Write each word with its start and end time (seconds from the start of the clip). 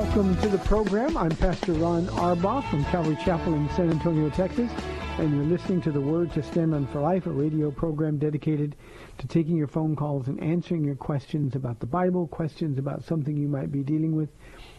Welcome 0.00 0.36
to 0.42 0.48
the 0.48 0.58
program. 0.58 1.16
I'm 1.16 1.34
Pastor 1.34 1.72
Ron 1.72 2.06
Arbaugh 2.06 2.62
from 2.70 2.84
Calvary 2.84 3.18
Chapel 3.24 3.54
in 3.54 3.68
San 3.70 3.90
Antonio, 3.90 4.30
Texas, 4.30 4.70
and 5.18 5.34
you're 5.34 5.44
listening 5.44 5.80
to 5.80 5.90
the 5.90 6.00
Word 6.00 6.32
to 6.34 6.42
Stand 6.44 6.72
on 6.72 6.86
for 6.86 7.00
Life, 7.00 7.26
a 7.26 7.30
radio 7.30 7.72
program 7.72 8.16
dedicated 8.16 8.76
to 9.18 9.26
taking 9.26 9.56
your 9.56 9.66
phone 9.66 9.96
calls 9.96 10.28
and 10.28 10.40
answering 10.40 10.84
your 10.84 10.94
questions 10.94 11.56
about 11.56 11.80
the 11.80 11.86
Bible, 11.86 12.28
questions 12.28 12.78
about 12.78 13.02
something 13.02 13.36
you 13.36 13.48
might 13.48 13.72
be 13.72 13.82
dealing 13.82 14.14
with 14.14 14.28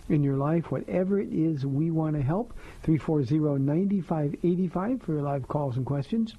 in 0.08 0.24
your 0.24 0.38
life, 0.38 0.72
whatever 0.72 1.20
it 1.20 1.34
is 1.34 1.66
we 1.66 1.92
want 1.92 2.16
to 2.16 2.22
help. 2.22 2.54
340-9585 2.86 5.04
for 5.04 5.12
your 5.12 5.22
live 5.22 5.50
calls 5.50 5.76
and 5.76 5.86
questions. 5.86 6.34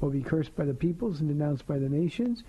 will 0.00 0.10
be 0.10 0.22
cursed 0.22 0.56
by 0.56 0.64
the 0.64 0.74
peoples 0.74 1.20
and 1.20 1.28
denounced 1.28 1.66
by 1.66 1.78
the 1.78 1.88
nations. 1.88 2.42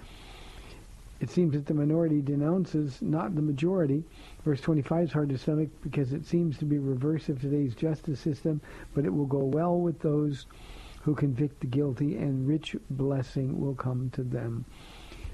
It 1.19 1.29
seems 1.31 1.53
that 1.53 1.65
the 1.65 1.73
minority 1.73 2.21
denounces 2.21 3.01
not 3.01 3.35
the 3.35 3.41
majority. 3.41 4.03
Verse 4.43 4.61
25 4.61 5.05
is 5.05 5.11
hard 5.11 5.29
to 5.29 5.37
stomach 5.37 5.69
because 5.81 6.13
it 6.13 6.25
seems 6.25 6.57
to 6.59 6.65
be 6.65 6.77
reverse 6.77 7.29
of 7.29 7.41
today's 7.41 7.73
justice 7.73 8.19
system, 8.19 8.61
but 8.93 9.05
it 9.05 9.13
will 9.13 9.25
go 9.25 9.43
well 9.43 9.79
with 9.79 9.99
those 9.99 10.45
who 11.01 11.15
convict 11.15 11.61
the 11.61 11.67
guilty, 11.67 12.17
and 12.17 12.47
rich 12.47 12.75
blessing 12.89 13.59
will 13.59 13.75
come 13.75 14.09
to 14.11 14.23
them. 14.23 14.65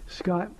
Scott, 0.08 0.52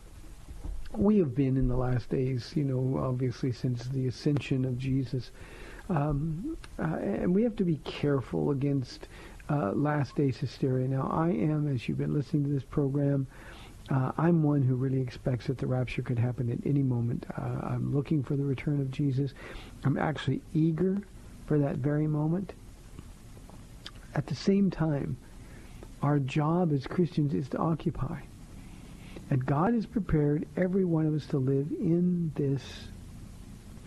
we 0.96 1.20
have 1.20 1.36
been 1.36 1.56
in 1.56 1.68
the 1.68 1.78
last 1.78 2.10
days, 2.10 2.52
you 2.56 2.64
know, 2.64 3.00
obviously 3.00 3.52
since 3.52 3.86
the 3.86 4.08
ascension 4.08 4.66
of 4.66 4.78
Jesus. 4.78 5.32
Um, 5.90 6.58
uh, 6.80 6.84
and 6.84 7.34
we 7.34 7.44
have 7.44 7.56
to 7.58 7.66
be 7.66 7.78
careful 7.84 8.52
against 8.52 9.08
uh, 9.50 9.72
last 9.74 10.16
days 10.16 10.38
hysteria. 10.38 10.88
Now, 10.88 11.10
I 11.12 11.30
am, 11.30 11.68
as 11.74 11.88
you've 11.88 11.98
been 11.98 12.14
listening 12.14 12.46
to 12.46 12.50
this 12.50 12.64
program, 12.64 13.28
uh, 13.90 14.14
I'm 14.18 14.44
one 14.44 14.62
who 14.62 14.76
really 14.76 15.02
expects 15.02 15.48
that 15.48 15.58
the 15.58 15.68
rapture 15.68 16.02
could 16.02 16.18
happen 16.18 16.50
at 16.50 16.66
any 16.66 16.84
moment. 16.84 17.26
Uh, 17.38 17.68
I'm 17.68 17.94
looking 17.94 18.24
for 18.24 18.36
the 18.36 18.44
return 18.44 18.80
of 18.80 18.92
Jesus. 18.92 19.34
I'm 19.84 19.98
actually 19.98 20.42
eager 20.54 21.02
for 21.46 21.60
that 21.60 21.78
very 21.78 22.08
moment. 22.08 22.54
At 24.16 24.28
the 24.28 24.36
same 24.36 24.72
time, 24.72 25.18
our 26.02 26.20
job 26.20 26.72
as 26.72 26.88
Christians 26.88 27.34
is 27.34 27.50
to 27.50 27.58
occupy. 27.58 28.20
And 29.30 29.46
God 29.46 29.74
has 29.74 29.86
prepared 29.86 30.48
every 30.56 30.86
one 30.86 31.06
of 31.06 31.14
us 31.14 31.26
to 31.28 31.38
live 31.38 31.68
in 31.72 32.32
this 32.36 32.62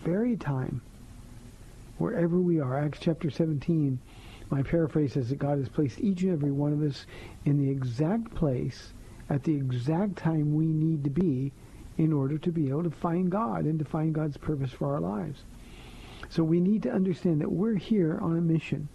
very 0.03 0.35
time, 0.35 0.81
wherever 1.97 2.37
we 2.39 2.59
are. 2.59 2.77
Acts 2.77 2.99
chapter 3.01 3.29
17, 3.29 3.99
my 4.49 4.61
paraphrase 4.61 5.13
says 5.13 5.29
that 5.29 5.39
God 5.39 5.57
has 5.59 5.69
placed 5.69 5.99
each 5.99 6.21
and 6.23 6.31
every 6.31 6.51
one 6.51 6.73
of 6.73 6.81
us 6.81 7.05
in 7.45 7.57
the 7.57 7.69
exact 7.69 8.33
place 8.35 8.93
at 9.29 9.43
the 9.43 9.55
exact 9.55 10.15
time 10.15 10.55
we 10.55 10.65
need 10.65 11.03
to 11.03 11.09
be 11.09 11.51
in 11.97 12.13
order 12.13 12.37
to 12.37 12.51
be 12.51 12.69
able 12.69 12.83
to 12.83 12.91
find 12.91 13.31
God 13.31 13.65
and 13.65 13.79
to 13.79 13.85
find 13.85 14.13
God's 14.13 14.37
purpose 14.37 14.71
for 14.71 14.93
our 14.93 15.01
lives. 15.01 15.43
So 16.29 16.43
we 16.43 16.59
need 16.59 16.83
to 16.83 16.91
understand 16.91 17.41
that 17.41 17.51
we're 17.51 17.75
here 17.75 18.19
on 18.21 18.37
a 18.37 18.41
mission. 18.41 18.87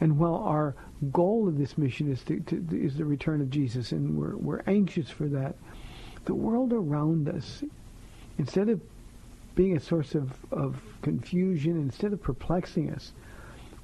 And 0.00 0.18
while 0.18 0.36
our 0.36 0.76
goal 1.12 1.48
of 1.48 1.58
this 1.58 1.76
mission 1.76 2.10
is 2.10 2.22
to, 2.24 2.40
to, 2.40 2.64
is 2.72 2.96
the 2.96 3.04
return 3.04 3.40
of 3.40 3.50
Jesus, 3.50 3.92
and 3.92 4.16
we're, 4.16 4.36
we're 4.36 4.62
anxious 4.66 5.10
for 5.10 5.26
that, 5.28 5.56
the 6.24 6.34
world 6.34 6.72
around 6.72 7.28
us, 7.28 7.64
instead 8.36 8.68
of 8.68 8.80
being 9.58 9.76
a 9.76 9.80
source 9.80 10.14
of, 10.14 10.30
of 10.52 10.80
confusion, 11.02 11.76
instead 11.76 12.12
of 12.12 12.22
perplexing 12.22 12.92
us, 12.92 13.12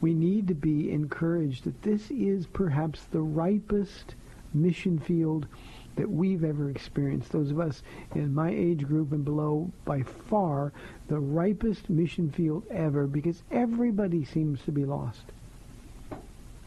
we 0.01 0.15
need 0.15 0.47
to 0.47 0.55
be 0.55 0.93
encouraged 0.93 1.65
that 1.65 1.83
this 1.83 2.13
is 2.13 2.47
perhaps 2.47 3.07
the 3.11 3.21
ripest 3.21 4.15
mission 4.53 5.01
field 5.01 5.49
that 5.97 6.09
we've 6.09 6.45
ever 6.45 6.71
experienced. 6.71 7.33
Those 7.33 7.51
of 7.51 7.59
us 7.59 7.83
in 8.15 8.33
my 8.33 8.51
age 8.51 8.87
group 8.87 9.11
and 9.11 9.25
below, 9.25 9.69
by 9.85 10.05
far 10.05 10.73
the 11.09 11.19
ripest 11.19 11.91
mission 11.91 12.31
field 12.31 12.63
ever 12.71 13.09
because 13.09 13.43
everybody 13.51 14.25
seems 14.25 14.63
to 14.67 14.71
be 14.71 14.85
lost. 14.85 15.25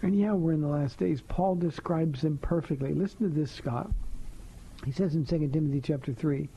And 0.01 0.19
yeah, 0.19 0.33
we're 0.33 0.51
in 0.51 0.61
the 0.61 0.67
last 0.67 0.97
days. 0.99 1.21
Paul 1.21 1.55
describes 1.55 2.23
them 2.23 2.39
perfectly. 2.39 2.93
Listen 2.93 3.19
to 3.19 3.29
this, 3.29 3.53
Scott. 3.53 3.89
He 4.83 4.91
says 4.91 5.15
in 5.15 5.25
2 5.25 5.47
Timothy 5.47 5.79
chapter 5.79 6.11
3, 6.11 6.49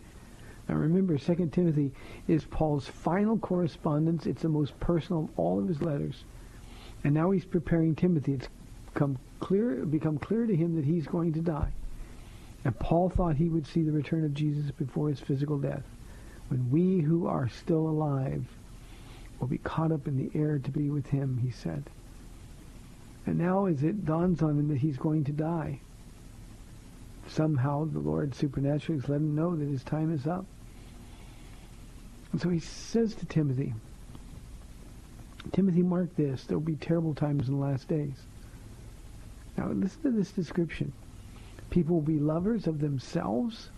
now 0.70 0.76
remember, 0.76 1.18
2 1.18 1.50
Timothy 1.50 1.90
is 2.28 2.44
Paul's 2.44 2.86
final 2.86 3.36
correspondence. 3.36 4.24
It's 4.24 4.42
the 4.42 4.48
most 4.48 4.78
personal 4.78 5.24
of 5.24 5.30
all 5.36 5.58
of 5.58 5.66
his 5.66 5.82
letters. 5.82 6.22
And 7.02 7.12
now 7.12 7.32
he's 7.32 7.44
preparing 7.44 7.96
Timothy. 7.96 8.34
It's 8.34 8.48
come 8.94 9.18
clear, 9.40 9.84
become 9.84 10.16
clear 10.16 10.46
to 10.46 10.54
him 10.54 10.76
that 10.76 10.84
he's 10.84 11.08
going 11.08 11.32
to 11.32 11.40
die. 11.40 11.72
And 12.64 12.78
Paul 12.78 13.08
thought 13.08 13.34
he 13.34 13.48
would 13.48 13.66
see 13.66 13.82
the 13.82 13.90
return 13.90 14.24
of 14.24 14.32
Jesus 14.32 14.70
before 14.70 15.08
his 15.08 15.18
physical 15.18 15.58
death, 15.58 15.82
when 16.46 16.70
we 16.70 17.00
who 17.00 17.26
are 17.26 17.48
still 17.48 17.88
alive 17.88 18.46
will 19.40 19.48
be 19.48 19.58
caught 19.58 19.90
up 19.90 20.06
in 20.06 20.16
the 20.16 20.38
air 20.38 20.60
to 20.60 20.70
be 20.70 20.88
with 20.88 21.08
him, 21.08 21.40
he 21.42 21.50
said. 21.50 21.82
And 23.26 23.38
now 23.38 23.66
as 23.66 23.82
it 23.82 24.04
dawns 24.04 24.40
on 24.40 24.50
him 24.50 24.68
that 24.68 24.78
he's 24.78 24.98
going 24.98 25.24
to 25.24 25.32
die, 25.32 25.80
somehow 27.26 27.86
the 27.86 27.98
Lord 27.98 28.36
supernaturally 28.36 29.00
has 29.00 29.08
let 29.08 29.16
him 29.16 29.34
know 29.34 29.56
that 29.56 29.66
his 29.66 29.82
time 29.82 30.14
is 30.14 30.28
up. 30.28 30.46
And 32.32 32.40
so 32.40 32.48
he 32.48 32.60
says 32.60 33.14
to 33.16 33.26
Timothy, 33.26 33.74
Timothy, 35.52 35.82
mark 35.82 36.14
this, 36.16 36.44
there 36.44 36.58
will 36.58 36.64
be 36.64 36.76
terrible 36.76 37.14
times 37.14 37.48
in 37.48 37.54
the 37.54 37.60
last 37.60 37.88
days. 37.88 38.14
Now 39.56 39.70
listen 39.70 40.02
to 40.02 40.10
this 40.10 40.30
description. 40.30 40.92
People 41.70 41.96
will 41.96 42.02
be 42.02 42.18
lovers 42.18 42.66
of 42.66 42.80
themselves, 42.80 43.70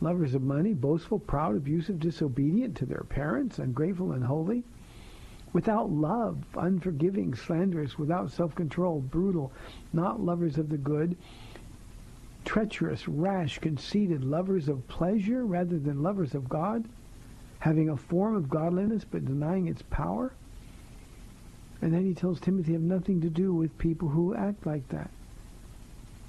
lovers 0.00 0.34
of 0.34 0.42
money, 0.42 0.74
boastful, 0.74 1.18
proud, 1.18 1.56
abusive, 1.56 2.00
disobedient 2.00 2.76
to 2.78 2.86
their 2.86 3.04
parents, 3.08 3.58
ungrateful, 3.58 4.12
and 4.12 4.24
holy, 4.24 4.64
without 5.52 5.90
love, 5.90 6.38
unforgiving, 6.56 7.34
slanderous, 7.34 7.98
without 7.98 8.30
self-control, 8.30 9.00
brutal, 9.00 9.52
not 9.92 10.20
lovers 10.20 10.58
of 10.58 10.68
the 10.68 10.78
good, 10.78 11.16
treacherous, 12.44 13.08
rash, 13.08 13.58
conceited, 13.58 14.24
lovers 14.24 14.68
of 14.68 14.86
pleasure 14.88 15.44
rather 15.44 15.78
than 15.78 16.02
lovers 16.02 16.34
of 16.34 16.48
God, 16.48 16.84
having 17.60 17.88
a 17.88 17.96
form 17.96 18.34
of 18.34 18.50
godliness 18.50 19.04
but 19.08 19.24
denying 19.24 19.68
its 19.68 19.82
power. 19.90 20.32
And 21.80 21.94
then 21.94 22.04
he 22.04 22.14
tells 22.14 22.40
Timothy 22.40 22.72
have 22.72 22.82
nothing 22.82 23.20
to 23.22 23.30
do 23.30 23.54
with 23.54 23.78
people 23.78 24.08
who 24.08 24.34
act 24.34 24.66
like 24.66 24.86
that. 24.88 25.10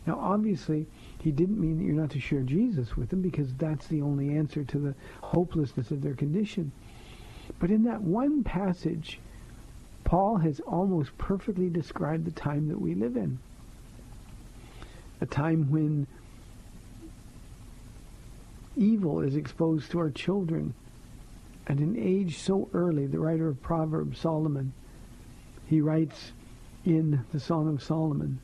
Now, 0.06 0.18
obviously, 0.19 0.88
he 1.19 1.31
didn't 1.31 1.60
mean 1.60 1.78
that 1.78 1.83
you're 1.83 1.94
not 1.94 2.10
to 2.12 2.19
share 2.19 2.42
Jesus 2.42 2.98
with 2.98 3.10
them 3.10 3.22
because 3.22 3.54
that's 3.56 3.88
the 3.88 4.01
only 4.01 4.36
answer 4.36 4.63
to 4.63 4.80
the 4.80 4.95
hopelessness 5.22 5.92
of 5.92 6.01
their 6.01 6.16
condition. 6.16 6.72
But 7.60 7.69
in 7.69 7.83
that 7.83 8.01
one 8.01 8.44
passage, 8.44 9.19
Paul 10.04 10.38
has 10.38 10.60
almost 10.62 11.18
perfectly 11.18 11.69
described 11.69 12.25
the 12.25 12.31
time 12.31 12.68
that 12.69 12.81
we 12.81 12.95
live 12.95 13.16
in. 13.16 13.39
A 15.22 15.25
time 15.25 15.69
when 15.69 16.07
evil 18.75 19.22
is 19.22 19.36
exposed 19.36 19.92
to 19.92 20.00
our 20.00 20.10
children 20.10 20.74
at 21.67 21.77
an 21.77 21.95
age 21.97 22.39
so 22.39 22.69
early. 22.73 23.07
The 23.07 23.19
writer 23.19 23.47
of 23.47 23.61
Proverbs, 23.61 24.19
Solomon, 24.19 24.73
he 25.65 25.81
writes 25.81 26.31
in 26.85 27.23
the 27.31 27.39
Song 27.39 27.73
of 27.73 27.83
Solomon, 27.83 28.39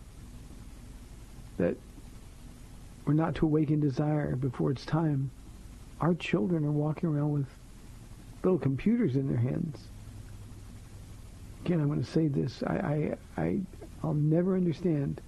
that 1.58 1.76
we're 3.06 3.14
not 3.14 3.36
to 3.36 3.46
awaken 3.46 3.80
desire 3.80 4.36
before 4.36 4.72
it's 4.72 4.86
time. 4.86 5.32
Our 6.00 6.14
children 6.14 6.66
are 6.66 6.72
walking 6.72 7.10
around 7.10 7.32
with 7.32 7.48
little 8.44 8.60
computers 8.60 9.16
in 9.16 9.28
their 9.28 9.38
hands. 9.38 9.88
Again, 11.66 11.82
I'm 11.82 11.88
going 11.88 12.04
to 12.04 12.10
say 12.10 12.28
this. 12.28 12.64
I, 12.64 13.18
I, 13.38 13.42
I, 13.42 13.60
I'll 14.04 14.14
never 14.14 14.56
understand 14.56 15.22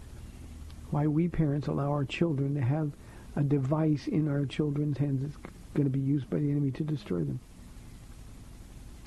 why 0.91 1.07
we 1.07 1.27
parents 1.27 1.67
allow 1.67 1.89
our 1.89 2.05
children 2.05 2.55
to 2.55 2.61
have 2.61 2.91
a 3.35 3.43
device 3.43 4.07
in 4.07 4.27
our 4.27 4.45
children's 4.45 4.97
hands 4.97 5.21
that's 5.21 5.37
going 5.73 5.85
to 5.85 5.91
be 5.91 5.99
used 5.99 6.29
by 6.29 6.37
the 6.37 6.49
enemy 6.49 6.71
to 6.71 6.83
destroy 6.83 7.19
them. 7.19 7.39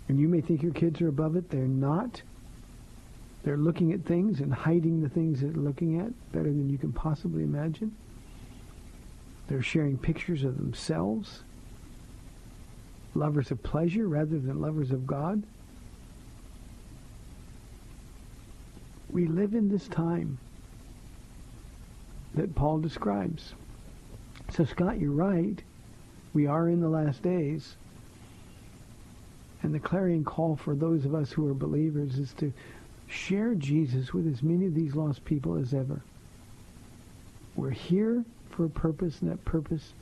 And 0.08 0.18
you 0.18 0.28
may 0.28 0.40
think 0.40 0.62
your 0.62 0.72
kids 0.72 1.00
are 1.00 1.08
above 1.08 1.36
it. 1.36 1.50
They're 1.50 1.60
not. 1.60 2.22
They're 3.44 3.56
looking 3.56 3.92
at 3.92 4.04
things 4.04 4.40
and 4.40 4.52
hiding 4.52 5.02
the 5.02 5.08
things 5.08 5.40
they're 5.40 5.50
looking 5.50 6.00
at 6.00 6.32
better 6.32 6.48
than 6.48 6.70
you 6.70 6.78
can 6.78 6.92
possibly 6.92 7.42
imagine. 7.42 7.94
They're 9.48 9.62
sharing 9.62 9.98
pictures 9.98 10.44
of 10.44 10.56
themselves, 10.56 11.42
lovers 13.14 13.50
of 13.50 13.62
pleasure 13.62 14.06
rather 14.06 14.38
than 14.38 14.60
lovers 14.60 14.92
of 14.92 15.06
God. 15.06 15.42
We 19.10 19.26
live 19.26 19.54
in 19.54 19.68
this 19.68 19.88
time 19.88 20.38
that 22.34 22.54
Paul 22.54 22.78
describes. 22.78 23.54
So, 24.50 24.64
Scott, 24.64 24.98
you're 24.98 25.10
right. 25.10 25.62
We 26.32 26.46
are 26.46 26.68
in 26.68 26.80
the 26.80 26.88
last 26.88 27.22
days. 27.22 27.76
And 29.62 29.74
the 29.74 29.80
clarion 29.80 30.24
call 30.24 30.56
for 30.56 30.74
those 30.74 31.04
of 31.04 31.14
us 31.14 31.30
who 31.30 31.46
are 31.48 31.54
believers 31.54 32.18
is 32.18 32.32
to 32.34 32.52
share 33.06 33.54
Jesus 33.54 34.12
with 34.12 34.26
as 34.26 34.42
many 34.42 34.66
of 34.66 34.74
these 34.74 34.94
lost 34.94 35.24
people 35.24 35.56
as 35.56 35.72
ever. 35.72 36.02
We're 37.54 37.70
here 37.70 38.24
for 38.50 38.64
a 38.64 38.70
purpose, 38.70 39.20
and 39.20 39.30
that 39.30 39.44
purpose 39.44 39.94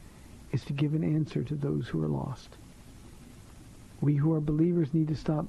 is 0.52 0.64
to 0.64 0.72
give 0.72 0.94
an 0.94 1.04
answer 1.04 1.42
to 1.42 1.54
those 1.54 1.88
who 1.88 2.02
are 2.02 2.08
lost. 2.08 2.48
We 4.00 4.14
who 4.16 4.32
are 4.32 4.40
believers 4.40 4.94
need 4.94 5.08
to 5.08 5.16
stop 5.16 5.46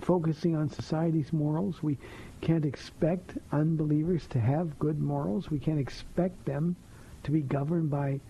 focusing 0.00 0.54
on 0.54 0.68
society's 0.68 1.32
morals. 1.32 1.82
We 1.82 1.96
can't 2.40 2.64
expect 2.64 3.38
unbelievers 3.50 4.26
to 4.28 4.40
have 4.40 4.78
good 4.78 5.00
morals. 5.00 5.50
We 5.50 5.58
can't 5.58 5.80
expect 5.80 6.44
them 6.44 6.76
to 7.24 7.30
be 7.30 7.40
governed 7.40 7.90
by 7.90 8.20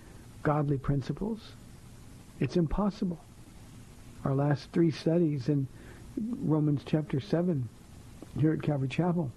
godly 0.43 0.79
principles. 0.79 1.41
It's 2.41 2.57
impossible. 2.57 3.19
Our 4.29 4.35
last 4.35 4.71
three 4.73 4.91
studies 4.91 5.49
in 5.49 5.67
Romans 6.19 6.83
chapter 6.85 7.19
7 7.19 7.67
here 8.39 8.53
at 8.53 8.61
Calvary 8.61 8.89
Chapel. 8.89 9.31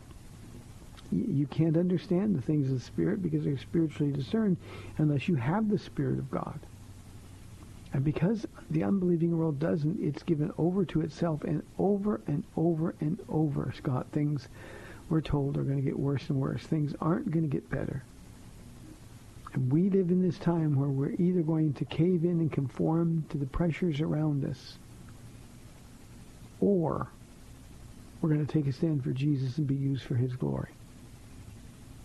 You 1.14 1.48
can't 1.48 1.78
understand 1.78 2.36
the 2.36 2.42
things 2.42 2.68
of 2.68 2.74
the 2.78 2.86
Spirit 2.86 3.24
because 3.24 3.46
they're 3.46 3.58
spiritually 3.58 4.12
discerned 4.12 4.58
unless 4.98 5.30
you 5.30 5.36
have 5.36 5.70
the 5.70 5.78
Spirit 5.78 6.20
of 6.20 6.30
God. 6.30 6.60
And 7.94 8.04
because 8.04 8.46
the 8.70 8.84
unbelieving 8.84 9.38
world 9.38 9.60
doesn't, 9.60 9.98
it's 10.04 10.24
given 10.24 10.52
over 10.58 10.84
to 10.84 11.00
itself 11.00 11.46
and 11.46 11.63
over 11.80 12.20
and 12.27 12.44
over 12.58 12.94
and 13.00 13.18
over, 13.30 13.74
Scott, 13.77 14.08
things 14.12 14.50
we're 15.08 15.22
told 15.22 15.56
are 15.56 15.63
going 15.63 15.77
to 15.77 15.89
get 15.89 15.98
worse 15.98 16.30
and 16.30 16.38
worse. 16.38 16.63
Things 16.63 16.94
aren't 17.00 17.32
going 17.32 17.50
to 17.50 17.56
get 17.56 17.70
better. 17.70 18.04
And 19.54 19.72
we 19.72 19.89
live 19.89 20.12
in 20.12 20.22
this 20.22 20.38
time 20.38 20.75
where 20.75 20.89
we're 20.89 21.15
either 21.20 21.42
going 21.42 21.74
to 21.74 21.86
cave 21.86 22.24
in 22.24 22.39
and 22.39 22.51
conform 22.51 23.25
to 23.30 23.38
the 23.38 23.46
pressures 23.46 24.00
around 24.00 24.46
us, 24.46 24.77
or 26.62 27.10
we're 28.22 28.30
going 28.30 28.46
to 28.46 28.51
take 28.51 28.68
a 28.68 28.72
stand 28.72 29.03
for 29.03 29.12
Jesus 29.12 29.58
and 29.58 29.68
be 29.68 29.75
used 29.75 30.03
for 30.03 30.15
his 30.15 30.36
glory. 30.36 30.72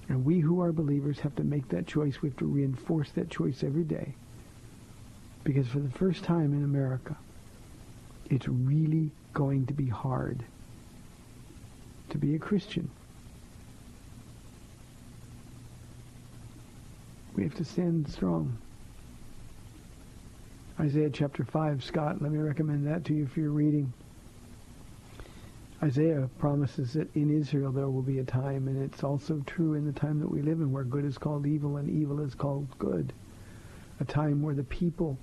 And 0.09 0.25
we 0.25 0.41
who 0.41 0.61
are 0.63 0.73
believers 0.73 1.21
have 1.21 1.35
to 1.37 1.45
make 1.45 1.69
that 1.69 1.87
choice. 1.87 2.23
We 2.23 2.31
have 2.31 2.39
to 2.39 2.47
reinforce 2.47 3.11
that 3.13 3.29
choice 3.29 3.63
every 3.63 3.85
day. 3.85 4.15
Because 5.45 5.69
for 5.69 5.81
the 5.81 5.91
first 5.91 6.25
time 6.25 6.53
in 6.53 6.65
America, 6.65 7.17
it's 8.31 8.49
really 8.49 9.11
going 9.35 9.67
to 9.67 9.75
be 9.75 9.87
hard 9.87 10.45
to 12.09 12.19
be 12.19 12.35
a 12.35 12.39
Christian. 12.39 12.91
We 17.35 17.43
have 17.43 17.55
to 17.57 17.65
stand 17.65 18.09
strong. 18.09 18.57
Isaiah 20.81 21.11
chapter 21.11 21.45
5, 21.45 21.85
Scott, 21.85 22.23
let 22.23 22.33
me 22.33 22.39
recommend 22.39 22.87
that 22.87 23.05
to 23.07 23.15
you 23.15 23.27
for 23.27 23.41
your 23.41 23.51
reading. 23.51 23.93
Isaiah 25.83 26.31
promises 26.39 26.95
that 26.95 27.15
in 27.15 27.31
Israel 27.31 27.71
there 27.71 27.91
will 27.91 28.03
be 28.03 28.19
a 28.19 28.25
time, 28.25 28.67
and 28.67 28.83
it's 28.83 29.05
also 29.05 29.43
true 29.47 29.75
in 29.75 29.85
the 29.85 29.93
time 29.93 30.21
that 30.21 30.31
we 30.31 30.41
live 30.41 30.61
in, 30.61 30.73
where 30.73 30.85
good 30.85 31.05
is 31.05 31.19
called 31.19 31.47
evil 31.47 31.77
and 31.77 31.91
evil 31.91 32.21
is 32.21 32.35
called 32.35 32.67
good. 32.79 33.13
A 34.01 34.05
time 34.05 34.43
where 34.43 34.55
the 34.55 34.65
people 34.65 35.19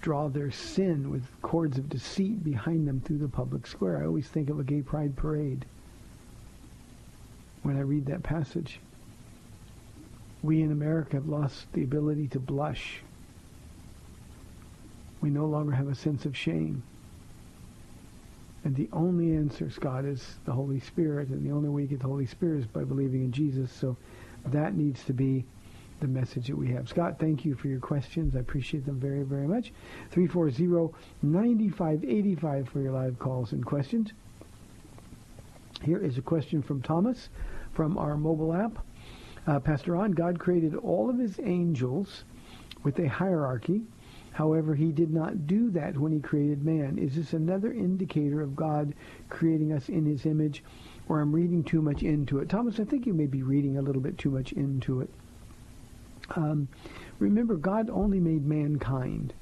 draw 0.00 0.28
their 0.28 0.50
sin 0.50 1.10
with 1.10 1.24
cords 1.42 1.78
of 1.78 1.88
deceit 1.88 2.42
behind 2.42 2.86
them 2.86 3.00
through 3.00 3.18
the 3.18 3.28
public 3.28 3.66
square. 3.66 3.98
I 3.98 4.06
always 4.06 4.28
think 4.28 4.50
of 4.50 4.58
a 4.58 4.64
gay 4.64 4.82
pride 4.82 5.16
parade 5.16 5.64
when 7.62 7.76
I 7.76 7.80
read 7.80 8.06
that 8.06 8.22
passage. 8.22 8.80
We 10.42 10.62
in 10.62 10.70
America 10.70 11.16
have 11.16 11.28
lost 11.28 11.72
the 11.72 11.82
ability 11.82 12.28
to 12.28 12.38
blush. 12.38 13.02
We 15.20 15.30
no 15.30 15.46
longer 15.46 15.72
have 15.72 15.88
a 15.88 15.94
sense 15.94 16.24
of 16.24 16.36
shame. 16.36 16.82
And 18.66 18.74
the 18.74 18.88
only 18.92 19.36
answer, 19.36 19.70
Scott, 19.70 20.04
is 20.04 20.40
the 20.44 20.50
Holy 20.50 20.80
Spirit. 20.80 21.28
And 21.28 21.46
the 21.46 21.52
only 21.52 21.68
way 21.68 21.82
you 21.82 21.86
get 21.86 22.00
the 22.00 22.08
Holy 22.08 22.26
Spirit 22.26 22.58
is 22.58 22.66
by 22.66 22.82
believing 22.82 23.22
in 23.22 23.30
Jesus. 23.30 23.70
So 23.70 23.96
that 24.46 24.74
needs 24.74 25.04
to 25.04 25.12
be 25.12 25.44
the 26.00 26.08
message 26.08 26.48
that 26.48 26.56
we 26.56 26.72
have. 26.72 26.88
Scott, 26.88 27.20
thank 27.20 27.44
you 27.44 27.54
for 27.54 27.68
your 27.68 27.78
questions. 27.78 28.34
I 28.34 28.40
appreciate 28.40 28.84
them 28.84 28.98
very, 28.98 29.22
very 29.22 29.46
much. 29.46 29.72
340-9585 30.10 32.66
for 32.66 32.80
your 32.80 32.90
live 32.90 33.20
calls 33.20 33.52
and 33.52 33.64
questions. 33.64 34.12
Here 35.84 35.98
is 35.98 36.18
a 36.18 36.22
question 36.22 36.60
from 36.60 36.82
Thomas 36.82 37.28
from 37.72 37.96
our 37.96 38.16
mobile 38.16 38.52
app. 38.52 38.84
Uh, 39.46 39.60
Pastor 39.60 39.92
Ron, 39.92 40.10
God 40.10 40.40
created 40.40 40.74
all 40.74 41.08
of 41.08 41.20
his 41.20 41.38
angels 41.40 42.24
with 42.82 42.98
a 42.98 43.08
hierarchy. 43.08 43.82
However, 44.36 44.74
he 44.74 44.92
did 44.92 45.14
not 45.14 45.46
do 45.46 45.70
that 45.70 45.96
when 45.96 46.12
he 46.12 46.20
created 46.20 46.62
man. 46.62 46.98
Is 46.98 47.16
this 47.16 47.32
another 47.32 47.72
indicator 47.72 48.42
of 48.42 48.54
God 48.54 48.92
creating 49.30 49.72
us 49.72 49.88
in 49.88 50.04
his 50.04 50.26
image, 50.26 50.62
or 51.08 51.22
I'm 51.22 51.34
reading 51.34 51.64
too 51.64 51.80
much 51.80 52.02
into 52.02 52.40
it? 52.40 52.50
Thomas, 52.50 52.78
I 52.78 52.84
think 52.84 53.06
you 53.06 53.14
may 53.14 53.24
be 53.24 53.42
reading 53.42 53.78
a 53.78 53.80
little 53.80 54.02
bit 54.02 54.18
too 54.18 54.30
much 54.30 54.52
into 54.52 55.00
it. 55.00 55.08
Um, 56.34 56.68
remember, 57.18 57.56
God 57.56 57.88
only 57.88 58.20
made 58.20 58.44
mankind, 58.44 59.32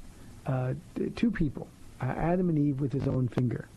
uh, 0.45 0.75
two 1.17 1.29
people, 1.29 1.67
uh, 1.99 2.05
Adam 2.05 2.47
and 2.47 2.57
Eve 2.57 2.79
with 2.79 2.93
his 2.93 3.05
own 3.05 3.27
finger. 3.27 3.67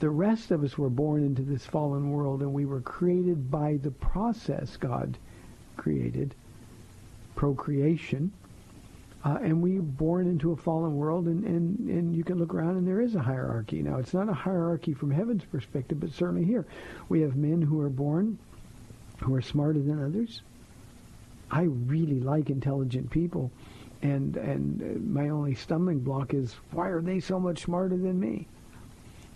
The 0.00 0.10
rest 0.10 0.50
of 0.50 0.62
us 0.62 0.76
were 0.76 0.90
born 0.90 1.24
into 1.24 1.40
this 1.40 1.64
fallen 1.64 2.10
world, 2.10 2.42
and 2.42 2.52
we 2.52 2.66
were 2.66 2.82
created 2.82 3.50
by 3.50 3.78
the 3.82 3.92
process 3.92 4.76
God 4.76 5.16
created, 5.78 6.34
procreation. 7.34 8.30
Uh, 9.28 9.36
and 9.42 9.60
we 9.60 9.74
were 9.74 9.82
born 9.82 10.26
into 10.26 10.52
a 10.52 10.56
fallen 10.56 10.96
world, 10.96 11.26
and, 11.26 11.44
and, 11.44 11.78
and 11.90 12.16
you 12.16 12.24
can 12.24 12.38
look 12.38 12.54
around 12.54 12.78
and 12.78 12.88
there 12.88 13.00
is 13.00 13.14
a 13.14 13.20
hierarchy. 13.20 13.82
Now, 13.82 13.98
it's 13.98 14.14
not 14.14 14.28
a 14.30 14.32
hierarchy 14.32 14.94
from 14.94 15.10
heaven's 15.10 15.44
perspective, 15.44 16.00
but 16.00 16.12
certainly 16.12 16.44
here. 16.44 16.64
We 17.10 17.20
have 17.20 17.36
men 17.36 17.60
who 17.60 17.78
are 17.80 17.90
born 17.90 18.38
who 19.18 19.34
are 19.34 19.42
smarter 19.42 19.80
than 19.80 20.02
others. 20.02 20.40
I 21.50 21.62
really 21.62 22.20
like 22.20 22.48
intelligent 22.48 23.10
people, 23.10 23.50
and, 24.00 24.36
and 24.38 25.12
my 25.12 25.28
only 25.28 25.54
stumbling 25.54 25.98
block 25.98 26.32
is, 26.32 26.54
why 26.70 26.88
are 26.88 27.02
they 27.02 27.20
so 27.20 27.38
much 27.38 27.64
smarter 27.64 27.98
than 27.98 28.18
me? 28.18 28.46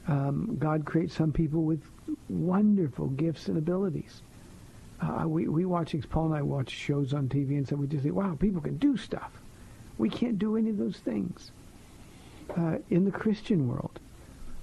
Um, 0.09 0.57
God 0.59 0.87
creates 0.87 1.15
some 1.15 1.33
people 1.33 1.65
with 1.65 1.83
wonderful 2.31 3.09
gifts 3.09 3.49
and 3.49 3.59
abilities. 3.59 4.23
Uh, 5.03 5.29
we, 5.29 5.49
we 5.49 5.67
watch, 5.67 5.95
Paula 6.09 6.27
and 6.29 6.37
I 6.37 6.43
watch 6.43 6.71
shows 6.71 7.13
on 7.13 7.29
TV 7.29 7.59
and 7.59 7.69
so 7.69 7.77
we 7.77 7.89
just 7.89 8.05
think, 8.05 8.15
wow, 8.15 8.37
people 8.41 8.63
can 8.63 8.79
do 8.79 8.97
stuff. 8.97 9.42
We 9.99 10.11
can't 10.11 10.39
do 10.39 10.57
any 10.57 10.71
of 10.71 10.79
those 10.79 10.97
things. 10.99 11.53
Uh, 12.57 12.79
in 12.91 13.05
the 13.05 13.11
Christian 13.11 13.69
world, 13.69 13.99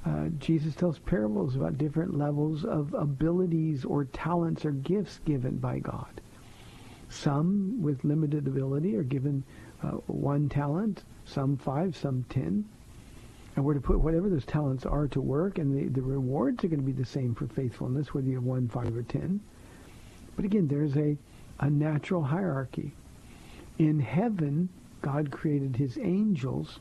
uh, 0.06 0.28
Jesus 0.40 0.76
tells 0.76 1.00
parables 1.00 1.56
about 1.56 1.78
different 1.78 2.18
levels 2.18 2.66
of 2.66 2.94
abilities 2.94 3.84
or 3.86 4.06
talents 4.06 4.66
or 4.66 4.72
gifts 4.72 5.20
given 5.26 5.58
by 5.58 5.80
God. 5.80 6.22
Some 7.10 7.82
with 7.82 8.04
limited 8.04 8.48
ability 8.48 8.96
are 8.96 9.04
given 9.04 9.44
uh, 9.84 9.92
one 10.08 10.50
talent, 10.50 11.04
some 11.26 11.58
five, 11.58 11.96
some 11.96 12.26
ten. 12.30 12.66
And 13.56 13.66
we're 13.66 13.74
to 13.74 13.82
put 13.82 14.00
whatever 14.00 14.30
those 14.30 14.46
talents 14.46 14.86
are 14.86 15.08
to 15.08 15.20
work, 15.20 15.58
and 15.58 15.76
the, 15.76 15.90
the 15.90 16.06
rewards 16.06 16.64
are 16.64 16.68
going 16.68 16.80
to 16.80 16.86
be 16.86 16.92
the 16.92 17.06
same 17.06 17.34
for 17.34 17.48
faithfulness, 17.48 18.14
whether 18.14 18.28
you 18.28 18.36
have 18.36 18.44
one, 18.44 18.68
five, 18.70 18.96
or 18.96 19.04
ten. 19.04 19.42
But 20.36 20.46
again, 20.46 20.68
there's 20.68 20.96
a, 20.96 21.18
a 21.60 21.70
natural 21.70 22.24
hierarchy. 22.24 22.94
In 23.80 24.00
heaven, 24.00 24.70
God 25.02 25.32
created 25.32 25.76
his 25.76 25.98
angels 25.98 26.80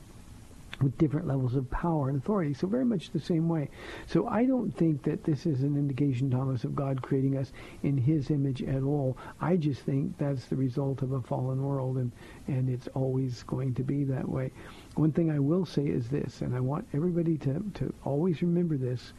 with 0.81 0.97
different 0.97 1.27
levels 1.27 1.55
of 1.55 1.69
power 1.69 2.09
and 2.09 2.17
authority. 2.17 2.53
So 2.53 2.67
very 2.67 2.85
much 2.85 3.11
the 3.11 3.19
same 3.19 3.49
way. 3.49 3.69
So 4.07 4.27
I 4.27 4.45
don't 4.45 4.71
think 4.71 5.03
that 5.03 5.23
this 5.23 5.45
is 5.45 5.61
an 5.61 5.75
indication, 5.75 6.29
Thomas, 6.29 6.63
of 6.63 6.75
God 6.75 7.01
creating 7.01 7.37
us 7.37 7.51
in 7.83 7.97
his 7.97 8.29
image 8.29 8.63
at 8.63 8.83
all. 8.83 9.17
I 9.41 9.57
just 9.57 9.81
think 9.81 10.17
that's 10.17 10.45
the 10.45 10.55
result 10.55 11.01
of 11.01 11.11
a 11.11 11.21
fallen 11.21 11.63
world, 11.63 11.97
and, 11.97 12.11
and 12.47 12.69
it's 12.69 12.87
always 12.93 13.43
going 13.43 13.73
to 13.75 13.83
be 13.83 14.03
that 14.05 14.27
way. 14.27 14.51
One 14.95 15.11
thing 15.11 15.31
I 15.31 15.39
will 15.39 15.65
say 15.65 15.83
is 15.83 16.09
this, 16.09 16.41
and 16.41 16.55
I 16.55 16.59
want 16.59 16.87
everybody 16.93 17.37
to, 17.39 17.63
to 17.75 17.93
always 18.05 18.41
remember 18.41 18.77
this, 18.77 19.13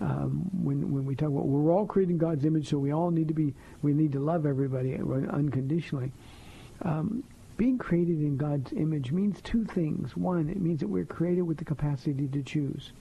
um, 0.00 0.50
when 0.64 0.92
when 0.92 1.06
we 1.06 1.14
talk 1.14 1.28
about 1.28 1.46
we're 1.46 1.72
all 1.72 1.86
creating 1.86 2.18
God's 2.18 2.44
image, 2.44 2.68
so 2.68 2.78
we 2.78 2.92
all 2.92 3.12
need 3.12 3.28
to 3.28 3.34
be 3.34 3.54
we 3.82 3.92
need 3.92 4.10
to 4.12 4.18
love 4.18 4.44
everybody 4.44 4.96
unconditionally. 4.96 6.10
Um, 6.82 7.22
being 7.56 7.78
created 7.78 8.20
in 8.20 8.36
God's 8.36 8.72
image 8.72 9.12
means 9.12 9.40
two 9.42 9.64
things. 9.64 10.16
One, 10.16 10.48
it 10.48 10.60
means 10.60 10.80
that 10.80 10.88
we're 10.88 11.04
created 11.04 11.42
with 11.42 11.58
the 11.58 11.64
capacity 11.64 12.26
to 12.28 12.42
choose. 12.42 12.92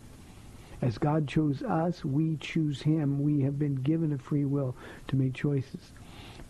As 0.81 0.97
God 0.97 1.27
chose 1.27 1.63
us, 1.63 2.03
we 2.03 2.35
choose 2.37 2.81
him. 2.81 3.23
We 3.23 3.41
have 3.41 3.57
been 3.57 3.75
given 3.75 4.11
a 4.11 4.17
free 4.17 4.45
will 4.45 4.75
to 5.07 5.15
make 5.15 5.33
choices. 5.33 5.93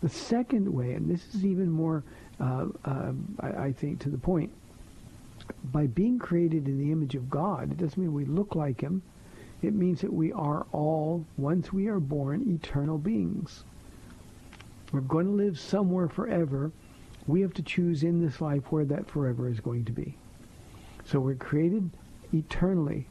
The 0.02 0.08
second 0.08 0.72
way, 0.72 0.92
and 0.92 1.08
this 1.08 1.34
is 1.34 1.46
even 1.46 1.70
more, 1.70 2.02
uh, 2.40 2.66
uh, 2.84 3.12
I, 3.40 3.48
I 3.48 3.72
think, 3.72 4.00
to 4.00 4.10
the 4.10 4.18
point, 4.18 4.50
by 5.72 5.86
being 5.86 6.18
created 6.18 6.66
in 6.66 6.78
the 6.78 6.90
image 6.90 7.14
of 7.14 7.30
God, 7.30 7.70
it 7.70 7.78
doesn't 7.78 7.96
mean 7.98 8.12
we 8.12 8.24
look 8.24 8.54
like 8.54 8.80
him. 8.80 9.02
It 9.62 9.72
means 9.72 10.00
that 10.00 10.12
we 10.12 10.32
are 10.32 10.66
all, 10.72 11.24
once 11.38 11.72
we 11.72 11.86
are 11.86 12.00
born, 12.00 12.42
eternal 12.48 12.98
beings. 12.98 13.64
We're 14.92 15.00
going 15.00 15.26
to 15.26 15.32
live 15.32 15.58
somewhere 15.58 16.08
forever. 16.08 16.70
We 17.26 17.40
have 17.40 17.54
to 17.54 17.62
choose 17.62 18.02
in 18.02 18.24
this 18.24 18.40
life 18.40 18.70
where 18.70 18.84
that 18.84 19.08
forever 19.10 19.48
is 19.48 19.60
going 19.60 19.84
to 19.86 19.92
be. 19.92 20.16
So 21.06 21.20
we're 21.20 21.34
created 21.34 21.90
eternally. 22.32 23.06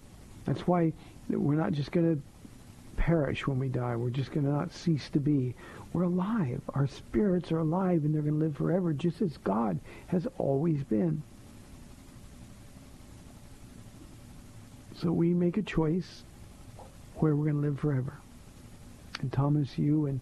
That's 0.45 0.67
why 0.67 0.93
we're 1.29 1.55
not 1.55 1.73
just 1.73 1.91
going 1.91 2.15
to 2.15 2.21
perish 2.97 3.47
when 3.47 3.59
we 3.59 3.69
die. 3.69 3.95
We're 3.95 4.09
just 4.09 4.31
going 4.31 4.45
to 4.45 4.51
not 4.51 4.71
cease 4.71 5.09
to 5.09 5.19
be. 5.19 5.55
We're 5.93 6.03
alive. 6.03 6.61
Our 6.73 6.87
spirits 6.87 7.51
are 7.51 7.59
alive 7.59 8.03
and 8.03 8.13
they're 8.13 8.21
going 8.21 8.39
to 8.39 8.45
live 8.45 8.57
forever 8.57 8.93
just 8.93 9.21
as 9.21 9.37
God 9.37 9.79
has 10.07 10.27
always 10.37 10.83
been. 10.83 11.23
So 14.95 15.11
we 15.11 15.33
make 15.33 15.57
a 15.57 15.63
choice 15.63 16.23
where 17.15 17.35
we're 17.35 17.51
going 17.51 17.61
to 17.61 17.69
live 17.69 17.79
forever. 17.79 18.13
And 19.21 19.31
Thomas, 19.31 19.77
you 19.77 20.05
and 20.07 20.19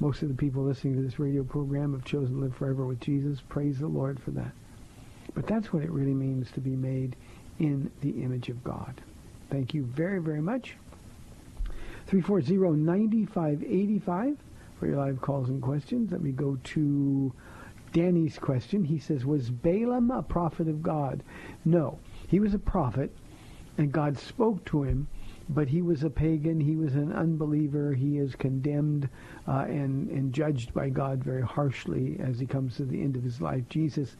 most 0.00 0.22
of 0.22 0.28
the 0.28 0.34
people 0.34 0.64
listening 0.64 0.96
to 0.96 1.02
this 1.02 1.18
radio 1.18 1.44
program 1.44 1.92
have 1.92 2.04
chosen 2.04 2.34
to 2.34 2.40
live 2.40 2.56
forever 2.56 2.86
with 2.86 3.00
Jesus. 3.00 3.40
Praise 3.48 3.78
the 3.78 3.86
Lord 3.86 4.20
for 4.20 4.30
that. 4.32 4.52
But 5.34 5.46
that's 5.46 5.72
what 5.72 5.82
it 5.82 5.90
really 5.90 6.14
means 6.14 6.50
to 6.52 6.60
be 6.60 6.74
made 6.74 7.16
in 7.58 7.90
the 8.00 8.22
image 8.22 8.48
of 8.48 8.64
God. 8.64 9.02
Thank 9.50 9.74
you 9.74 9.84
very, 9.84 10.20
very 10.20 10.40
much. 10.40 10.76
340-9585 12.10 14.38
for 14.78 14.86
your 14.86 14.96
live 14.96 15.20
calls 15.20 15.50
and 15.50 15.60
questions. 15.60 16.10
Let 16.10 16.22
me 16.22 16.32
go 16.32 16.56
to 16.64 17.32
Danny's 17.92 18.38
question. 18.38 18.84
He 18.84 18.98
says, 18.98 19.26
was 19.26 19.50
Balaam 19.50 20.10
a 20.10 20.22
prophet 20.22 20.68
of 20.68 20.82
God? 20.82 21.22
No. 21.64 21.98
He 22.26 22.40
was 22.40 22.54
a 22.54 22.58
prophet, 22.58 23.14
and 23.76 23.92
God 23.92 24.18
spoke 24.18 24.64
to 24.66 24.84
him 24.84 25.08
but 25.54 25.68
he 25.68 25.82
was 25.82 26.04
a 26.04 26.10
pagan. 26.10 26.60
He 26.60 26.76
was 26.76 26.94
an 26.94 27.12
unbeliever. 27.12 27.92
He 27.92 28.18
is 28.18 28.34
condemned 28.34 29.08
uh, 29.48 29.64
and, 29.68 30.08
and 30.10 30.32
judged 30.32 30.72
by 30.72 30.88
God 30.88 31.22
very 31.22 31.42
harshly 31.42 32.16
as 32.20 32.38
he 32.38 32.46
comes 32.46 32.76
to 32.76 32.84
the 32.84 33.02
end 33.02 33.16
of 33.16 33.22
his 33.22 33.40
life. 33.40 33.68
Jesus 33.68 34.16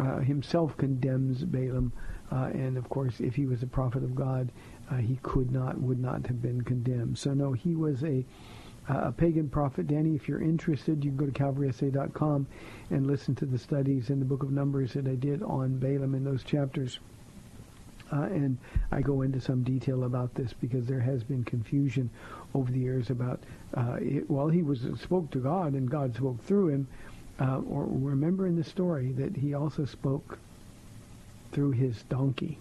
uh, 0.00 0.18
himself 0.18 0.76
condemns 0.76 1.44
Balaam, 1.44 1.92
uh, 2.30 2.50
and 2.52 2.76
of 2.76 2.88
course, 2.88 3.20
if 3.20 3.34
he 3.34 3.46
was 3.46 3.62
a 3.62 3.66
prophet 3.66 4.04
of 4.04 4.14
God, 4.14 4.52
uh, 4.90 4.96
he 4.96 5.18
could 5.22 5.50
not, 5.50 5.80
would 5.80 6.00
not 6.00 6.26
have 6.26 6.40
been 6.40 6.62
condemned. 6.62 7.18
So 7.18 7.34
no, 7.34 7.52
he 7.52 7.74
was 7.74 8.04
a 8.04 8.24
a 8.88 9.12
pagan 9.12 9.48
prophet. 9.48 9.86
Danny, 9.86 10.16
if 10.16 10.26
you're 10.26 10.42
interested, 10.42 11.04
you 11.04 11.10
can 11.12 11.16
go 11.18 11.26
to 11.26 11.32
calvarysa.com 11.32 12.46
and 12.90 13.06
listen 13.06 13.34
to 13.36 13.46
the 13.46 13.58
studies 13.58 14.10
in 14.10 14.18
the 14.18 14.24
book 14.24 14.42
of 14.42 14.50
Numbers 14.50 14.94
that 14.94 15.06
I 15.06 15.14
did 15.14 15.42
on 15.42 15.78
Balaam 15.78 16.14
in 16.14 16.24
those 16.24 16.42
chapters. 16.42 16.98
Uh, 18.12 18.22
and 18.22 18.58
I 18.90 19.00
go 19.02 19.22
into 19.22 19.40
some 19.40 19.62
detail 19.62 20.04
about 20.04 20.34
this 20.34 20.52
because 20.52 20.86
there 20.86 21.00
has 21.00 21.22
been 21.22 21.44
confusion 21.44 22.10
over 22.54 22.70
the 22.70 22.80
years 22.80 23.10
about, 23.10 23.40
uh, 23.74 23.96
it, 24.00 24.28
well, 24.28 24.48
he 24.48 24.62
was 24.62 24.80
spoke 25.00 25.30
to 25.30 25.38
God 25.38 25.74
and 25.74 25.90
God 25.90 26.14
spoke 26.14 26.42
through 26.44 26.68
him. 26.68 26.88
Uh, 27.40 27.60
or 27.70 27.86
remember 27.88 28.46
in 28.46 28.56
the 28.56 28.64
story 28.64 29.12
that 29.12 29.36
he 29.36 29.54
also 29.54 29.84
spoke 29.84 30.38
through 31.52 31.70
his 31.70 32.02
donkey. 32.04 32.58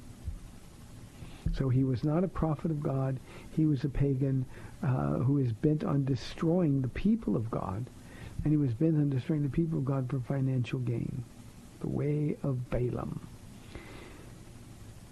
So 1.53 1.69
he 1.69 1.83
was 1.83 2.03
not 2.03 2.23
a 2.23 2.27
prophet 2.27 2.71
of 2.71 2.81
God. 2.81 3.19
He 3.55 3.65
was 3.65 3.83
a 3.83 3.89
pagan 3.89 4.45
uh, 4.83 5.17
who 5.17 5.39
is 5.39 5.51
bent 5.51 5.83
on 5.83 6.05
destroying 6.05 6.81
the 6.81 6.87
people 6.89 7.35
of 7.35 7.49
God. 7.49 7.85
And 8.43 8.53
he 8.53 8.57
was 8.57 8.73
bent 8.73 8.95
on 8.95 9.09
destroying 9.09 9.43
the 9.43 9.49
people 9.49 9.79
of 9.79 9.85
God 9.85 10.09
for 10.09 10.19
financial 10.19 10.79
gain. 10.79 11.23
The 11.81 11.89
way 11.89 12.37
of 12.43 12.69
Balaam. 12.69 13.19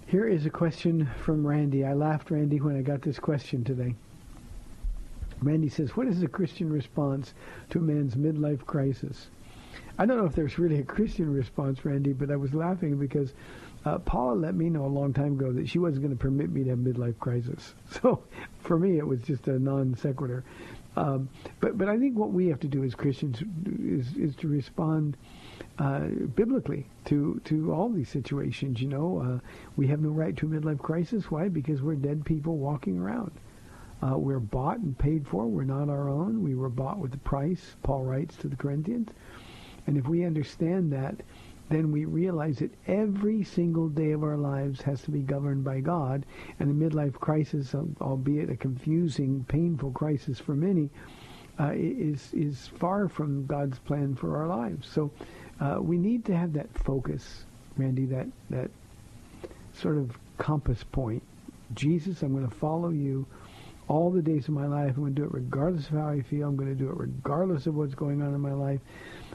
Here 0.07 0.25
is 0.25 0.45
a 0.45 0.49
question 0.49 1.09
from 1.21 1.45
Randy. 1.45 1.83
I 1.83 1.91
laughed, 1.91 2.31
Randy, 2.31 2.61
when 2.61 2.77
I 2.77 2.81
got 2.81 3.01
this 3.01 3.19
question 3.19 3.65
today. 3.65 3.93
Randy 5.41 5.67
says, 5.67 5.97
what 5.97 6.07
is 6.07 6.21
the 6.21 6.29
Christian 6.29 6.71
response 6.71 7.33
to 7.71 7.79
a 7.79 7.81
man's 7.81 8.15
midlife 8.15 8.65
crisis? 8.65 9.27
I 9.99 10.05
don't 10.05 10.17
know 10.17 10.25
if 10.25 10.33
there's 10.33 10.57
really 10.57 10.79
a 10.79 10.83
Christian 10.83 11.33
response, 11.33 11.83
Randy, 11.83 12.13
but 12.13 12.31
I 12.31 12.37
was 12.37 12.53
laughing 12.53 12.97
because 12.97 13.33
uh, 13.83 13.97
Paula 13.99 14.35
let 14.35 14.55
me 14.55 14.69
know 14.69 14.85
a 14.85 14.87
long 14.87 15.11
time 15.11 15.33
ago 15.33 15.51
that 15.51 15.67
she 15.67 15.77
wasn't 15.77 16.03
going 16.03 16.15
to 16.15 16.21
permit 16.21 16.51
me 16.51 16.63
to 16.63 16.69
have 16.69 16.79
midlife 16.79 17.19
crisis. 17.19 17.73
So 18.01 18.23
for 18.61 18.79
me, 18.79 18.99
it 18.99 19.05
was 19.05 19.21
just 19.23 19.49
a 19.49 19.59
non 19.59 19.93
sequitur. 19.93 20.45
Um, 20.95 21.27
but 21.59 21.77
but 21.77 21.89
I 21.89 21.97
think 21.97 22.17
what 22.17 22.31
we 22.31 22.47
have 22.47 22.61
to 22.61 22.67
do 22.67 22.85
as 22.85 22.95
Christians 22.95 23.43
is 23.77 24.15
is 24.15 24.37
to 24.37 24.47
respond 24.47 25.17
uh, 25.79 26.07
biblically 26.35 26.87
to 27.05 27.39
to 27.45 27.73
all 27.73 27.89
these 27.89 28.09
situations. 28.09 28.81
You 28.81 28.87
know, 28.87 29.21
uh, 29.21 29.47
we 29.75 29.87
have 29.87 30.01
no 30.01 30.09
right 30.09 30.35
to 30.37 30.45
a 30.45 30.49
midlife 30.49 30.79
crisis. 30.79 31.29
Why? 31.29 31.49
Because 31.49 31.81
we're 31.81 31.95
dead 31.95 32.25
people 32.25 32.57
walking 32.57 32.97
around. 32.97 33.31
Uh, 34.01 34.17
we're 34.17 34.39
bought 34.39 34.77
and 34.77 34.97
paid 34.97 35.27
for. 35.27 35.47
We're 35.47 35.63
not 35.63 35.89
our 35.89 36.09
own. 36.09 36.43
We 36.43 36.55
were 36.55 36.69
bought 36.69 36.99
with 36.99 37.13
a 37.13 37.19
price. 37.19 37.75
Paul 37.83 38.03
writes 38.03 38.35
to 38.37 38.47
the 38.47 38.55
Corinthians. 38.55 39.09
And 39.87 39.97
if 39.97 40.07
we 40.07 40.25
understand 40.25 40.91
that, 40.93 41.15
then 41.69 41.91
we 41.91 42.05
realize 42.05 42.59
that 42.59 42.71
every 42.87 43.43
single 43.43 43.89
day 43.89 44.11
of 44.11 44.23
our 44.23 44.37
lives 44.37 44.81
has 44.81 45.01
to 45.03 45.11
be 45.11 45.21
governed 45.21 45.63
by 45.63 45.79
God. 45.79 46.25
And 46.59 46.69
the 46.69 46.85
midlife 46.85 47.13
crisis, 47.13 47.73
albeit 47.99 48.49
a 48.49 48.55
confusing, 48.55 49.45
painful 49.47 49.91
crisis 49.91 50.39
for 50.39 50.55
many, 50.55 50.89
uh, 51.59 51.71
is 51.73 52.31
is 52.33 52.67
far 52.79 53.07
from 53.09 53.45
God's 53.47 53.79
plan 53.79 54.15
for 54.15 54.37
our 54.37 54.47
lives. 54.47 54.87
So 54.87 55.11
uh, 55.59 55.77
we 55.81 55.97
need 55.97 56.25
to 56.25 56.35
have 56.35 56.53
that 56.53 56.67
focus, 56.85 57.45
Randy, 57.77 58.05
that 58.05 58.27
that 58.49 58.71
sort 59.73 59.97
of 59.97 60.17
compass 60.37 60.83
point. 60.83 61.23
Jesus, 61.73 62.21
I'm 62.21 62.31
going 62.31 62.47
to 62.47 62.55
follow 62.55 62.89
you 62.89 63.25
all 63.87 64.11
the 64.11 64.21
days 64.21 64.47
of 64.47 64.53
my 64.53 64.67
life. 64.67 64.91
I'm 64.95 65.03
going 65.03 65.15
to 65.15 65.21
do 65.21 65.25
it 65.25 65.33
regardless 65.33 65.87
of 65.87 65.95
how 65.95 66.09
I 66.09 66.21
feel. 66.21 66.47
I'm 66.47 66.55
going 66.55 66.69
to 66.69 66.75
do 66.75 66.89
it 66.89 66.97
regardless 66.97 67.67
of 67.67 67.75
what's 67.75 67.95
going 67.95 68.21
on 68.21 68.33
in 68.33 68.41
my 68.41 68.53
life. 68.53 68.79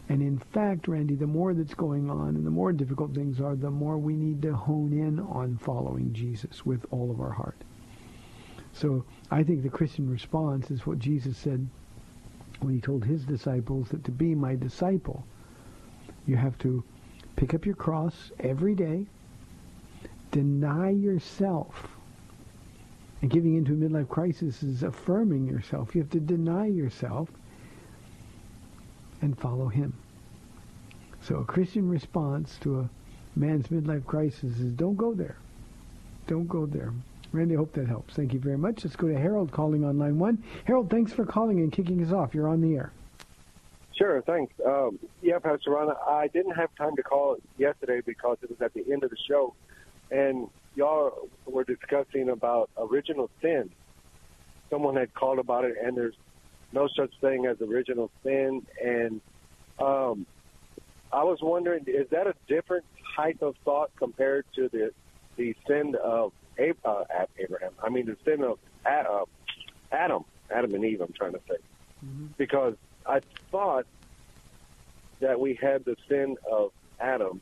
And 0.09 0.21
in 0.21 0.39
fact, 0.39 0.89
Randy, 0.89 1.15
the 1.15 1.27
more 1.27 1.55
that's 1.55 1.75
going 1.75 2.11
on 2.11 2.37
and 2.37 2.45
the 2.45 2.51
more 2.51 2.73
difficult 2.73 3.15
things 3.15 3.41
are, 3.41 3.55
the 3.55 3.71
more 3.71 3.99
we 3.99 4.15
need 4.15 4.43
to 4.43 4.55
hone 4.55 4.93
in 4.93 5.21
on 5.21 5.59
following 5.59 6.13
Jesus 6.13 6.67
with 6.67 6.85
all 6.91 7.11
of 7.11 7.21
our 7.21 7.31
heart. 7.31 7.57
So 8.73 9.05
I 9.31 9.43
think 9.43 9.63
the 9.63 9.69
Christian 9.69 10.09
response 10.11 10.71
is 10.71 10.87
what 10.87 10.99
Jesus 10.99 11.37
said 11.37 11.67
when 12.61 12.75
he 12.75 12.81
told 12.81 13.05
his 13.05 13.25
disciples 13.25 13.89
that 13.89 14.05
to 14.05 14.11
be 14.11 14.35
my 14.35 14.55
disciple, 14.55 15.25
you 16.27 16.37
have 16.37 16.59
to 16.59 16.83
pick 17.37 17.55
up 17.55 17.67
your 17.67 17.75
cross 17.75 18.31
every 18.41 18.75
day, 18.75 19.07
deny 20.31 20.91
yourself. 20.91 21.89
And 23.21 23.31
giving 23.31 23.55
into 23.55 23.73
a 23.73 23.77
midlife 23.77 24.09
crisis 24.09 24.63
is 24.63 24.83
affirming 24.83 25.47
yourself. 25.47 25.95
You 25.95 26.01
have 26.01 26.11
to 26.11 26.21
deny 26.21 26.67
yourself 26.67 27.29
and 29.21 29.39
follow 29.39 29.69
him. 29.69 29.95
So 31.23 31.37
a 31.37 31.45
Christian 31.45 31.89
response 31.89 32.59
to 32.63 32.81
a 32.81 32.91
man's 33.37 33.69
midlife 33.69 34.05
crisis 34.07 34.59
is 34.59 34.73
don't 34.73 34.97
go 34.97 35.15
there. 35.15 35.37
Don't 36.27 36.49
go 36.49 36.67
there. 36.67 36.93
Randy, 37.31 37.55
I 37.55 37.59
hope 37.59 37.73
that 37.75 37.87
helps. 37.87 38.15
Thank 38.15 38.33
you 38.33 38.41
very 38.41 38.59
much. 38.59 38.85
Let's 38.85 38.97
go 38.97 39.09
to 39.09 39.19
Harold 39.19 39.53
calling 39.53 39.85
on 39.85 39.99
line 39.99 40.19
one. 40.19 40.43
Harold, 40.65 40.91
thanks 40.91 41.13
for 41.13 41.25
calling 41.25 41.61
and 41.61 41.73
kicking 41.73 42.05
us 42.05 42.13
off. 42.13 42.35
You're 42.35 42.49
on 42.49 42.61
the 42.61 42.75
air. 42.75 42.93
Sure, 43.97 44.23
thanks. 44.23 44.53
Um, 44.65 44.99
yeah, 45.21 45.39
Pastor 45.39 45.73
Ron, 45.73 45.95
I 46.09 46.29
didn't 46.29 46.53
have 46.53 46.75
time 46.77 46.97
to 46.97 47.03
call 47.03 47.37
yesterday 47.59 48.01
because 48.05 48.39
it 48.43 48.51
was 48.51 48.61
at 48.63 48.73
the 48.75 48.85
end 48.91 49.05
of 49.05 49.11
the 49.11 49.17
show, 49.29 49.55
and 50.11 50.49
y'all 50.75 51.29
were 51.47 51.65
discussing 51.65 52.31
about 52.31 52.71
original 52.79 53.31
sin. 53.41 53.71
Someone 54.71 54.97
had 54.97 55.13
called 55.13 55.39
about 55.39 55.65
it, 55.65 55.77
and 55.83 55.97
there's 55.97 56.15
no 56.73 56.89
such 56.97 57.13
thing 57.21 57.47
as 57.47 57.61
original 57.61 58.11
sin. 58.23 58.67
And 58.83 59.21
um, 59.79 60.27
I 61.13 61.25
was 61.25 61.39
wondering, 61.43 61.85
is 61.87 62.09
that 62.11 62.27
a 62.27 62.35
different 62.49 62.87
type 63.15 63.43
of 63.43 63.55
thought 63.65 63.91
compared 63.97 64.47
to 64.57 64.69
the 64.69 64.93
the 65.37 65.55
sin 65.67 65.95
of 66.03 66.33
uh, 66.59 67.05
Abraham? 67.39 67.73
I 67.83 67.91
mean, 67.91 68.07
the 68.07 68.17
sin 68.25 68.43
of 68.43 68.59
uh, 68.87 69.25
Adam, 69.91 70.25
Adam 70.51 70.75
and 70.75 70.85
Eve. 70.85 71.03
I'm 71.03 71.13
trying 71.13 71.33
to 71.33 71.41
say, 71.49 71.57
mm-hmm. 72.05 72.27
because 72.39 72.75
I 73.07 73.21
thought 73.51 73.87
that 75.21 75.39
we 75.39 75.59
had 75.61 75.85
the 75.85 75.97
sin 76.09 76.37
of 76.51 76.71
Adam, 77.01 77.41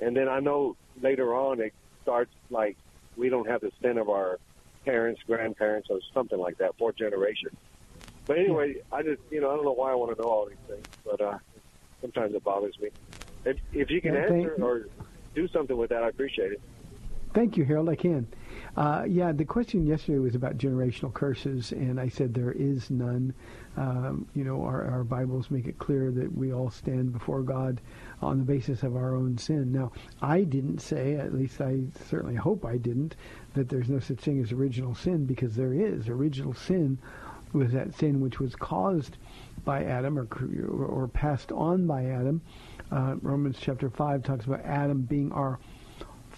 and 0.00 0.16
then 0.16 0.28
I 0.28 0.40
know 0.40 0.76
later 1.00 1.34
on 1.34 1.60
it 1.60 1.72
starts 2.02 2.32
like 2.50 2.76
we 3.16 3.28
don't 3.28 3.48
have 3.48 3.60
the 3.60 3.70
sin 3.82 3.98
of 3.98 4.08
our 4.08 4.38
parents, 4.84 5.20
grandparents, 5.26 5.88
or 5.90 5.98
something 6.14 6.38
like 6.38 6.58
that, 6.58 6.72
fourth 6.78 6.96
generation. 6.96 7.50
But 8.26 8.38
anyway, 8.38 8.74
I 8.92 9.02
just 9.02 9.20
you 9.30 9.40
know 9.40 9.50
I 9.50 9.56
don't 9.56 9.64
know 9.64 9.72
why 9.72 9.92
I 9.92 9.94
want 9.94 10.16
to 10.16 10.22
know 10.22 10.28
all 10.28 10.46
these 10.46 10.56
things, 10.68 10.86
but 11.04 11.20
uh, 11.20 11.38
sometimes 12.00 12.34
it 12.34 12.44
bothers 12.44 12.76
me. 12.80 12.90
If 13.44 13.56
if 13.72 13.90
you 13.90 14.00
can 14.00 14.14
yeah, 14.14 14.20
answer 14.20 14.56
or 14.60 14.86
do 15.34 15.48
something 15.48 15.76
with 15.76 15.90
that, 15.90 16.02
I 16.02 16.08
appreciate 16.08 16.52
it. 16.52 16.60
Thank 17.34 17.56
you, 17.56 17.64
Harold. 17.64 17.88
I 17.88 17.96
can. 17.96 18.26
Uh, 18.78 19.02
yeah, 19.08 19.32
the 19.32 19.44
question 19.44 19.84
yesterday 19.84 20.20
was 20.20 20.36
about 20.36 20.56
generational 20.56 21.12
curses, 21.12 21.72
and 21.72 21.98
I 21.98 22.08
said 22.08 22.32
there 22.32 22.52
is 22.52 22.90
none. 22.90 23.34
Um, 23.76 24.28
you 24.36 24.44
know, 24.44 24.62
our, 24.62 24.84
our 24.84 25.02
Bibles 25.02 25.50
make 25.50 25.66
it 25.66 25.80
clear 25.80 26.12
that 26.12 26.32
we 26.32 26.52
all 26.52 26.70
stand 26.70 27.12
before 27.12 27.42
God 27.42 27.80
on 28.22 28.38
the 28.38 28.44
basis 28.44 28.84
of 28.84 28.94
our 28.94 29.16
own 29.16 29.36
sin. 29.36 29.72
Now, 29.72 29.90
I 30.22 30.44
didn't 30.44 30.78
say, 30.78 31.16
at 31.16 31.34
least 31.34 31.60
I 31.60 31.80
certainly 32.08 32.36
hope 32.36 32.64
I 32.64 32.76
didn't, 32.76 33.16
that 33.54 33.68
there's 33.68 33.88
no 33.88 33.98
such 33.98 34.20
thing 34.20 34.40
as 34.40 34.52
original 34.52 34.94
sin, 34.94 35.24
because 35.24 35.56
there 35.56 35.74
is. 35.74 36.08
Original 36.08 36.54
sin 36.54 36.98
was 37.52 37.72
that 37.72 37.96
sin 37.96 38.20
which 38.20 38.38
was 38.38 38.54
caused 38.54 39.16
by 39.64 39.82
Adam 39.82 40.16
or, 40.16 40.28
or 40.86 41.08
passed 41.08 41.50
on 41.50 41.84
by 41.88 42.04
Adam. 42.04 42.40
Uh, 42.92 43.16
Romans 43.22 43.56
chapter 43.60 43.90
5 43.90 44.22
talks 44.22 44.44
about 44.44 44.64
Adam 44.64 45.00
being 45.02 45.32
our 45.32 45.58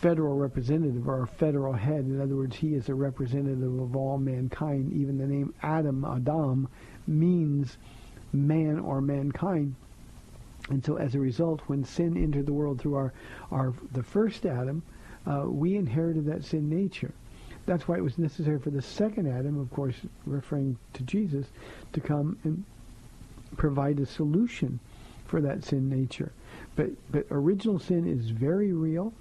federal 0.00 0.36
representative 0.36 1.06
or 1.08 1.20
our 1.20 1.26
federal 1.26 1.74
head. 1.74 2.04
In 2.06 2.20
other 2.20 2.36
words, 2.36 2.56
he 2.56 2.74
is 2.74 2.88
a 2.88 2.94
representative 2.94 3.78
of 3.78 3.94
all 3.94 4.18
mankind. 4.18 4.92
Even 4.92 5.18
the 5.18 5.26
name 5.26 5.54
Adam, 5.62 6.04
Adam, 6.04 6.68
means 7.06 7.76
man 8.32 8.78
or 8.78 9.00
mankind. 9.00 9.74
And 10.70 10.84
so 10.84 10.96
as 10.96 11.14
a 11.14 11.18
result, 11.18 11.60
when 11.66 11.84
sin 11.84 12.16
entered 12.16 12.46
the 12.46 12.52
world 12.52 12.80
through 12.80 12.94
our, 12.94 13.12
our 13.50 13.74
the 13.92 14.02
first 14.02 14.46
Adam, 14.46 14.82
uh, 15.26 15.44
we 15.46 15.76
inherited 15.76 16.26
that 16.26 16.44
sin 16.44 16.70
nature. 16.70 17.12
That's 17.66 17.86
why 17.86 17.96
it 17.96 18.04
was 18.04 18.18
necessary 18.18 18.58
for 18.58 18.70
the 18.70 18.82
second 18.82 19.28
Adam, 19.28 19.60
of 19.60 19.70
course, 19.70 19.96
referring 20.24 20.78
to 20.94 21.02
Jesus, 21.02 21.46
to 21.92 22.00
come 22.00 22.38
and 22.44 22.64
provide 23.56 23.98
a 24.00 24.06
solution 24.06 24.80
for 25.26 25.40
that 25.42 25.64
sin 25.64 25.88
nature. 25.88 26.32
But 26.74 26.90
but 27.10 27.26
original 27.30 27.78
sin 27.78 28.06
is 28.06 28.30
very 28.30 28.72
real. 28.72 29.12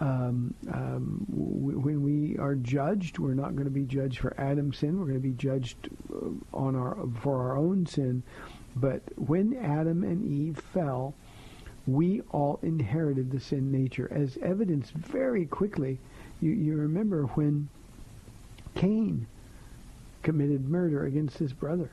Um, 0.00 0.54
um, 0.72 1.26
w- 1.30 1.78
when 1.78 2.02
we 2.02 2.36
are 2.38 2.54
judged, 2.54 3.18
we're 3.18 3.34
not 3.34 3.54
going 3.56 3.64
to 3.64 3.70
be 3.70 3.84
judged 3.84 4.18
for 4.18 4.38
Adam's 4.38 4.78
sin. 4.78 4.98
We're 4.98 5.06
going 5.06 5.22
to 5.22 5.28
be 5.28 5.34
judged 5.34 5.88
uh, 6.12 6.28
on 6.56 6.76
our 6.76 6.96
for 7.20 7.40
our 7.50 7.56
own 7.56 7.86
sin. 7.86 8.22
But 8.76 9.02
when 9.16 9.56
Adam 9.56 10.04
and 10.04 10.24
Eve 10.24 10.58
fell, 10.58 11.14
we 11.86 12.20
all 12.30 12.60
inherited 12.62 13.30
the 13.30 13.40
sin 13.40 13.72
nature, 13.72 14.08
as 14.12 14.38
evidenced 14.42 14.92
very 14.92 15.46
quickly. 15.46 15.98
You, 16.40 16.52
you 16.52 16.76
remember 16.76 17.24
when 17.24 17.68
Cain 18.74 19.26
committed 20.22 20.68
murder 20.68 21.06
against 21.06 21.38
his 21.38 21.52
brother. 21.52 21.90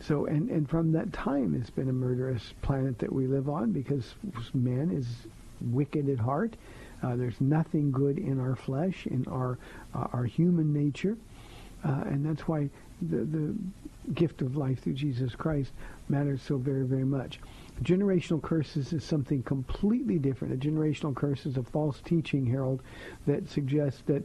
So, 0.00 0.24
and, 0.24 0.50
and 0.50 0.68
from 0.68 0.92
that 0.92 1.12
time, 1.12 1.54
it's 1.54 1.70
been 1.70 1.90
a 1.90 1.92
murderous 1.92 2.54
planet 2.62 2.98
that 3.00 3.12
we 3.12 3.26
live 3.26 3.48
on 3.48 3.70
because 3.72 4.14
man 4.54 4.90
is 4.90 5.06
wicked 5.60 6.08
at 6.08 6.18
heart. 6.18 6.56
Uh, 7.02 7.16
there's 7.16 7.40
nothing 7.40 7.90
good 7.90 8.18
in 8.18 8.38
our 8.38 8.56
flesh, 8.56 9.06
in 9.06 9.26
our 9.28 9.58
uh, 9.94 10.06
our 10.12 10.24
human 10.24 10.72
nature, 10.72 11.16
uh, 11.84 12.04
and 12.06 12.24
that's 12.24 12.46
why 12.46 12.68
the 13.02 13.24
the 13.24 13.54
gift 14.14 14.42
of 14.42 14.56
life 14.56 14.82
through 14.82 14.94
Jesus 14.94 15.34
Christ 15.34 15.72
matters 16.08 16.42
so 16.42 16.56
very 16.56 16.84
very 16.84 17.04
much. 17.04 17.40
Generational 17.82 18.42
curses 18.42 18.92
is 18.92 19.04
something 19.04 19.42
completely 19.42 20.18
different. 20.18 20.52
A 20.52 20.56
generational 20.56 21.14
curse 21.14 21.46
is 21.46 21.56
a 21.56 21.62
false 21.62 22.00
teaching, 22.04 22.44
Harold, 22.44 22.82
that 23.26 23.48
suggests 23.48 24.02
that 24.06 24.22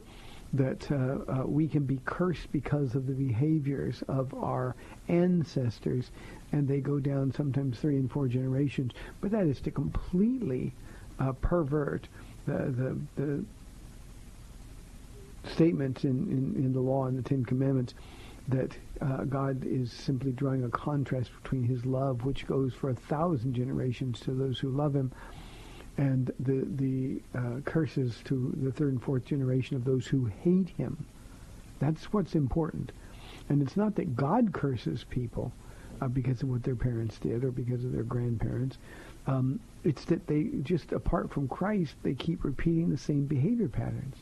that 0.52 0.90
uh, 0.90 0.96
uh, 0.96 1.46
we 1.46 1.66
can 1.66 1.84
be 1.84 2.00
cursed 2.04 2.50
because 2.52 2.94
of 2.94 3.06
the 3.06 3.12
behaviors 3.12 4.02
of 4.08 4.32
our 4.34 4.76
ancestors, 5.08 6.10
and 6.52 6.68
they 6.68 6.80
go 6.80 6.98
down 6.98 7.32
sometimes 7.32 7.78
three 7.78 7.96
and 7.96 8.10
four 8.10 8.28
generations. 8.28 8.92
But 9.20 9.30
that 9.32 9.46
is 9.46 9.60
to 9.62 9.70
completely 9.70 10.74
uh, 11.18 11.32
pervert 11.32 12.08
the, 12.46 12.52
the, 12.52 12.98
the 13.16 13.44
statements 15.50 16.04
in, 16.04 16.10
in, 16.30 16.64
in, 16.64 16.72
the 16.72 16.80
law 16.80 17.06
and 17.06 17.18
the 17.18 17.28
Ten 17.28 17.44
Commandments 17.44 17.94
that 18.48 18.76
uh, 19.00 19.24
God 19.24 19.64
is 19.64 19.92
simply 19.92 20.32
drawing 20.32 20.64
a 20.64 20.68
contrast 20.68 21.30
between 21.42 21.64
his 21.64 21.84
love, 21.84 22.24
which 22.24 22.46
goes 22.46 22.72
for 22.74 22.90
a 22.90 22.94
thousand 22.94 23.54
generations 23.54 24.20
to 24.20 24.32
those 24.32 24.58
who 24.58 24.70
love 24.70 24.94
him, 24.94 25.12
and 25.98 26.30
the 26.38 26.66
the 26.76 27.22
uh, 27.36 27.60
curses 27.64 28.20
to 28.24 28.54
the 28.62 28.70
third 28.70 28.92
and 28.92 29.02
fourth 29.02 29.24
generation 29.24 29.76
of 29.76 29.84
those 29.84 30.06
who 30.06 30.26
hate 30.26 30.68
him. 30.68 31.06
That's 31.80 32.12
what's 32.12 32.34
important, 32.34 32.92
and 33.48 33.60
it's 33.62 33.76
not 33.76 33.96
that 33.96 34.14
God 34.14 34.52
curses 34.52 35.04
people 35.04 35.52
uh, 36.00 36.08
because 36.08 36.42
of 36.42 36.48
what 36.48 36.62
their 36.62 36.76
parents 36.76 37.18
did 37.18 37.44
or 37.44 37.50
because 37.50 37.84
of 37.84 37.92
their 37.92 38.04
grandparents. 38.04 38.78
Um, 39.26 39.58
it's 39.86 40.04
that 40.06 40.26
they 40.26 40.50
just 40.62 40.90
apart 40.90 41.30
from 41.30 41.46
Christ, 41.46 41.94
they 42.02 42.14
keep 42.14 42.42
repeating 42.42 42.90
the 42.90 42.98
same 42.98 43.26
behavior 43.26 43.68
patterns. 43.68 44.16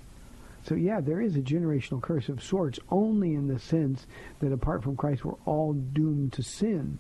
So 0.63 0.75
yeah, 0.75 1.01
there 1.01 1.23
is 1.23 1.37
a 1.37 1.41
generational 1.41 2.03
curse 2.03 2.29
of 2.29 2.43
sorts, 2.43 2.79
only 2.91 3.35
in 3.35 3.49
the 3.49 3.59
sense 3.59 4.07
that 4.41 4.53
apart 4.53 4.83
from 4.83 4.97
Christ, 4.97 5.25
we're 5.25 5.35
all 5.47 5.73
doomed 5.73 6.35
to 6.35 6.43
sin. 6.43 6.99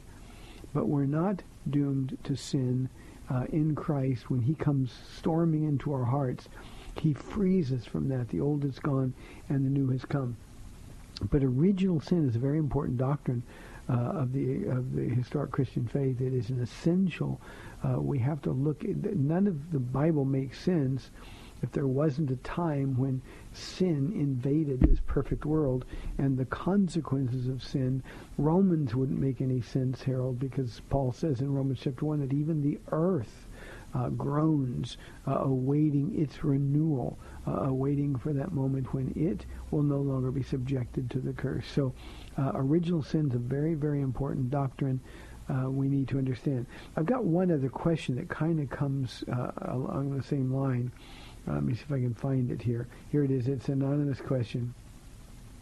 But 0.72 0.88
we're 0.88 1.04
not 1.04 1.42
doomed 1.68 2.16
to 2.24 2.36
sin 2.36 2.88
uh, 3.30 3.44
in 3.52 3.74
Christ 3.74 4.30
when 4.30 4.40
he 4.40 4.54
comes 4.54 4.92
storming 5.18 5.64
into 5.64 5.92
our 5.92 6.04
hearts. 6.04 6.48
He 6.96 7.12
frees 7.12 7.70
us 7.70 7.84
from 7.84 8.08
that. 8.08 8.28
The 8.28 8.40
old 8.40 8.64
is 8.64 8.78
gone 8.78 9.12
and 9.48 9.64
the 9.64 9.70
new 9.70 9.88
has 9.90 10.04
come. 10.04 10.36
But 11.30 11.44
original 11.44 12.00
sin 12.00 12.28
is 12.28 12.36
a 12.36 12.40
very 12.40 12.58
important 12.58 12.98
doctrine 12.98 13.42
uh, 13.88 13.92
of 13.92 14.32
the 14.32 14.64
of 14.66 14.94
the 14.94 15.02
historic 15.02 15.50
Christian 15.50 15.86
faith. 15.86 16.20
It 16.20 16.32
is 16.32 16.50
an 16.50 16.60
essential. 16.60 17.40
Uh, 17.82 18.00
we 18.00 18.18
have 18.18 18.40
to 18.42 18.50
look. 18.50 18.84
At, 18.84 19.16
none 19.16 19.46
of 19.46 19.70
the 19.72 19.78
Bible 19.78 20.24
makes 20.24 20.58
sense 20.60 21.10
if 21.62 21.72
there 21.72 21.86
wasn't 21.86 22.30
a 22.30 22.36
time 22.36 22.96
when 22.98 23.22
sin 23.52 24.12
invaded 24.14 24.80
this 24.80 24.98
perfect 25.06 25.46
world 25.46 25.86
and 26.18 26.36
the 26.36 26.44
consequences 26.44 27.48
of 27.48 27.62
sin. 27.62 28.02
Romans 28.36 28.94
wouldn't 28.94 29.18
make 29.18 29.40
any 29.40 29.62
sense, 29.62 30.02
Harold, 30.02 30.38
because 30.38 30.82
Paul 30.90 31.12
says 31.12 31.40
in 31.40 31.54
Romans 31.54 31.80
chapter 31.82 32.04
one 32.04 32.20
that 32.20 32.34
even 32.34 32.60
the 32.60 32.78
earth 32.92 33.48
uh, 33.94 34.08
groans, 34.10 34.96
uh, 35.26 35.38
awaiting 35.38 36.20
its 36.20 36.44
renewal, 36.44 37.18
uh, 37.46 37.62
awaiting 37.62 38.16
for 38.16 38.32
that 38.32 38.52
moment 38.52 38.92
when 38.92 39.12
it 39.16 39.46
will 39.70 39.82
no 39.82 40.00
longer 40.00 40.30
be 40.30 40.42
subjected 40.42 41.10
to 41.10 41.20
the 41.20 41.32
curse. 41.32 41.66
So, 41.74 41.94
uh, 42.38 42.52
original 42.54 43.02
sin 43.02 43.28
is 43.28 43.34
a 43.34 43.38
very, 43.38 43.74
very 43.74 44.00
important 44.00 44.50
doctrine. 44.50 45.00
Uh, 45.48 45.70
we 45.70 45.88
need 45.88 46.08
to 46.08 46.18
understand. 46.18 46.66
I've 46.96 47.06
got 47.06 47.24
one 47.24 47.50
other 47.50 47.68
question 47.68 48.16
that 48.16 48.28
kind 48.28 48.60
of 48.60 48.70
comes 48.70 49.24
uh, 49.30 49.50
along 49.62 50.16
the 50.16 50.22
same 50.22 50.52
line. 50.52 50.90
let 51.46 51.62
me 51.62 51.74
see 51.74 51.82
if 51.82 51.92
I 51.92 52.00
can 52.00 52.14
find 52.14 52.50
it 52.50 52.62
here. 52.62 52.88
Here 53.12 53.24
it 53.24 53.30
is. 53.30 53.46
It's 53.48 53.68
an 53.68 53.82
anonymous 53.82 54.20
question. 54.20 54.74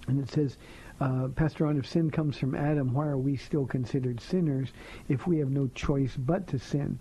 And 0.08 0.20
it 0.20 0.30
says, 0.30 0.56
uh, 1.00 1.28
Pastor 1.34 1.64
Ron, 1.64 1.78
if 1.78 1.86
sin 1.86 2.10
comes 2.10 2.36
from 2.36 2.54
Adam, 2.54 2.92
why 2.92 3.06
are 3.06 3.18
we 3.18 3.36
still 3.36 3.66
considered 3.66 4.20
sinners 4.20 4.68
if 5.08 5.26
we 5.26 5.38
have 5.38 5.50
no 5.50 5.68
choice 5.74 6.16
but 6.16 6.46
to 6.48 6.58
sin? 6.58 6.98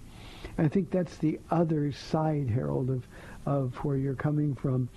And 0.57 0.65
I 0.65 0.69
think 0.69 0.89
that's 0.89 1.17
the 1.17 1.39
other 1.49 1.91
side, 1.91 2.49
Harold, 2.49 2.89
of, 2.89 3.07
of 3.45 3.75
where 3.83 3.97
you're 3.97 4.15
coming 4.15 4.55
from. 4.55 4.89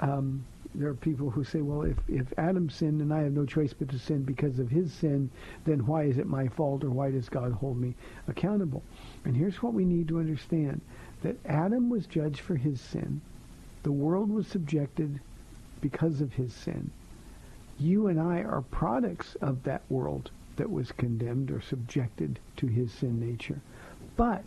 Um, 0.00 0.44
there 0.78 0.88
are 0.88 0.94
people 0.94 1.28
who 1.28 1.42
say, 1.42 1.60
well, 1.60 1.82
if, 1.82 1.96
if 2.06 2.32
Adam 2.38 2.70
sinned 2.70 3.00
and 3.00 3.12
I 3.12 3.22
have 3.22 3.32
no 3.32 3.44
choice 3.44 3.72
but 3.72 3.88
to 3.88 3.98
sin 3.98 4.22
because 4.22 4.60
of 4.60 4.70
his 4.70 4.92
sin, 4.92 5.28
then 5.64 5.84
why 5.84 6.04
is 6.04 6.18
it 6.18 6.26
my 6.28 6.46
fault 6.46 6.84
or 6.84 6.90
why 6.90 7.10
does 7.10 7.28
God 7.28 7.50
hold 7.50 7.80
me 7.80 7.96
accountable? 8.28 8.84
And 9.24 9.36
here's 9.36 9.60
what 9.60 9.74
we 9.74 9.84
need 9.84 10.06
to 10.06 10.20
understand, 10.20 10.80
that 11.22 11.36
Adam 11.44 11.90
was 11.90 12.06
judged 12.06 12.38
for 12.38 12.54
his 12.54 12.80
sin. 12.80 13.20
The 13.82 13.90
world 13.90 14.30
was 14.30 14.46
subjected 14.46 15.18
because 15.80 16.20
of 16.20 16.32
his 16.32 16.54
sin. 16.54 16.92
You 17.80 18.06
and 18.06 18.20
I 18.20 18.42
are 18.42 18.62
products 18.62 19.34
of 19.40 19.64
that 19.64 19.82
world 19.88 20.30
that 20.54 20.70
was 20.70 20.92
condemned 20.92 21.50
or 21.50 21.60
subjected 21.60 22.38
to 22.58 22.68
his 22.68 22.92
sin 22.92 23.18
nature. 23.18 23.60
But 24.16 24.44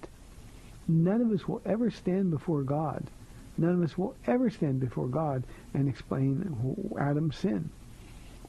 none 0.87 1.21
of 1.21 1.31
us 1.31 1.45
will 1.45 1.61
ever 1.65 1.91
stand 1.91 2.31
before 2.31 2.63
God 2.63 3.09
None 3.61 3.75
of 3.75 3.83
us 3.83 3.95
will 3.95 4.15
ever 4.25 4.49
stand 4.49 4.79
before 4.79 5.07
God 5.07 5.43
and 5.75 5.87
explain 5.87 6.95
Adam's 6.99 7.37
sin. 7.37 7.69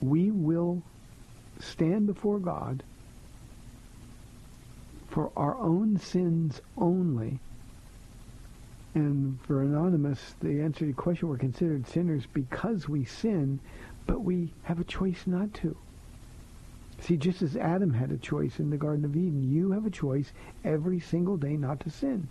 We 0.00 0.30
will 0.30 0.82
stand 1.60 2.06
before 2.06 2.38
God 2.38 2.82
for 5.10 5.30
our 5.36 5.58
own 5.58 5.98
sins 5.98 6.62
only. 6.78 7.40
And 8.94 9.38
for 9.42 9.60
Anonymous, 9.60 10.34
the 10.40 10.62
answer 10.62 10.80
to 10.80 10.86
the 10.86 10.92
question, 10.94 11.28
we're 11.28 11.36
considered 11.36 11.86
sinners 11.86 12.24
because 12.32 12.88
we 12.88 13.04
sin, 13.04 13.60
but 14.06 14.22
we 14.22 14.54
have 14.62 14.80
a 14.80 14.84
choice 14.84 15.26
not 15.26 15.52
to. 15.54 15.76
See, 17.00 17.18
just 17.18 17.42
as 17.42 17.54
Adam 17.54 17.92
had 17.92 18.10
a 18.12 18.16
choice 18.16 18.58
in 18.58 18.70
the 18.70 18.78
Garden 18.78 19.04
of 19.04 19.14
Eden, 19.14 19.52
you 19.52 19.72
have 19.72 19.84
a 19.84 19.90
choice 19.90 20.32
every 20.64 21.00
single 21.00 21.36
day 21.36 21.58
not 21.58 21.80
to 21.80 21.90
sin. 21.90 22.28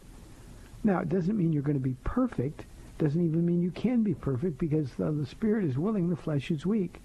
Now, 0.83 1.01
it 1.01 1.09
doesn't 1.09 1.37
mean 1.37 1.53
you're 1.53 1.61
going 1.61 1.77
to 1.77 1.79
be 1.79 1.95
perfect. 2.03 2.65
Doesn't 3.01 3.25
even 3.25 3.47
mean 3.47 3.63
you 3.63 3.71
can 3.71 4.03
be 4.03 4.13
perfect 4.13 4.59
because 4.59 4.91
the, 4.91 5.11
the 5.11 5.25
spirit 5.25 5.65
is 5.65 5.75
willing, 5.75 6.07
the 6.07 6.15
flesh 6.15 6.51
is 6.51 6.67
weak. 6.67 7.01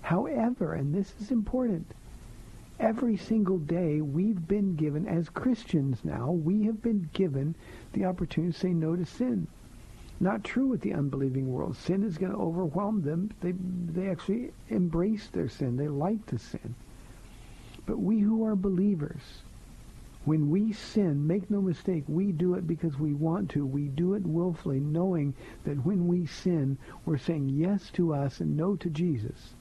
However, 0.00 0.72
and 0.72 0.94
this 0.94 1.12
is 1.20 1.30
important, 1.30 1.92
every 2.80 3.18
single 3.18 3.58
day 3.58 4.00
we've 4.00 4.48
been 4.48 4.76
given, 4.76 5.06
as 5.06 5.28
Christians 5.28 5.98
now, 6.04 6.30
we 6.30 6.62
have 6.64 6.80
been 6.80 7.10
given 7.12 7.54
the 7.92 8.06
opportunity 8.06 8.54
to 8.54 8.58
say 8.58 8.72
no 8.72 8.96
to 8.96 9.04
sin. 9.04 9.46
Not 10.20 10.42
true 10.42 10.68
with 10.68 10.80
the 10.80 10.94
unbelieving 10.94 11.52
world. 11.52 11.76
Sin 11.76 12.02
is 12.02 12.16
going 12.16 12.32
to 12.32 12.38
overwhelm 12.38 13.02
them. 13.02 13.30
They, 13.42 13.52
they 13.92 14.08
actually 14.08 14.52
embrace 14.70 15.28
their 15.28 15.50
sin. 15.50 15.76
They 15.76 15.88
like 15.88 16.24
to 16.28 16.38
sin. 16.38 16.74
But 17.84 17.98
we 17.98 18.20
who 18.20 18.42
are 18.46 18.56
believers, 18.56 19.42
when 20.26 20.50
we 20.50 20.72
sin, 20.72 21.24
make 21.24 21.48
no 21.50 21.62
mistake, 21.62 22.02
we 22.08 22.32
do 22.32 22.54
it 22.54 22.66
because 22.66 22.98
we 22.98 23.14
want 23.14 23.48
to. 23.50 23.64
We 23.64 23.84
do 23.84 24.14
it 24.14 24.26
willfully, 24.26 24.80
knowing 24.80 25.34
that 25.64 25.84
when 25.86 26.08
we 26.08 26.26
sin, 26.26 26.78
we're 27.04 27.16
saying 27.16 27.48
yes 27.48 27.90
to 27.90 28.12
us 28.12 28.40
and 28.40 28.56
no 28.56 28.74
to 28.74 28.90
Jesus. 28.90 29.54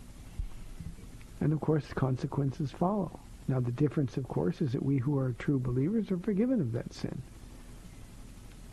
And 1.39 1.53
of 1.53 1.61
course, 1.61 1.93
consequences 1.93 2.71
follow. 2.71 3.19
Now, 3.47 3.59
the 3.59 3.71
difference, 3.71 4.17
of 4.17 4.27
course, 4.27 4.59
is 4.59 4.71
that 4.71 4.81
we 4.81 4.97
who 4.97 5.19
are 5.19 5.33
true 5.33 5.59
believers 5.59 6.09
are 6.09 6.17
forgiven 6.17 6.59
of 6.59 6.71
that 6.71 6.91
sin. 6.95 7.21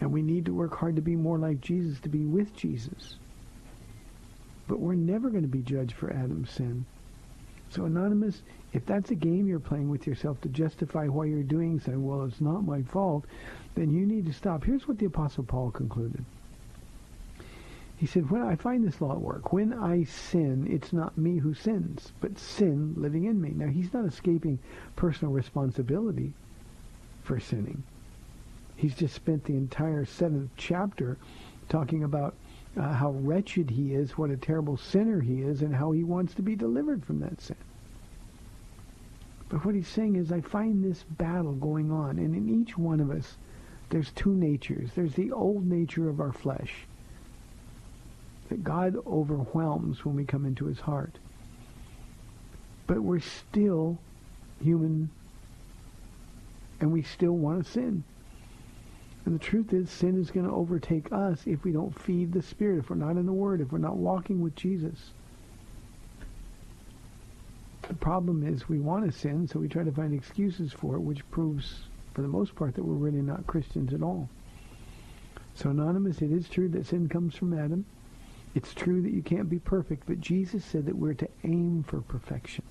And 0.00 0.11
we 0.11 0.22
need 0.22 0.46
to 0.46 0.55
work 0.55 0.74
hard 0.74 0.96
to 0.96 1.02
be 1.02 1.14
more 1.14 1.38
like 1.38 1.61
Jesus, 1.61 2.00
to 2.00 2.09
be 2.09 2.24
with 2.24 2.57
Jesus. 2.57 3.16
But 4.66 4.81
we're 4.81 4.94
never 4.94 5.28
going 5.28 5.42
to 5.42 5.48
be 5.48 5.61
judged 5.61 5.92
for 5.92 6.11
Adam's 6.11 6.50
sin. 6.52 6.87
So, 7.68 7.85
Anonymous, 7.85 8.40
if 8.72 8.87
that's 8.87 9.11
a 9.11 9.14
game 9.14 9.46
you're 9.46 9.61
playing 9.61 9.90
with 9.90 10.06
yourself 10.06 10.40
to 10.40 10.48
justify 10.48 11.06
why 11.06 11.26
you're 11.26 11.42
doing 11.42 11.78
saying, 11.78 12.04
well, 12.04 12.24
it's 12.24 12.40
not 12.40 12.64
my 12.64 12.82
fault, 12.82 13.24
then 13.74 13.90
you 13.90 14.06
need 14.06 14.26
to 14.26 14.32
stop. 14.32 14.64
Here's 14.64 14.88
what 14.88 14.98
the 14.98 15.06
Apostle 15.06 15.44
Paul 15.44 15.70
concluded. 15.70 16.24
He 17.96 18.06
said, 18.06 18.30
when 18.30 18.42
I 18.42 18.56
find 18.56 18.85
this 18.85 19.00
law 19.00 19.12
at 19.12 19.20
work, 19.20 19.52
when 19.52 19.72
I 19.72 20.04
sin, 20.04 20.66
it's 20.68 20.92
not 20.92 21.16
me 21.16 21.38
who 21.38 21.54
sins, 21.54 22.12
but 22.20 22.38
sin 22.38 22.94
living 22.96 23.26
in 23.26 23.40
me. 23.40 23.50
Now, 23.50 23.68
he's 23.68 23.92
not 23.92 24.06
escaping 24.06 24.58
personal 24.96 25.32
responsibility 25.32 26.32
for 27.22 27.38
sinning. 27.38 27.85
He's 28.74 28.96
just 28.96 29.14
spent 29.14 29.44
the 29.44 29.54
entire 29.54 30.04
seventh 30.04 30.50
chapter 30.56 31.16
talking 31.68 32.02
about 32.02 32.35
uh, 32.76 32.92
how 32.92 33.11
wretched 33.11 33.70
he 33.70 33.94
is, 33.94 34.18
what 34.18 34.30
a 34.30 34.37
terrible 34.37 34.76
sinner 34.76 35.20
he 35.20 35.42
is, 35.42 35.62
and 35.62 35.74
how 35.74 35.92
he 35.92 36.02
wants 36.02 36.35
to 36.35 36.42
be 36.42 36.56
delivered 36.56 37.04
from 37.04 37.20
that 37.20 37.40
sin. 37.40 37.56
But 39.53 39.67
what 39.67 39.75
he's 39.75 39.87
saying 39.87 40.17
is 40.17 40.33
I 40.33 40.41
find 40.41 40.83
this 40.83 41.03
battle 41.03 41.53
going 41.53 41.93
on, 41.93 42.19
and 42.19 42.35
in 42.35 42.49
each 42.49 42.79
one 42.79 43.01
of 43.01 43.11
us, 43.11 43.37
there's 43.91 44.11
two 44.12 44.35
natures. 44.35 44.88
There's 44.95 45.12
the 45.12 45.31
old 45.31 45.67
nature 45.67 46.09
of 46.09 46.21
our 46.21 46.33
flesh 46.33 46.73
that 48.49 48.65
God 48.65 48.97
overwhelms 49.07 50.07
when 50.07 50.17
we 50.17 50.25
come 50.25 50.47
into 50.47 50.65
his 50.65 50.81
heart. 50.81 51.19
But 52.87 53.03
we're 53.03 53.21
still 53.21 53.99
human, 54.62 55.11
and 56.81 56.91
we 56.91 57.03
still 57.03 57.37
want 57.37 57.67
to 57.67 57.71
sin. 57.71 58.05
And 59.27 59.35
the 59.35 59.45
truth 59.45 59.75
is, 59.75 59.91
sin 59.91 60.19
is 60.19 60.31
going 60.31 60.47
to 60.47 60.53
overtake 60.53 61.12
us 61.12 61.43
if 61.45 61.62
we 61.62 61.73
don't 61.73 61.97
feed 62.01 62.33
the 62.33 62.41
Spirit, 62.41 62.79
if 62.79 62.88
we're 62.88 62.97
not 62.97 63.19
in 63.19 63.27
the 63.27 63.33
Word, 63.35 63.61
if 63.61 63.71
we're 63.71 63.77
not 63.77 63.99
walking 63.99 64.41
with 64.41 64.57
Jesus. 64.57 65.11
The 67.88 67.95
problem 67.95 68.47
is 68.47 68.68
we 68.68 68.79
want 68.79 69.05
to 69.05 69.12
sin, 69.16 69.47
so 69.49 69.59
we 69.59 69.68
try 69.68 69.85
to 69.85 69.92
find 69.92 70.14
excuses 70.14 70.73
for 70.73 70.97
it, 70.97 71.01
which 71.01 71.29
proves, 71.31 71.85
for 72.14 72.23
the 72.23 72.29
most 72.29 72.55
part, 72.55 72.75
that 72.75 72.85
we're 72.85 72.95
really 72.95 73.23
not 73.23 73.47
Christians 73.47 73.92
at 73.92 74.03
all. 74.03 74.29
So, 75.55 75.71
Anonymous, 75.71 76.23
it 76.23 76.33
is 76.33 76.49
true 76.49 76.68
that 76.71 76.87
sin 76.87 77.09
comes 77.09 77.35
from 77.35 77.53
Adam. 77.53 77.85
It's 78.55 78.75
true 78.75 79.03
that 79.03 79.12
you 79.12 79.23
can't 79.23 79.51
be 79.51 79.59
perfect, 79.59 80.05
but 80.07 80.21
Jesus 80.21 80.64
said 80.64 80.87
that 80.87 80.97
we're 80.97 81.14
to 81.14 81.29
aim 81.45 81.85
for 81.87 82.01
perfection. 82.01 82.64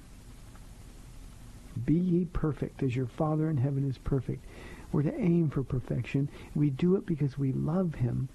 Be 1.85 1.95
ye 1.95 2.25
perfect 2.25 2.83
as 2.83 2.95
your 2.95 3.07
Father 3.07 3.49
in 3.49 3.57
heaven 3.57 3.87
is 3.87 3.97
perfect. 3.97 4.43
We're 4.91 5.03
to 5.03 5.19
aim 5.19 5.49
for 5.49 5.63
perfection. 5.63 6.29
We 6.55 6.69
do 6.69 6.95
it 6.95 7.05
because 7.05 7.37
we 7.37 7.53
love 7.53 7.95
him, 7.95 8.27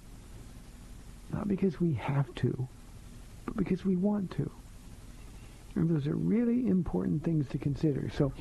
not 1.31 1.47
because 1.47 1.79
we 1.79 1.93
have 1.93 2.33
to, 2.35 2.67
but 3.45 3.55
because 3.55 3.85
we 3.85 3.95
want 3.95 4.31
to. 4.31 4.49
And 5.77 5.89
those 5.89 6.07
are 6.07 6.15
really 6.15 6.67
important 6.67 7.23
things 7.23 7.47
to 7.49 7.57
consider. 7.57 8.09
So, 8.09 8.31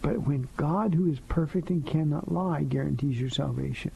But 0.01 0.25
when 0.25 0.47
God, 0.57 0.93
who 0.93 1.11
is 1.11 1.19
perfect 1.19 1.69
and 1.69 1.85
cannot 1.85 2.31
lie, 2.31 2.63
guarantees 2.63 3.19
your 3.19 3.29
salvation, 3.29 3.91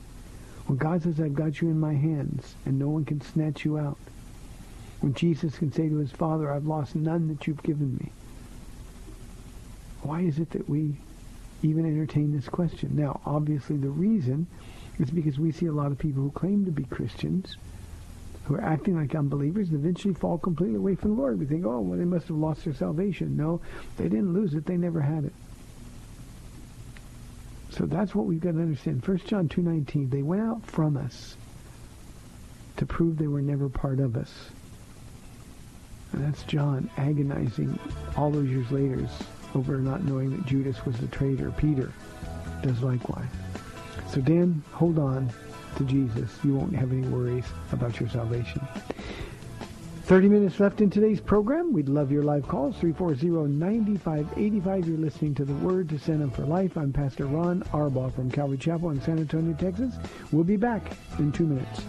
when 0.65 0.77
God 0.77 1.03
says, 1.03 1.19
I've 1.19 1.35
got 1.35 1.61
you 1.61 1.69
in 1.69 1.79
my 1.79 1.93
hands 1.93 2.55
and 2.65 2.79
no 2.79 2.89
one 2.89 3.05
can 3.05 3.21
snatch 3.21 3.65
you 3.65 3.77
out, 3.77 3.97
when 5.01 5.13
Jesus 5.13 5.57
can 5.57 5.71
say 5.71 5.89
to 5.89 5.97
his 5.97 6.11
Father, 6.11 6.51
I've 6.51 6.65
lost 6.65 6.95
none 6.95 7.27
that 7.27 7.45
you've 7.45 7.63
given 7.63 7.95
me, 7.97 8.11
why 10.01 10.21
is 10.21 10.39
it 10.39 10.51
that 10.51 10.69
we 10.69 10.95
even 11.61 11.85
entertain 11.85 12.31
this 12.31 12.49
question? 12.49 12.95
Now, 12.95 13.21
obviously 13.25 13.77
the 13.77 13.89
reason 13.89 14.47
is 14.99 15.11
because 15.11 15.39
we 15.39 15.51
see 15.51 15.65
a 15.65 15.71
lot 15.71 15.91
of 15.91 15.97
people 15.97 16.23
who 16.23 16.31
claim 16.31 16.65
to 16.65 16.71
be 16.71 16.83
Christians 16.85 17.57
who 18.45 18.55
are 18.55 18.63
acting 18.63 18.95
like 18.95 19.15
unbelievers 19.15 19.69
and 19.69 19.79
eventually 19.79 20.13
fall 20.13 20.37
completely 20.37 20.75
away 20.75 20.95
from 20.95 21.15
the 21.15 21.21
Lord. 21.21 21.39
We 21.39 21.45
think, 21.45 21.65
oh, 21.65 21.81
well, 21.81 21.97
they 21.97 22.05
must 22.05 22.27
have 22.27 22.37
lost 22.37 22.63
their 22.63 22.75
salvation. 22.75 23.35
No, 23.35 23.59
they 23.97 24.03
didn't 24.05 24.33
lose 24.33 24.53
it. 24.53 24.65
They 24.65 24.77
never 24.77 25.01
had 25.01 25.25
it. 25.25 25.33
So 27.77 27.85
that's 27.85 28.15
what 28.15 28.25
we've 28.25 28.39
got 28.39 28.53
to 28.53 28.61
understand. 28.61 29.05
1 29.05 29.17
John 29.25 29.49
2.19, 29.49 30.09
they 30.09 30.21
went 30.21 30.41
out 30.41 30.65
from 30.65 30.95
us 30.95 31.35
to 32.77 32.85
prove 32.85 33.17
they 33.17 33.27
were 33.27 33.41
never 33.41 33.67
part 33.67 33.99
of 33.99 34.15
us. 34.15 34.31
And 36.13 36.23
that's 36.23 36.43
John 36.43 36.89
agonizing 36.95 37.77
all 38.15 38.31
those 38.31 38.47
years 38.47 38.71
later 38.71 39.05
over 39.53 39.77
not 39.79 40.03
knowing 40.03 40.31
that 40.31 40.45
Judas 40.45 40.85
was 40.85 40.97
the 40.97 41.07
traitor. 41.07 41.51
Peter 41.57 41.91
does 42.63 42.81
likewise. 42.81 43.27
So 44.09 44.21
Dan, 44.21 44.63
hold 44.71 44.97
on 44.97 45.29
to 45.77 45.83
Jesus. 45.83 46.31
You 46.45 46.55
won't 46.55 46.75
have 46.75 46.93
any 46.93 47.05
worries 47.07 47.45
about 47.73 47.99
your 47.99 48.07
salvation. 48.07 48.65
30 50.05 50.29
minutes 50.29 50.59
left 50.59 50.81
in 50.81 50.89
today's 50.91 51.19
program. 51.19 51.73
We'd 51.73 51.89
love 51.89 52.11
your 52.11 52.21
live 52.21 52.47
calls, 52.47 52.75
340-9585. 52.75 54.85
You're 54.85 54.97
listening 54.97 55.33
to 55.33 55.45
The 55.45 55.55
Word 55.55 55.89
to 55.89 55.97
Stand 55.97 56.21
On 56.21 56.29
for 56.29 56.43
Life. 56.43 56.77
I'm 56.77 56.93
Pastor 56.93 57.25
Ron 57.25 57.63
Arbaugh 57.73 58.13
from 58.13 58.29
Calvary 58.29 58.59
Chapel 58.59 58.91
in 58.91 59.01
San 59.01 59.17
Antonio, 59.17 59.55
Texas. 59.55 59.95
We'll 60.31 60.43
be 60.43 60.57
back 60.57 60.91
in 61.17 61.31
two 61.31 61.47
minutes. 61.47 61.81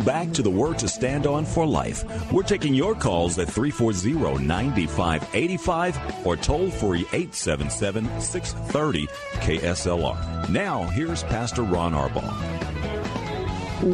Welcome 0.00 0.24
back 0.24 0.32
to 0.36 0.42
the 0.42 0.48
Word 0.48 0.78
to 0.78 0.88
Stand 0.88 1.26
On 1.26 1.44
for 1.44 1.66
Life. 1.66 2.32
We're 2.32 2.42
taking 2.42 2.72
your 2.72 2.94
calls 2.94 3.38
at 3.38 3.48
340-9585 3.48 6.24
or 6.24 6.38
toll 6.38 6.70
free 6.70 7.04
877-630 7.04 9.10
KSLR. 9.40 10.48
Now, 10.48 10.84
here's 10.84 11.22
Pastor 11.24 11.64
Ron 11.64 11.92
Arbaugh. 11.92 12.32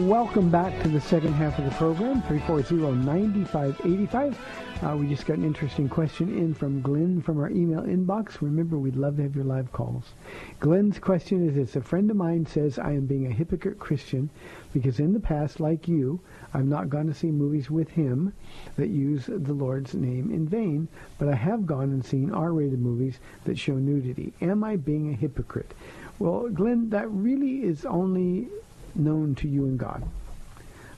Welcome 0.07 0.49
back 0.49 0.81
to 0.85 0.88
the 0.88 1.01
second 1.01 1.33
half 1.33 1.59
of 1.59 1.64
the 1.64 1.73
program, 1.73 2.23
340-9585. 2.23 4.37
Uh, 4.82 4.94
we 4.94 5.08
just 5.08 5.24
got 5.24 5.38
an 5.38 5.44
interesting 5.44 5.88
question 5.88 6.36
in 6.36 6.52
from 6.52 6.82
Glenn 6.82 7.22
from 7.22 7.40
our 7.40 7.48
email 7.48 7.80
inbox. 7.80 8.42
Remember, 8.42 8.76
we'd 8.76 8.94
love 8.94 9.16
to 9.16 9.22
have 9.22 9.34
your 9.34 9.44
live 9.44 9.72
calls. 9.72 10.12
Glenn's 10.60 10.98
question 10.98 11.48
is 11.48 11.54
this. 11.54 11.76
A 11.76 11.80
friend 11.80 12.10
of 12.10 12.16
mine 12.16 12.44
says 12.44 12.78
I 12.78 12.92
am 12.92 13.06
being 13.06 13.26
a 13.26 13.34
hypocrite 13.34 13.78
Christian 13.78 14.28
because 14.74 15.00
in 15.00 15.14
the 15.14 15.20
past, 15.20 15.60
like 15.60 15.88
you, 15.88 16.20
I've 16.52 16.66
not 16.66 16.90
gone 16.90 17.06
to 17.06 17.14
see 17.14 17.30
movies 17.30 17.70
with 17.70 17.88
him 17.88 18.34
that 18.76 18.88
use 18.88 19.24
the 19.26 19.54
Lord's 19.54 19.94
name 19.94 20.30
in 20.30 20.46
vain, 20.46 20.88
but 21.18 21.28
I 21.28 21.36
have 21.36 21.64
gone 21.64 21.90
and 21.90 22.04
seen 22.04 22.30
R-rated 22.30 22.78
movies 22.78 23.18
that 23.44 23.58
show 23.58 23.76
nudity. 23.76 24.34
Am 24.42 24.62
I 24.62 24.76
being 24.76 25.08
a 25.08 25.16
hypocrite? 25.16 25.72
Well, 26.18 26.50
Glenn, 26.50 26.90
that 26.90 27.10
really 27.10 27.64
is 27.64 27.86
only 27.86 28.48
known 28.94 29.36
to 29.36 29.48
you 29.48 29.64
and 29.64 29.78
God. 29.78 30.06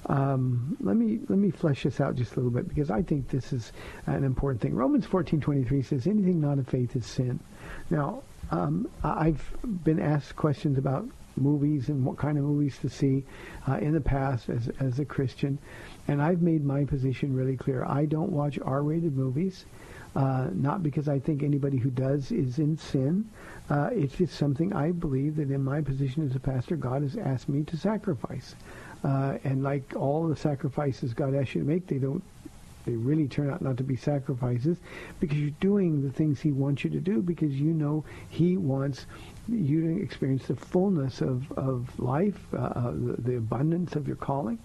Um, 0.08 0.76
let 0.80 0.96
me 0.96 1.20
let 1.28 1.38
me 1.38 1.50
flesh 1.50 1.82
this 1.82 2.00
out 2.00 2.16
just 2.16 2.32
a 2.32 2.36
little 2.36 2.50
bit 2.50 2.66
because 2.66 2.90
I 2.90 3.02
think 3.02 3.28
this 3.28 3.52
is 3.52 3.72
an 4.06 4.24
important 4.24 4.60
thing. 4.62 4.74
Romans 4.74 5.04
fourteen 5.04 5.40
twenty 5.40 5.64
three 5.64 5.82
says, 5.82 6.06
"Anything 6.06 6.40
not 6.40 6.58
of 6.58 6.66
faith 6.66 6.96
is 6.96 7.04
sin." 7.04 7.38
Now, 7.90 8.22
um, 8.50 8.88
I've 9.04 9.50
been 9.84 10.00
asked 10.00 10.36
questions 10.36 10.78
about 10.78 11.06
movies 11.36 11.88
and 11.88 12.04
what 12.04 12.16
kind 12.16 12.38
of 12.38 12.44
movies 12.44 12.78
to 12.78 12.88
see 12.88 13.24
uh, 13.68 13.74
in 13.74 13.92
the 13.92 14.00
past 14.00 14.48
as 14.48 14.70
as 14.80 14.98
a 14.98 15.04
Christian, 15.04 15.58
and 16.08 16.22
I've 16.22 16.40
made 16.40 16.64
my 16.64 16.84
position 16.84 17.36
really 17.36 17.56
clear. 17.56 17.84
I 17.84 18.06
don't 18.06 18.32
watch 18.32 18.58
R 18.60 18.82
rated 18.82 19.16
movies. 19.16 19.66
Uh, 20.16 20.48
not 20.54 20.82
because 20.82 21.06
I 21.06 21.18
think 21.18 21.42
anybody 21.42 21.76
who 21.76 21.90
does 21.90 22.32
is 22.32 22.58
in 22.58 22.78
sin. 22.78 23.28
Uh, 23.68 23.90
it's 23.92 24.16
just 24.16 24.36
something 24.36 24.72
I 24.72 24.90
believe 24.90 25.36
that 25.36 25.50
in 25.50 25.62
my 25.62 25.82
position 25.82 26.26
as 26.26 26.34
a 26.34 26.40
pastor, 26.40 26.76
God 26.76 27.02
has 27.02 27.16
asked 27.16 27.48
me 27.48 27.62
to 27.64 27.76
sacrifice. 27.76 28.56
Uh, 29.04 29.38
and 29.44 29.62
like 29.62 29.94
all 29.96 30.26
the 30.26 30.36
sacrifices 30.36 31.14
God 31.14 31.34
asks 31.34 31.54
you 31.54 31.62
to 31.62 31.66
make, 31.66 31.86
they 31.86 31.98
don't, 31.98 32.22
they 32.84 32.92
really 32.92 33.28
turn 33.28 33.50
out 33.50 33.62
not 33.62 33.76
to 33.76 33.84
be 33.84 33.96
sacrifices 33.96 34.78
because 35.20 35.38
you're 35.38 35.50
doing 35.60 36.02
the 36.02 36.10
things 36.10 36.40
He 36.40 36.52
wants 36.52 36.84
you 36.84 36.90
to 36.90 37.00
do 37.00 37.22
because 37.22 37.52
you 37.52 37.72
know 37.72 38.04
He 38.28 38.56
wants 38.56 39.06
you 39.48 39.82
to 39.82 40.02
experience 40.02 40.46
the 40.46 40.56
fullness 40.56 41.20
of, 41.20 41.50
of 41.52 41.98
life, 42.00 42.38
uh, 42.54 42.56
uh, 42.56 42.90
the, 42.90 43.16
the 43.18 43.36
abundance 43.36 43.94
of 43.94 44.06
your 44.06 44.16
calling. 44.16 44.58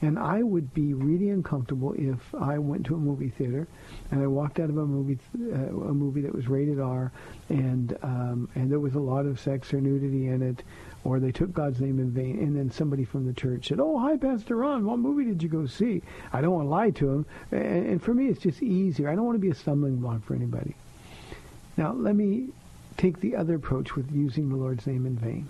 And 0.00 0.18
I 0.18 0.42
would 0.42 0.72
be 0.74 0.94
really 0.94 1.30
uncomfortable 1.30 1.94
if 1.96 2.34
I 2.34 2.58
went 2.58 2.86
to 2.86 2.94
a 2.94 2.98
movie 2.98 3.30
theater 3.30 3.66
and 4.10 4.22
I 4.22 4.26
walked 4.26 4.58
out 4.60 4.70
of 4.70 4.76
a 4.76 4.86
movie 4.86 5.18
uh, 5.36 5.54
a 5.54 5.94
movie 5.94 6.20
that 6.22 6.34
was 6.34 6.48
rated 6.48 6.80
R 6.80 7.12
and 7.48 7.96
um, 8.02 8.48
and 8.54 8.70
there 8.70 8.80
was 8.80 8.94
a 8.94 9.00
lot 9.00 9.26
of 9.26 9.38
sex 9.38 9.72
or 9.72 9.80
nudity 9.80 10.28
in 10.28 10.42
it, 10.42 10.62
or 11.04 11.18
they 11.18 11.32
took 11.32 11.52
God's 11.52 11.80
name 11.80 11.98
in 11.98 12.10
vain, 12.10 12.38
and 12.38 12.56
then 12.56 12.70
somebody 12.70 13.04
from 13.04 13.26
the 13.26 13.32
church 13.32 13.68
said, 13.68 13.80
"Oh, 13.80 13.98
hi, 13.98 14.16
Pastor 14.16 14.56
Ron. 14.56 14.84
What 14.84 14.98
movie 14.98 15.24
did 15.24 15.42
you 15.42 15.48
go 15.48 15.66
see?" 15.66 16.02
I 16.32 16.40
don't 16.40 16.52
want 16.52 16.66
to 16.66 16.70
lie 16.70 16.90
to 16.90 17.10
him, 17.10 17.26
and, 17.50 18.02
for 18.02 18.14
me, 18.14 18.28
it's 18.28 18.40
just 18.40 18.62
easier. 18.62 19.08
I 19.08 19.14
don't 19.14 19.24
want 19.24 19.36
to 19.36 19.40
be 19.40 19.50
a 19.50 19.54
stumbling 19.54 19.96
block 19.96 20.24
for 20.24 20.34
anybody. 20.34 20.76
Now, 21.76 21.92
let 21.92 22.14
me 22.14 22.48
take 22.96 23.20
the 23.20 23.36
other 23.36 23.56
approach 23.56 23.96
with 23.96 24.12
using 24.12 24.48
the 24.48 24.56
Lord's 24.56 24.86
name 24.86 25.06
in 25.06 25.16
vain. 25.16 25.48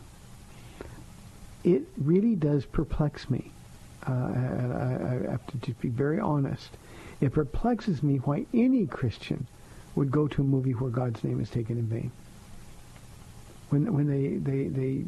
It 1.64 1.82
really 1.98 2.34
does 2.34 2.64
perplex 2.64 3.28
me. 3.28 3.50
Uh, 4.06 4.12
I, 4.12 4.98
I 5.28 5.30
have 5.30 5.46
to 5.48 5.58
just 5.58 5.80
be 5.80 5.88
very 5.88 6.18
honest. 6.18 6.70
It 7.20 7.32
perplexes 7.32 8.02
me 8.02 8.16
why 8.16 8.46
any 8.52 8.86
Christian 8.86 9.46
would 9.94 10.10
go 10.10 10.26
to 10.26 10.42
a 10.42 10.44
movie 10.44 10.72
where 10.72 10.90
God's 10.90 11.22
name 11.22 11.40
is 11.40 11.50
taken 11.50 11.78
in 11.78 11.86
vain. 11.86 12.10
When 13.72 13.90
when 13.94 14.06
they 14.06 14.37
they 14.37 14.68
they 14.68 15.04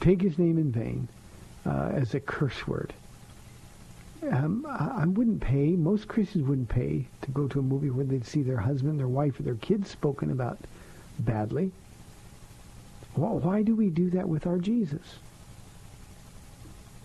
take 0.00 0.20
His 0.20 0.38
name 0.40 0.58
in 0.58 0.72
vain 0.72 1.06
uh, 1.64 1.90
as 1.94 2.14
a 2.14 2.20
curse 2.20 2.66
word. 2.66 2.92
Um, 4.28 4.66
I, 4.68 5.02
I 5.02 5.04
wouldn't 5.06 5.40
pay. 5.40 5.76
Most 5.76 6.08
Christians 6.08 6.48
wouldn't 6.48 6.68
pay 6.68 7.06
to 7.22 7.30
go 7.30 7.46
to 7.46 7.60
a 7.60 7.62
movie 7.62 7.90
where 7.90 8.04
they'd 8.04 8.26
see 8.26 8.42
their 8.42 8.58
husband, 8.58 8.98
their 8.98 9.06
wife, 9.06 9.38
or 9.38 9.44
their 9.44 9.54
kids 9.54 9.88
spoken 9.88 10.32
about 10.32 10.58
badly. 11.20 11.70
Why, 13.14 13.28
why 13.28 13.62
do 13.62 13.76
we 13.76 13.88
do 13.88 14.10
that 14.10 14.28
with 14.28 14.48
our 14.48 14.58
Jesus? 14.58 15.18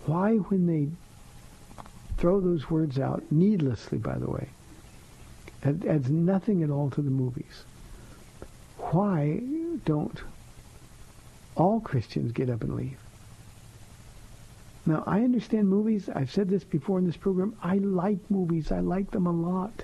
Why, 0.04 0.36
when 0.36 0.66
they 0.66 0.88
throw 2.18 2.40
those 2.40 2.68
words 2.68 2.98
out, 2.98 3.22
needlessly, 3.30 3.98
by 3.98 4.18
the 4.18 4.28
way, 4.28 4.48
adds 5.64 6.10
nothing 6.10 6.64
at 6.64 6.70
all 6.70 6.90
to 6.90 7.02
the 7.02 7.10
movies. 7.10 7.64
Why 8.78 9.40
don't 9.84 10.20
all 11.56 11.80
Christians 11.80 12.32
get 12.32 12.50
up 12.50 12.62
and 12.62 12.74
leave? 12.74 12.98
Now, 14.84 15.02
I 15.06 15.22
understand 15.22 15.68
movies. 15.68 16.08
I've 16.08 16.30
said 16.30 16.48
this 16.48 16.62
before 16.62 16.98
in 16.98 17.06
this 17.06 17.16
program. 17.16 17.56
I 17.62 17.78
like 17.78 18.18
movies. 18.30 18.70
I 18.70 18.80
like 18.80 19.10
them 19.10 19.26
a 19.26 19.32
lot. 19.32 19.82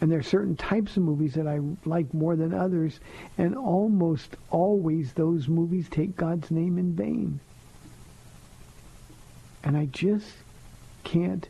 And 0.00 0.10
there 0.10 0.18
are 0.18 0.22
certain 0.22 0.56
types 0.56 0.96
of 0.96 1.02
movies 1.02 1.34
that 1.34 1.46
I 1.46 1.60
like 1.84 2.14
more 2.14 2.36
than 2.36 2.54
others. 2.54 3.00
And 3.36 3.54
almost 3.54 4.36
always 4.50 5.12
those 5.12 5.46
movies 5.46 5.88
take 5.90 6.16
God's 6.16 6.50
name 6.50 6.78
in 6.78 6.94
vain. 6.94 7.40
And 9.62 9.76
I 9.76 9.84
just 9.86 10.32
can't 11.04 11.46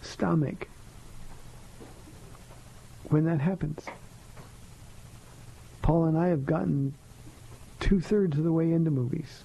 stomach 0.00 0.68
when 3.10 3.24
that 3.24 3.42
happens. 3.42 3.84
Paula 5.82 6.08
and 6.08 6.18
I 6.18 6.28
have 6.28 6.46
gotten 6.46 6.94
two-thirds 7.80 8.38
of 8.38 8.44
the 8.44 8.52
way 8.52 8.72
into 8.72 8.90
movies, 8.90 9.44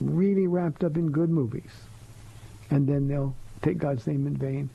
really 0.00 0.46
wrapped 0.46 0.82
up 0.82 0.96
in 0.96 1.10
good 1.10 1.30
movies, 1.30 1.70
and 2.70 2.88
then 2.88 3.08
they'll 3.08 3.34
take 3.62 3.78
God's 3.78 4.06
name 4.06 4.26
in 4.26 4.36
vain. 4.36 4.70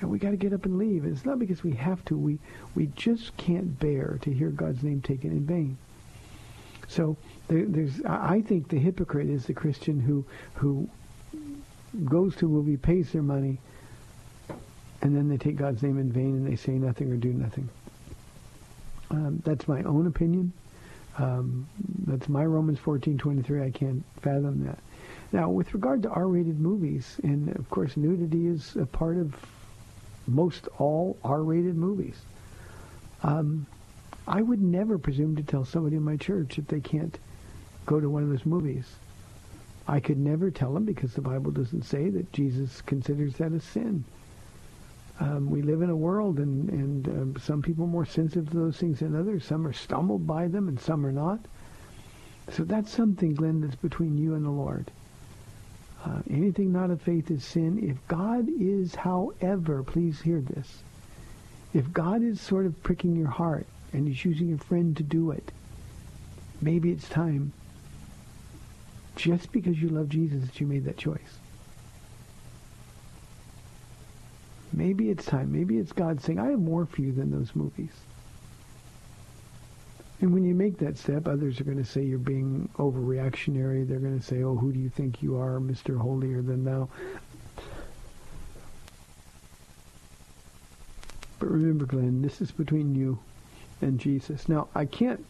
And 0.00 0.08
we 0.08 0.18
got 0.18 0.30
to 0.30 0.36
get 0.38 0.54
up 0.54 0.64
and 0.64 0.78
leave. 0.78 1.04
It's 1.04 1.26
not 1.26 1.38
because 1.38 1.62
we 1.62 1.72
have 1.72 2.02
to. 2.06 2.16
We 2.16 2.38
we 2.74 2.86
just 2.96 3.36
can't 3.36 3.78
bear 3.78 4.18
to 4.22 4.32
hear 4.32 4.48
God's 4.48 4.82
name 4.82 5.02
taken 5.02 5.30
in 5.30 5.44
vain. 5.44 5.76
So 6.88 7.18
there, 7.48 7.66
there's. 7.66 8.02
I 8.06 8.36
I 8.36 8.40
think 8.40 8.68
the 8.68 8.78
hypocrite 8.78 9.28
is 9.28 9.44
the 9.44 9.52
Christian 9.52 10.00
who 10.00 10.24
who 10.54 10.88
goes 12.04 12.34
to 12.36 12.46
a 12.46 12.48
movie, 12.48 12.78
pays 12.78 13.12
their 13.12 13.22
money, 13.22 13.58
and 15.02 15.14
then 15.14 15.28
they 15.28 15.36
take 15.36 15.56
God's 15.56 15.82
name 15.82 15.98
in 15.98 16.10
vain 16.10 16.34
and 16.34 16.46
they 16.46 16.56
say 16.56 16.72
nothing 16.72 17.12
or 17.12 17.16
do 17.16 17.32
nothing. 17.32 17.68
Um, 19.10 19.42
that's 19.44 19.66
my 19.66 19.82
own 19.82 20.06
opinion. 20.06 20.52
Um, 21.18 21.66
that's 22.06 22.28
my 22.28 22.44
Romans 22.44 22.78
14:23. 22.78 23.62
I 23.62 23.70
can't 23.70 24.04
fathom 24.20 24.64
that. 24.64 24.78
Now, 25.32 25.50
with 25.50 25.74
regard 25.74 26.02
to 26.02 26.10
R-rated 26.10 26.60
movies, 26.60 27.20
and 27.22 27.54
of 27.56 27.68
course, 27.70 27.96
nudity 27.96 28.46
is 28.46 28.76
a 28.76 28.86
part 28.86 29.16
of 29.16 29.34
most 30.26 30.68
all 30.78 31.16
R-rated 31.24 31.76
movies. 31.76 32.16
Um, 33.22 33.66
I 34.26 34.42
would 34.42 34.62
never 34.62 34.98
presume 34.98 35.36
to 35.36 35.42
tell 35.42 35.64
somebody 35.64 35.96
in 35.96 36.02
my 36.02 36.16
church 36.16 36.56
that 36.56 36.68
they 36.68 36.80
can't 36.80 37.18
go 37.86 38.00
to 38.00 38.08
one 38.08 38.22
of 38.22 38.28
those 38.28 38.46
movies. 38.46 38.86
I 39.88 39.98
could 39.98 40.18
never 40.18 40.50
tell 40.50 40.72
them 40.72 40.84
because 40.84 41.14
the 41.14 41.20
Bible 41.20 41.50
doesn't 41.50 41.82
say 41.82 42.10
that 42.10 42.32
Jesus 42.32 42.80
considers 42.82 43.34
that 43.36 43.52
a 43.52 43.60
sin. 43.60 44.04
Um, 45.20 45.50
we 45.50 45.60
live 45.60 45.82
in 45.82 45.90
a 45.90 45.96
world, 45.96 46.38
and, 46.38 46.70
and 46.70 47.08
um, 47.08 47.36
some 47.42 47.60
people 47.60 47.84
are 47.84 47.88
more 47.88 48.06
sensitive 48.06 48.50
to 48.50 48.56
those 48.56 48.78
things 48.78 49.00
than 49.00 49.14
others. 49.14 49.44
Some 49.44 49.66
are 49.66 49.72
stumbled 49.72 50.26
by 50.26 50.48
them, 50.48 50.66
and 50.66 50.80
some 50.80 51.04
are 51.04 51.12
not. 51.12 51.40
So 52.52 52.64
that's 52.64 52.90
something, 52.90 53.34
Glenn, 53.34 53.60
that's 53.60 53.76
between 53.76 54.16
you 54.16 54.34
and 54.34 54.44
the 54.44 54.50
Lord. 54.50 54.90
Uh, 56.04 56.22
anything 56.30 56.72
not 56.72 56.90
of 56.90 57.02
faith 57.02 57.30
is 57.30 57.44
sin. 57.44 57.78
If 57.86 57.96
God 58.08 58.48
is, 58.48 58.94
however, 58.94 59.82
please 59.82 60.22
hear 60.22 60.40
this. 60.40 60.82
If 61.74 61.92
God 61.92 62.22
is 62.22 62.40
sort 62.40 62.64
of 62.64 62.82
pricking 62.82 63.14
your 63.14 63.28
heart 63.28 63.66
and 63.92 64.08
he's 64.08 64.24
using 64.24 64.54
a 64.54 64.58
friend 64.58 64.96
to 64.96 65.02
do 65.02 65.30
it, 65.30 65.52
maybe 66.62 66.90
it's 66.90 67.08
time, 67.08 67.52
just 69.16 69.52
because 69.52 69.80
you 69.80 69.90
love 69.90 70.08
Jesus, 70.08 70.46
that 70.46 70.60
you 70.60 70.66
made 70.66 70.86
that 70.86 70.96
choice. 70.96 71.38
Maybe 74.72 75.10
it's 75.10 75.24
time. 75.24 75.52
Maybe 75.52 75.78
it's 75.78 75.92
God 75.92 76.20
saying, 76.20 76.38
I 76.38 76.50
have 76.50 76.60
more 76.60 76.86
for 76.86 77.00
you 77.02 77.12
than 77.12 77.30
those 77.30 77.54
movies. 77.54 77.92
And 80.20 80.34
when 80.34 80.44
you 80.44 80.54
make 80.54 80.78
that 80.78 80.98
step, 80.98 81.26
others 81.26 81.60
are 81.60 81.64
going 81.64 81.82
to 81.82 81.84
say 81.84 82.02
you're 82.02 82.18
being 82.18 82.68
overreactionary. 82.78 83.88
They're 83.88 83.98
going 83.98 84.18
to 84.18 84.24
say, 84.24 84.42
oh, 84.42 84.54
who 84.54 84.70
do 84.72 84.78
you 84.78 84.90
think 84.90 85.22
you 85.22 85.36
are, 85.36 85.58
Mr. 85.60 85.98
Holier 85.98 86.42
than 86.42 86.64
thou? 86.64 86.88
But 91.38 91.50
remember, 91.50 91.86
Glenn, 91.86 92.20
this 92.20 92.42
is 92.42 92.52
between 92.52 92.94
you 92.94 93.18
and 93.80 93.98
Jesus. 93.98 94.46
Now, 94.46 94.68
I 94.74 94.84
can't 94.84 95.24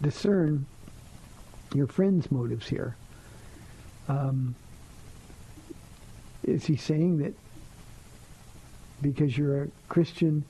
discern 0.00 0.66
your 1.74 1.88
friend's 1.88 2.30
motives 2.30 2.68
here. 2.68 2.94
Um, 4.08 4.54
is 6.44 6.64
he 6.66 6.76
saying 6.76 7.18
that 7.18 7.34
because 9.02 9.36
you're 9.36 9.64
a 9.64 9.68
Christian, 9.88 10.44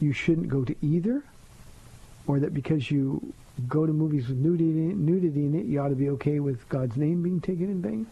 you 0.00 0.12
shouldn't 0.12 0.48
go 0.48 0.64
to 0.64 0.74
either? 0.82 1.22
Or 2.26 2.40
that 2.40 2.54
because 2.54 2.90
you 2.90 3.32
go 3.68 3.86
to 3.86 3.92
movies 3.92 4.28
with 4.28 4.38
nudity, 4.38 4.94
nudity 4.94 5.46
in 5.46 5.54
it, 5.54 5.66
you 5.66 5.80
ought 5.80 5.88
to 5.88 5.94
be 5.94 6.10
okay 6.10 6.40
with 6.40 6.68
God's 6.68 6.96
name 6.96 7.22
being 7.22 7.40
taken 7.40 7.64
in 7.64 7.82
vain? 7.82 8.06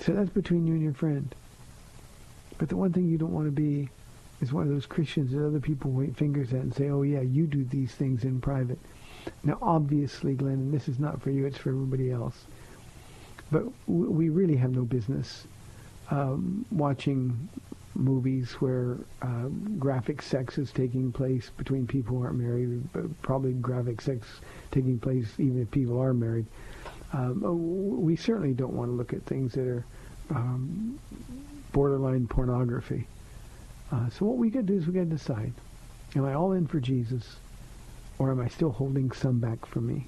So 0.00 0.12
that's 0.12 0.30
between 0.30 0.66
you 0.66 0.74
and 0.74 0.82
your 0.82 0.94
friend. 0.94 1.34
But 2.58 2.68
the 2.68 2.76
one 2.76 2.92
thing 2.92 3.08
you 3.08 3.18
don't 3.18 3.32
want 3.32 3.46
to 3.46 3.52
be 3.52 3.88
is 4.40 4.52
one 4.52 4.64
of 4.64 4.70
those 4.70 4.86
Christians 4.86 5.32
that 5.32 5.46
other 5.46 5.60
people 5.60 5.90
point 5.90 6.16
fingers 6.16 6.52
at 6.52 6.60
and 6.60 6.74
say, 6.74 6.88
oh 6.88 7.02
yeah, 7.02 7.20
you 7.20 7.46
do 7.46 7.64
these 7.64 7.92
things 7.92 8.24
in 8.24 8.40
private. 8.40 8.78
Now 9.44 9.58
obviously, 9.60 10.34
Glenn, 10.34 10.54
and 10.54 10.72
this 10.72 10.88
is 10.88 10.98
not 10.98 11.20
for 11.20 11.30
you, 11.30 11.46
it's 11.46 11.58
for 11.58 11.70
everybody 11.70 12.10
else. 12.10 12.44
But 13.50 13.64
we 13.86 14.28
really 14.28 14.56
have 14.56 14.70
no 14.70 14.82
business 14.82 15.46
um, 16.10 16.64
watching 16.70 17.48
movies 17.94 18.52
where 18.54 18.98
uh, 19.22 19.48
graphic 19.78 20.22
sex 20.22 20.58
is 20.58 20.70
taking 20.70 21.12
place 21.12 21.50
between 21.56 21.86
people 21.86 22.16
who 22.16 22.24
aren't 22.24 22.38
married, 22.38 22.82
probably 23.22 23.52
graphic 23.54 24.00
sex 24.00 24.26
taking 24.70 24.98
place 24.98 25.28
even 25.38 25.60
if 25.60 25.70
people 25.70 26.00
are 26.00 26.14
married. 26.14 26.46
Um, 27.12 27.44
uh, 27.44 27.52
we 27.52 28.16
certainly 28.16 28.54
don't 28.54 28.72
want 28.72 28.88
to 28.88 28.94
look 28.94 29.12
at 29.12 29.24
things 29.24 29.52
that 29.54 29.66
are 29.66 29.84
um, 30.30 30.98
borderline 31.72 32.26
pornography. 32.26 33.06
Uh, 33.90 34.08
so 34.10 34.24
what 34.24 34.36
we 34.36 34.50
got 34.50 34.60
to 34.60 34.66
do 34.66 34.76
is 34.76 34.86
we 34.86 34.92
got 34.92 35.00
to 35.00 35.06
decide: 35.06 35.52
Am 36.14 36.24
I 36.24 36.34
all 36.34 36.52
in 36.52 36.66
for 36.66 36.78
Jesus, 36.78 37.36
or 38.18 38.30
am 38.30 38.40
I 38.40 38.48
still 38.48 38.70
holding 38.70 39.10
some 39.10 39.40
back 39.40 39.66
for 39.66 39.80
me? 39.80 40.06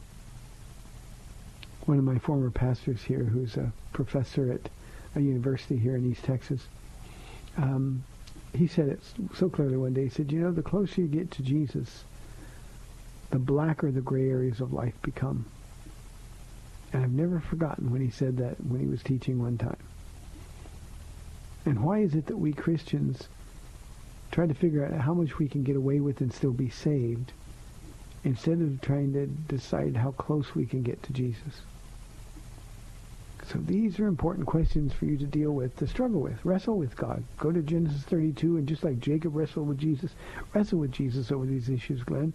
One 1.87 1.99
of 1.99 2.05
my 2.05 2.19
former 2.19 2.51
pastors 2.51 3.03
here, 3.03 3.25
who's 3.25 3.57
a 3.57 3.73
professor 3.93 4.53
at 4.53 4.71
a 5.17 5.21
university 5.21 5.77
here 5.77 5.97
in 5.97 6.09
East 6.11 6.23
Texas, 6.23 6.69
um, 7.57 8.03
he 8.55 8.67
said 8.67 8.89
it 8.89 9.01
so 9.35 9.49
clearly 9.49 9.77
one 9.77 9.95
day. 9.95 10.05
He 10.05 10.09
said, 10.09 10.33
"You 10.33 10.41
know, 10.41 10.53
the 10.53 10.63
closer 10.63 11.01
you 11.01 11.07
get 11.07 11.31
to 11.33 11.43
Jesus, 11.43 12.05
the 13.31 13.39
blacker 13.39 13.91
the 13.91 14.01
gray 14.01 14.29
areas 14.29 14.61
of 14.61 14.73
life 14.73 14.95
become." 15.03 15.47
And 16.93 17.03
I've 17.03 17.13
never 17.13 17.41
forgotten 17.41 17.91
when 17.91 18.03
he 18.03 18.11
said 18.11 18.37
that 18.37 18.61
when 18.67 18.81
he 18.81 18.87
was 18.87 19.03
teaching 19.03 19.39
one 19.39 19.57
time. 19.57 19.79
And 21.65 21.83
why 21.83 22.01
is 22.01 22.15
it 22.15 22.27
that 22.27 22.37
we 22.37 22.53
Christians 22.53 23.29
try 24.31 24.47
to 24.47 24.55
figure 24.55 24.85
out 24.85 25.01
how 25.01 25.15
much 25.15 25.39
we 25.39 25.49
can 25.49 25.63
get 25.63 25.77
away 25.77 26.01
with 26.01 26.21
and 26.21 26.33
still 26.33 26.53
be 26.53 26.69
saved 26.69 27.33
instead 28.25 28.61
of 28.61 28.81
trying 28.81 29.13
to 29.13 29.27
decide 29.27 29.97
how 29.97 30.11
close 30.13 30.55
we 30.55 30.67
can 30.67 30.83
get 30.83 31.03
to 31.05 31.13
Jesus? 31.13 31.63
So 33.53 33.59
these 33.59 34.01
are 34.01 34.07
important 34.07 34.47
questions 34.47 34.95
for 34.95 35.05
you 35.05 35.19
to 35.19 35.27
deal 35.27 35.53
with, 35.53 35.77
to 35.77 35.87
struggle 35.87 36.23
with, 36.23 36.43
wrestle 36.43 36.79
with 36.79 36.97
God. 36.97 37.23
Go 37.37 37.53
to 37.53 37.61
Genesis 37.61 38.01
32, 38.05 38.57
and 38.57 38.67
just 38.67 38.83
like 38.83 38.99
Jacob 38.99 39.37
wrestled 39.37 39.69
with 39.69 39.77
Jesus, 39.77 40.13
wrestle 40.55 40.79
with 40.79 40.91
Jesus 40.91 41.31
over 41.31 41.45
these 41.45 41.69
issues, 41.69 42.03
Glenn. 42.03 42.33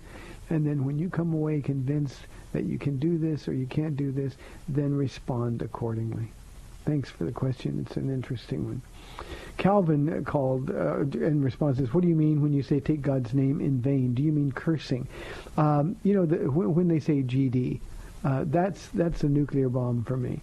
And 0.52 0.68
then 0.68 0.86
when 0.86 1.00
you 1.00 1.10
come 1.10 1.34
away 1.34 1.62
convinced 1.62 2.20
that 2.54 2.66
you 2.66 2.78
can 2.78 3.00
do 3.00 3.18
this 3.18 3.48
or 3.48 3.54
you 3.54 3.66
can't 3.66 3.98
do 3.98 4.12
this, 4.12 4.36
then 4.70 4.96
respond 4.96 5.64
accordingly. 5.64 6.32
Thanks 6.86 7.10
for 7.10 7.24
the 7.24 7.32
question. 7.32 7.84
It's 7.84 7.98
an 7.98 8.14
interesting 8.14 8.66
one. 8.66 8.82
Calvin 9.58 10.24
called 10.24 10.70
uh, 10.70 11.00
in 11.00 11.42
response 11.42 11.80
what 11.80 12.02
do 12.04 12.08
you 12.08 12.16
mean 12.16 12.44
when 12.44 12.54
you 12.54 12.62
say 12.62 12.80
take 12.80 13.02
God's 13.02 13.34
name 13.34 13.60
in 13.60 13.82
vain? 13.82 14.14
Do 14.14 14.22
you 14.22 14.32
mean 14.32 14.52
cursing? 14.52 15.08
Um, 15.58 15.96
you 16.04 16.14
know, 16.14 16.28
the, 16.28 16.50
when, 16.52 16.76
when 16.76 16.88
they 16.88 17.00
say 17.00 17.24
GD, 17.24 17.80
uh, 18.24 18.44
that's 18.46 18.88
that's 18.90 19.24
a 19.24 19.28
nuclear 19.28 19.68
bomb 19.68 20.04
for 20.04 20.16
me. 20.16 20.42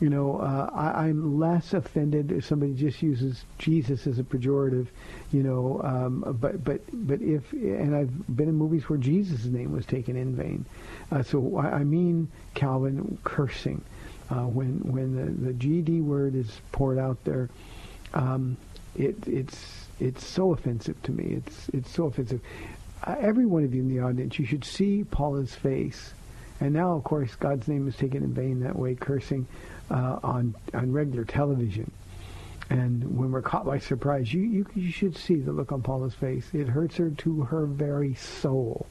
You 0.00 0.08
know, 0.08 0.38
uh, 0.38 0.70
I, 0.72 1.08
I'm 1.08 1.38
less 1.38 1.74
offended 1.74 2.32
if 2.32 2.46
somebody 2.46 2.72
just 2.72 3.02
uses 3.02 3.44
Jesus 3.58 4.06
as 4.06 4.18
a 4.18 4.22
pejorative. 4.22 4.86
You 5.30 5.42
know, 5.42 5.80
um, 5.84 6.38
but 6.40 6.64
but 6.64 6.80
but 6.92 7.20
if 7.20 7.52
and 7.52 7.94
I've 7.94 8.36
been 8.36 8.48
in 8.48 8.54
movies 8.54 8.88
where 8.88 8.98
Jesus' 8.98 9.44
name 9.44 9.72
was 9.72 9.84
taken 9.84 10.16
in 10.16 10.34
vain. 10.34 10.64
Uh, 11.12 11.22
so 11.22 11.58
I, 11.58 11.80
I 11.80 11.84
mean, 11.84 12.28
Calvin 12.54 13.18
cursing 13.24 13.84
uh, 14.30 14.46
when 14.46 14.80
when 14.90 15.16
the, 15.16 15.48
the 15.48 15.52
GD 15.52 16.02
word 16.02 16.34
is 16.34 16.60
poured 16.72 16.98
out 16.98 17.22
there. 17.24 17.50
Um, 18.14 18.56
it, 18.96 19.16
it's 19.26 19.86
it's 20.00 20.24
so 20.24 20.52
offensive 20.52 21.00
to 21.02 21.12
me. 21.12 21.34
It's 21.36 21.68
it's 21.70 21.90
so 21.90 22.06
offensive. 22.06 22.40
Uh, 23.04 23.16
every 23.20 23.46
one 23.46 23.64
of 23.64 23.74
you 23.74 23.82
in 23.82 23.88
the 23.88 24.00
audience, 24.00 24.38
you 24.38 24.46
should 24.46 24.64
see 24.64 25.04
Paula's 25.04 25.54
face. 25.54 26.14
And 26.60 26.74
now, 26.74 26.94
of 26.94 27.04
course, 27.04 27.34
God's 27.36 27.68
name 27.68 27.88
is 27.88 27.96
taken 27.96 28.22
in 28.22 28.34
vain 28.34 28.60
that 28.60 28.76
way, 28.76 28.94
cursing 28.94 29.46
uh, 29.90 30.18
on 30.22 30.54
on 30.74 30.92
regular 30.92 31.24
television. 31.24 31.90
And 32.70 33.18
when 33.18 33.32
we're 33.32 33.42
caught 33.42 33.66
by 33.66 33.80
surprise, 33.80 34.32
you, 34.32 34.42
you 34.42 34.66
you 34.74 34.92
should 34.92 35.16
see 35.16 35.36
the 35.36 35.52
look 35.52 35.72
on 35.72 35.82
Paula's 35.82 36.14
face. 36.14 36.46
It 36.52 36.68
hurts 36.68 36.96
her 36.96 37.10
to 37.10 37.42
her 37.42 37.66
very 37.66 38.14
soul. 38.14 38.86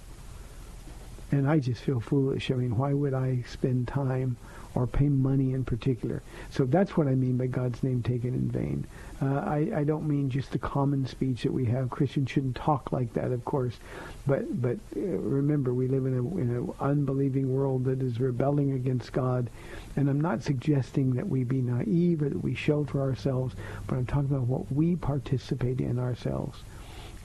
And 1.31 1.49
I 1.49 1.59
just 1.59 1.81
feel 1.81 1.99
foolish. 1.99 2.51
I 2.51 2.55
mean, 2.55 2.75
why 2.75 2.91
would 2.93 3.13
I 3.13 3.43
spend 3.47 3.87
time 3.87 4.35
or 4.75 4.87
pay 4.87 5.09
money 5.09 5.53
in 5.53 5.63
particular? 5.63 6.21
So 6.49 6.65
that's 6.65 6.95
what 6.95 7.07
I 7.07 7.15
mean 7.15 7.37
by 7.37 7.47
God's 7.47 7.81
name 7.83 8.01
taken 8.03 8.33
in 8.33 8.49
vain. 8.49 8.85
Uh, 9.21 9.39
I, 9.45 9.71
I 9.77 9.83
don't 9.83 10.07
mean 10.07 10.29
just 10.29 10.51
the 10.51 10.59
common 10.59 11.05
speech 11.05 11.43
that 11.43 11.51
we 11.51 11.65
have. 11.65 11.89
Christians 11.89 12.29
shouldn't 12.29 12.55
talk 12.55 12.91
like 12.91 13.13
that, 13.13 13.31
of 13.31 13.43
course. 13.43 13.77
But 14.25 14.61
but 14.61 14.77
uh, 14.95 14.99
remember, 14.99 15.73
we 15.73 15.87
live 15.87 16.05
in 16.05 16.13
a 16.13 16.37
in 16.37 16.73
unbelieving 16.79 17.53
world 17.53 17.83
that 17.85 18.01
is 18.01 18.19
rebelling 18.19 18.71
against 18.71 19.11
God. 19.11 19.49
And 19.95 20.09
I'm 20.09 20.21
not 20.21 20.43
suggesting 20.43 21.15
that 21.15 21.27
we 21.27 21.43
be 21.43 21.61
naive 21.61 22.21
or 22.21 22.29
that 22.29 22.43
we 22.43 22.55
shelter 22.55 23.01
ourselves, 23.01 23.55
but 23.87 23.97
I'm 23.97 24.05
talking 24.05 24.29
about 24.29 24.47
what 24.47 24.71
we 24.71 24.95
participate 24.95 25.81
in 25.81 25.99
ourselves. 25.99 26.59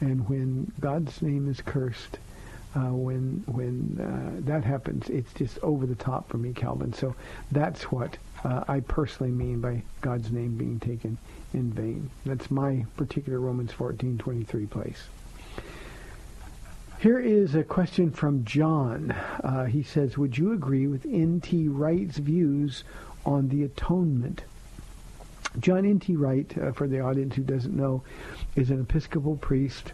And 0.01 0.29
when 0.29 0.73
God's 0.81 1.23
name 1.23 1.49
is 1.49 1.61
cursed, 1.61 2.19
uh, 2.77 2.93
when 2.93 3.45
when 3.47 3.99
uh, 4.01 4.41
that 4.47 4.65
happens, 4.65 5.09
it's 5.09 5.33
just 5.33 5.59
over 5.61 5.87
the 5.87 5.95
top 5.95 6.29
for 6.29 6.39
me, 6.39 6.53
Calvin. 6.53 6.93
So 6.93 7.15
that's 7.53 7.85
what 7.85 8.19
uh, 8.43 8.65
I 8.67 8.81
personally 8.81 9.33
mean 9.33 9.61
by 9.61 9.83
God's 10.01 10.31
name 10.31 10.57
being 10.57 10.81
taken 10.81 11.19
in 11.53 11.73
vain. 11.73 12.11
That's 12.27 12.51
my 12.51 12.85
particular 12.97 13.39
Romans 13.39 13.73
14:23 13.73 14.69
place. 14.69 15.05
Here 16.99 17.21
is 17.21 17.55
a 17.55 17.63
question 17.63 18.11
from 18.11 18.45
John. 18.45 19.13
Uh, 19.13 19.67
he 19.67 19.83
says, 19.83 20.19
"Would 20.19 20.37
you 20.37 20.53
agree 20.53 20.87
with 20.87 21.07
N.T. 21.07 21.69
Wright's 21.69 22.19
views 22.19 22.83
on 23.25 23.49
the 23.49 23.63
atonement?" 23.63 24.43
John 25.61 25.85
N.T. 25.85 26.17
Wright, 26.17 26.53
uh, 26.59 26.73
for 26.73 26.89
the 26.89 26.99
audience 26.99 27.37
who 27.37 27.45
doesn't 27.45 27.77
know, 27.77 28.03
is 28.57 28.71
an 28.71 28.81
Episcopal 28.81 29.37
priest 29.37 29.93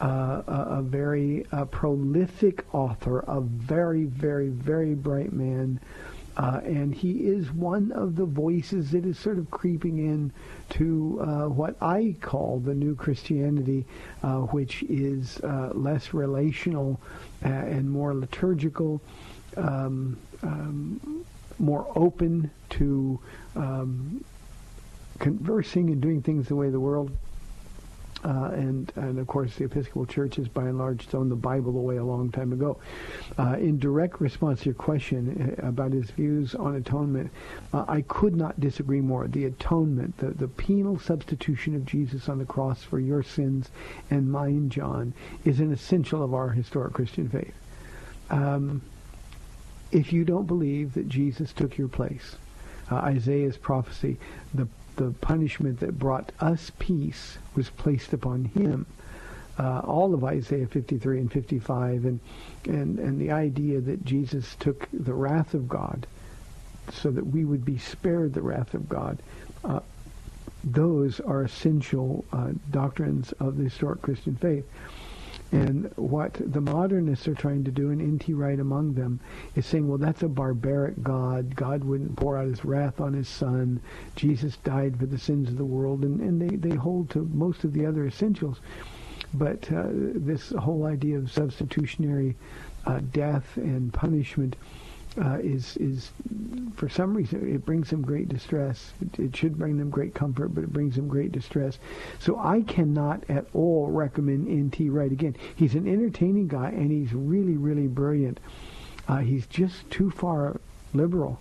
uh, 0.00 0.42
a, 0.46 0.66
a, 0.78 0.82
very 0.82 1.46
uh, 1.52 1.64
prolific 1.66 2.64
author, 2.74 3.20
a 3.20 3.40
very, 3.40 4.04
very, 4.04 4.48
very 4.48 4.94
bright 4.94 5.32
man. 5.32 5.80
Uh, 6.36 6.60
and 6.64 6.92
he 6.92 7.28
is 7.28 7.52
one 7.52 7.92
of 7.92 8.16
the 8.16 8.24
voices 8.24 8.90
that 8.90 9.04
is 9.04 9.16
sort 9.16 9.38
of 9.38 9.48
creeping 9.52 9.98
in 9.98 10.32
to 10.68 11.20
uh, 11.20 11.48
what 11.48 11.76
I 11.80 12.16
call 12.20 12.58
the 12.58 12.74
new 12.74 12.96
Christianity, 12.96 13.86
uh, 14.24 14.38
which 14.38 14.82
is 14.84 15.38
uh, 15.40 15.70
less 15.74 16.12
relational 16.12 17.00
and 17.42 17.88
more 17.88 18.14
liturgical, 18.14 19.00
um, 19.56 20.16
um, 20.42 21.24
more 21.58 21.86
open 21.94 22.50
to 22.70 23.20
um, 23.54 24.24
conversing 25.18 25.90
and 25.90 26.00
doing 26.00 26.20
things 26.20 26.48
the 26.48 26.56
way 26.56 26.70
the 26.70 26.80
world 26.80 27.16
uh, 28.24 28.50
and, 28.54 28.90
and 28.96 29.18
of 29.18 29.26
course, 29.26 29.54
the 29.56 29.64
Episcopal 29.64 30.06
Church 30.06 30.36
has 30.36 30.48
by 30.48 30.62
and 30.62 30.78
large 30.78 31.06
thrown 31.06 31.28
the 31.28 31.36
Bible 31.36 31.76
away 31.76 31.96
a 31.96 32.04
long 32.04 32.30
time 32.30 32.52
ago. 32.52 32.78
Uh, 33.38 33.56
in 33.58 33.78
direct 33.78 34.20
response 34.20 34.60
to 34.60 34.66
your 34.66 34.74
question 34.74 35.56
uh, 35.62 35.66
about 35.66 35.92
his 35.92 36.10
views 36.10 36.54
on 36.54 36.76
atonement, 36.76 37.30
uh, 37.72 37.84
I 37.86 38.00
could 38.02 38.34
not 38.34 38.58
disagree 38.58 39.00
more. 39.00 39.28
The 39.28 39.44
atonement, 39.44 40.16
the, 40.18 40.30
the 40.30 40.48
penal 40.48 40.98
substitution 40.98 41.74
of 41.74 41.84
Jesus 41.84 42.28
on 42.28 42.38
the 42.38 42.46
cross 42.46 42.82
for 42.82 42.98
your 42.98 43.22
sins 43.22 43.68
and 44.10 44.32
mine, 44.32 44.70
John, 44.70 45.12
is 45.44 45.60
an 45.60 45.72
essential 45.72 46.22
of 46.22 46.32
our 46.32 46.48
historic 46.48 46.94
Christian 46.94 47.28
faith. 47.28 47.54
Um, 48.30 48.80
if 49.92 50.12
you 50.12 50.24
don't 50.24 50.46
believe 50.46 50.94
that 50.94 51.08
Jesus 51.08 51.52
took 51.52 51.76
your 51.76 51.88
place, 51.88 52.36
uh, 52.90 52.96
Isaiah's 52.96 53.56
prophecy, 53.56 54.18
the 54.54 54.66
the 54.96 55.10
punishment 55.20 55.80
that 55.80 55.98
brought 55.98 56.32
us 56.40 56.70
peace 56.78 57.38
was 57.54 57.70
placed 57.70 58.12
upon 58.12 58.44
him. 58.44 58.86
Uh, 59.58 59.80
all 59.80 60.14
of 60.14 60.24
Isaiah 60.24 60.66
53 60.66 61.20
and 61.20 61.32
55, 61.32 62.04
and, 62.04 62.20
and, 62.64 62.98
and 62.98 63.20
the 63.20 63.30
idea 63.30 63.80
that 63.80 64.04
Jesus 64.04 64.56
took 64.58 64.88
the 64.92 65.14
wrath 65.14 65.54
of 65.54 65.68
God 65.68 66.06
so 66.92 67.10
that 67.10 67.26
we 67.26 67.44
would 67.44 67.64
be 67.64 67.78
spared 67.78 68.34
the 68.34 68.42
wrath 68.42 68.74
of 68.74 68.88
God, 68.88 69.18
uh, 69.64 69.80
those 70.64 71.20
are 71.20 71.42
essential 71.42 72.24
uh, 72.32 72.50
doctrines 72.70 73.32
of 73.32 73.56
the 73.56 73.64
historic 73.64 74.02
Christian 74.02 74.34
faith. 74.36 74.68
And 75.54 75.92
what 75.94 76.34
the 76.34 76.60
modernists 76.60 77.28
are 77.28 77.34
trying 77.34 77.62
to 77.62 77.70
do, 77.70 77.90
and 77.90 78.00
N.T. 78.00 78.34
Wright 78.34 78.58
among 78.58 78.94
them, 78.94 79.20
is 79.54 79.64
saying, 79.64 79.86
well, 79.86 79.98
that's 79.98 80.24
a 80.24 80.28
barbaric 80.28 81.00
God. 81.00 81.54
God 81.54 81.84
wouldn't 81.84 82.16
pour 82.16 82.36
out 82.36 82.48
his 82.48 82.64
wrath 82.64 83.00
on 83.00 83.12
his 83.12 83.28
son. 83.28 83.80
Jesus 84.16 84.56
died 84.58 84.98
for 84.98 85.06
the 85.06 85.16
sins 85.16 85.48
of 85.48 85.56
the 85.56 85.64
world. 85.64 86.02
And, 86.02 86.20
and 86.20 86.42
they, 86.42 86.56
they 86.56 86.74
hold 86.74 87.08
to 87.10 87.30
most 87.32 87.62
of 87.62 87.72
the 87.72 87.86
other 87.86 88.04
essentials. 88.04 88.60
But 89.32 89.70
uh, 89.70 89.86
this 89.90 90.50
whole 90.50 90.86
idea 90.86 91.18
of 91.18 91.30
substitutionary 91.30 92.34
uh, 92.84 92.98
death 93.12 93.56
and 93.56 93.92
punishment 93.92 94.56
uh, 95.20 95.38
is 95.42 95.76
is 95.76 96.10
for 96.74 96.88
some 96.88 97.16
reason 97.16 97.54
it 97.54 97.64
brings 97.64 97.90
them 97.90 98.02
great 98.02 98.28
distress. 98.28 98.92
It, 99.00 99.20
it, 99.20 99.36
should 99.36 99.58
bring 99.58 99.78
them 99.78 99.90
great 99.90 100.14
comfort, 100.14 100.48
but 100.48 100.64
it 100.64 100.72
brings 100.72 100.96
them 100.96 101.08
great 101.08 101.32
distress. 101.32 101.78
So 102.18 102.38
I 102.38 102.62
cannot 102.62 103.24
at 103.28 103.46
all 103.54 103.88
recommend 103.90 104.48
N.T. 104.48 104.88
Wright 104.88 105.12
again. 105.12 105.36
He's 105.54 105.74
an 105.74 105.86
entertaining 105.88 106.48
guy 106.48 106.68
and 106.70 106.90
he's 106.90 107.12
really 107.12 107.56
really 107.56 107.86
brilliant. 107.86 108.40
Uh, 109.06 109.18
he's 109.18 109.46
just 109.46 109.88
too 109.90 110.10
far 110.10 110.60
liberal 110.94 111.40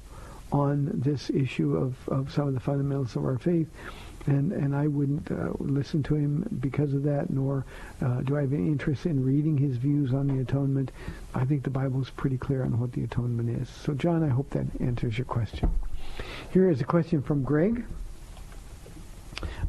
on 0.52 0.92
this 0.94 1.30
issue 1.32 1.76
of, 1.76 1.96
of 2.10 2.32
some 2.32 2.48
of 2.48 2.54
the 2.54 2.60
fundamentals 2.60 3.16
of 3.16 3.26
our 3.26 3.40
faith 3.40 3.68
and 4.28 4.52
and 4.52 4.76
I 4.76 4.88
wouldn't 4.88 5.30
uh, 5.32 5.52
listen 5.60 6.04
to 6.04 6.16
him 6.16 6.58
because 6.62 6.94
of 6.94 7.04
that, 7.04 7.30
nor 7.30 7.66
uh, 8.02 8.22
do 8.22 8.38
I 8.38 8.42
have 8.42 8.54
any 8.54 8.68
interest 8.68 9.06
in 9.06 9.24
reading 9.24 9.58
his 9.58 9.78
views 9.78 10.14
on 10.14 10.28
the 10.28 10.40
atonement. 10.40 10.92
I 11.34 11.46
think 11.46 11.64
the 11.64 11.70
Bible 11.70 12.02
is 12.02 12.10
pretty 12.10 12.38
clear 12.38 12.64
on 12.64 12.80
what 12.80 12.92
the 12.94 13.04
atonement 13.04 13.50
is. 13.62 13.70
So, 13.70 13.94
John, 13.94 14.24
I 14.24 14.30
hope 14.30 14.50
that 14.52 14.66
answers 14.80 15.18
your 15.18 15.26
question. 15.26 15.70
Here 16.52 16.70
is 16.70 16.82
a 16.82 16.86
question 16.86 17.22
from 17.22 17.44
Greg. 17.44 17.84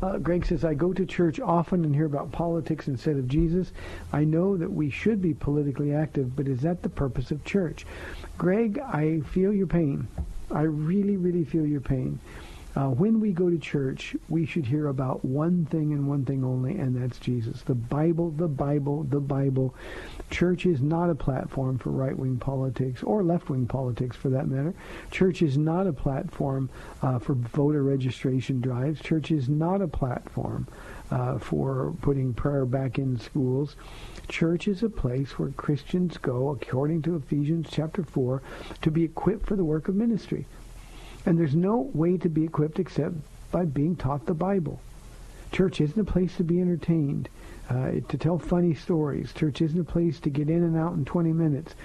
Uh, 0.02 0.18
Greg 0.18 0.44
says, 0.46 0.64
I 0.64 0.74
go 0.74 0.92
to 0.92 1.06
church 1.06 1.40
often 1.40 1.84
and 1.84 1.94
hear 1.94 2.06
about 2.06 2.30
politics 2.30 2.88
instead 2.88 3.16
of 3.16 3.26
Jesus. 3.26 3.72
I 4.12 4.24
know 4.24 4.56
that 4.56 4.70
we 4.70 4.90
should 4.90 5.20
be 5.20 5.34
politically 5.34 5.94
active, 5.94 6.36
but 6.36 6.46
is 6.46 6.60
that 6.60 6.82
the 6.82 6.88
purpose 6.88 7.30
of 7.30 7.44
church? 7.44 7.86
Greg, 8.38 8.78
I 8.78 9.20
feel 9.20 9.52
your 9.52 9.66
pain. 9.66 10.06
I 10.50 10.62
really, 10.62 11.16
really 11.16 11.44
feel 11.44 11.66
your 11.66 11.80
pain. 11.80 12.20
Uh, 12.76 12.88
when 12.88 13.20
we 13.20 13.30
go 13.30 13.48
to 13.48 13.58
church, 13.58 14.16
we 14.28 14.44
should 14.44 14.66
hear 14.66 14.88
about 14.88 15.24
one 15.24 15.64
thing 15.66 15.92
and 15.92 16.08
one 16.08 16.24
thing 16.24 16.44
only, 16.44 16.76
and 16.76 17.00
that's 17.00 17.18
Jesus. 17.18 17.62
The 17.62 17.74
Bible, 17.74 18.30
the 18.30 18.48
Bible, 18.48 19.04
the 19.04 19.20
Bible. 19.20 19.76
Church 20.30 20.66
is 20.66 20.80
not 20.80 21.08
a 21.08 21.14
platform 21.14 21.78
for 21.78 21.90
right-wing 21.90 22.38
politics 22.38 23.04
or 23.04 23.22
left-wing 23.22 23.66
politics, 23.68 24.16
for 24.16 24.28
that 24.30 24.48
matter. 24.48 24.74
Church 25.12 25.40
is 25.40 25.56
not 25.56 25.86
a 25.86 25.92
platform 25.92 26.68
uh, 27.02 27.20
for 27.20 27.34
voter 27.34 27.84
registration 27.84 28.60
drives. 28.60 29.00
Church 29.00 29.30
is 29.30 29.48
not 29.48 29.80
a 29.80 29.86
platform 29.86 30.66
uh, 31.12 31.38
for 31.38 31.94
putting 32.02 32.34
prayer 32.34 32.66
back 32.66 32.98
in 32.98 33.16
schools. 33.20 33.76
Church 34.28 34.66
is 34.66 34.82
a 34.82 34.88
place 34.88 35.38
where 35.38 35.50
Christians 35.50 36.18
go, 36.18 36.48
according 36.48 37.02
to 37.02 37.14
Ephesians 37.14 37.68
chapter 37.70 38.02
4, 38.02 38.42
to 38.82 38.90
be 38.90 39.04
equipped 39.04 39.46
for 39.46 39.54
the 39.54 39.64
work 39.64 39.86
of 39.86 39.94
ministry. 39.94 40.46
And 41.26 41.38
there's 41.38 41.54
no 41.54 41.90
way 41.94 42.16
to 42.18 42.28
be 42.28 42.44
equipped 42.44 42.78
except 42.78 43.14
by 43.50 43.64
being 43.64 43.96
taught 43.96 44.26
the 44.26 44.34
Bible. 44.34 44.80
Church 45.52 45.80
isn't 45.80 46.00
a 46.00 46.04
place 46.04 46.36
to 46.36 46.42
be 46.42 46.60
entertained, 46.60 47.28
uh, 47.70 47.92
to 48.08 48.18
tell 48.18 48.38
funny 48.38 48.74
stories. 48.74 49.32
Church 49.32 49.62
isn't 49.62 49.80
a 49.80 49.84
place 49.84 50.18
to 50.20 50.28
get 50.28 50.50
in 50.50 50.64
and 50.64 50.76
out 50.76 50.94
in 50.94 51.04
20 51.04 51.32
minutes. 51.32 51.76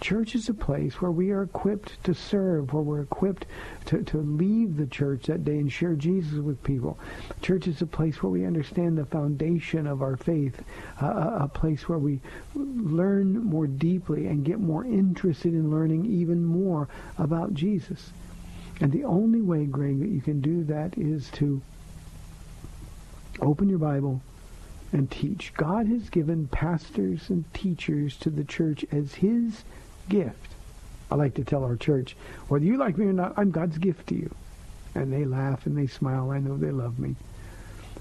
Church 0.00 0.34
is 0.34 0.48
a 0.48 0.54
place 0.54 1.02
where 1.02 1.10
we 1.10 1.30
are 1.30 1.42
equipped 1.42 2.02
to 2.04 2.14
serve, 2.14 2.72
where 2.72 2.82
we're 2.82 3.02
equipped 3.02 3.44
to, 3.84 4.02
to 4.04 4.16
leave 4.16 4.78
the 4.78 4.86
church 4.86 5.26
that 5.26 5.44
day 5.44 5.58
and 5.58 5.70
share 5.70 5.94
Jesus 5.94 6.38
with 6.38 6.62
people. 6.64 6.98
Church 7.42 7.66
is 7.66 7.82
a 7.82 7.86
place 7.86 8.22
where 8.22 8.30
we 8.30 8.46
understand 8.46 8.96
the 8.96 9.04
foundation 9.04 9.86
of 9.86 10.00
our 10.00 10.16
faith, 10.16 10.62
uh, 11.02 11.40
a 11.40 11.48
place 11.48 11.86
where 11.86 11.98
we 11.98 12.20
learn 12.54 13.44
more 13.44 13.66
deeply 13.66 14.26
and 14.26 14.46
get 14.46 14.58
more 14.58 14.86
interested 14.86 15.52
in 15.52 15.70
learning 15.70 16.06
even 16.06 16.42
more 16.42 16.88
about 17.18 17.52
Jesus. 17.52 18.12
And 18.80 18.92
the 18.92 19.04
only 19.04 19.42
way, 19.42 19.66
Greg, 19.66 20.00
that 20.00 20.08
you 20.08 20.20
can 20.20 20.40
do 20.40 20.64
that 20.64 20.96
is 20.96 21.28
to 21.32 21.60
open 23.40 23.68
your 23.68 23.78
Bible 23.78 24.22
and 24.92 25.10
teach. 25.10 25.52
God 25.54 25.86
has 25.86 26.08
given 26.10 26.48
pastors 26.48 27.28
and 27.28 27.44
teachers 27.52 28.16
to 28.18 28.30
the 28.30 28.44
church 28.44 28.84
as 28.90 29.14
his 29.14 29.64
gift. 30.08 30.54
I 31.10 31.16
like 31.16 31.34
to 31.34 31.44
tell 31.44 31.64
our 31.64 31.76
church, 31.76 32.16
whether 32.48 32.64
you 32.64 32.76
like 32.76 32.96
me 32.96 33.06
or 33.06 33.12
not, 33.12 33.34
I'm 33.36 33.50
God's 33.50 33.78
gift 33.78 34.08
to 34.08 34.14
you. 34.14 34.34
And 34.94 35.12
they 35.12 35.24
laugh 35.24 35.66
and 35.66 35.76
they 35.76 35.86
smile. 35.86 36.30
I 36.30 36.38
know 36.38 36.56
they 36.56 36.70
love 36.70 36.98
me. 36.98 37.16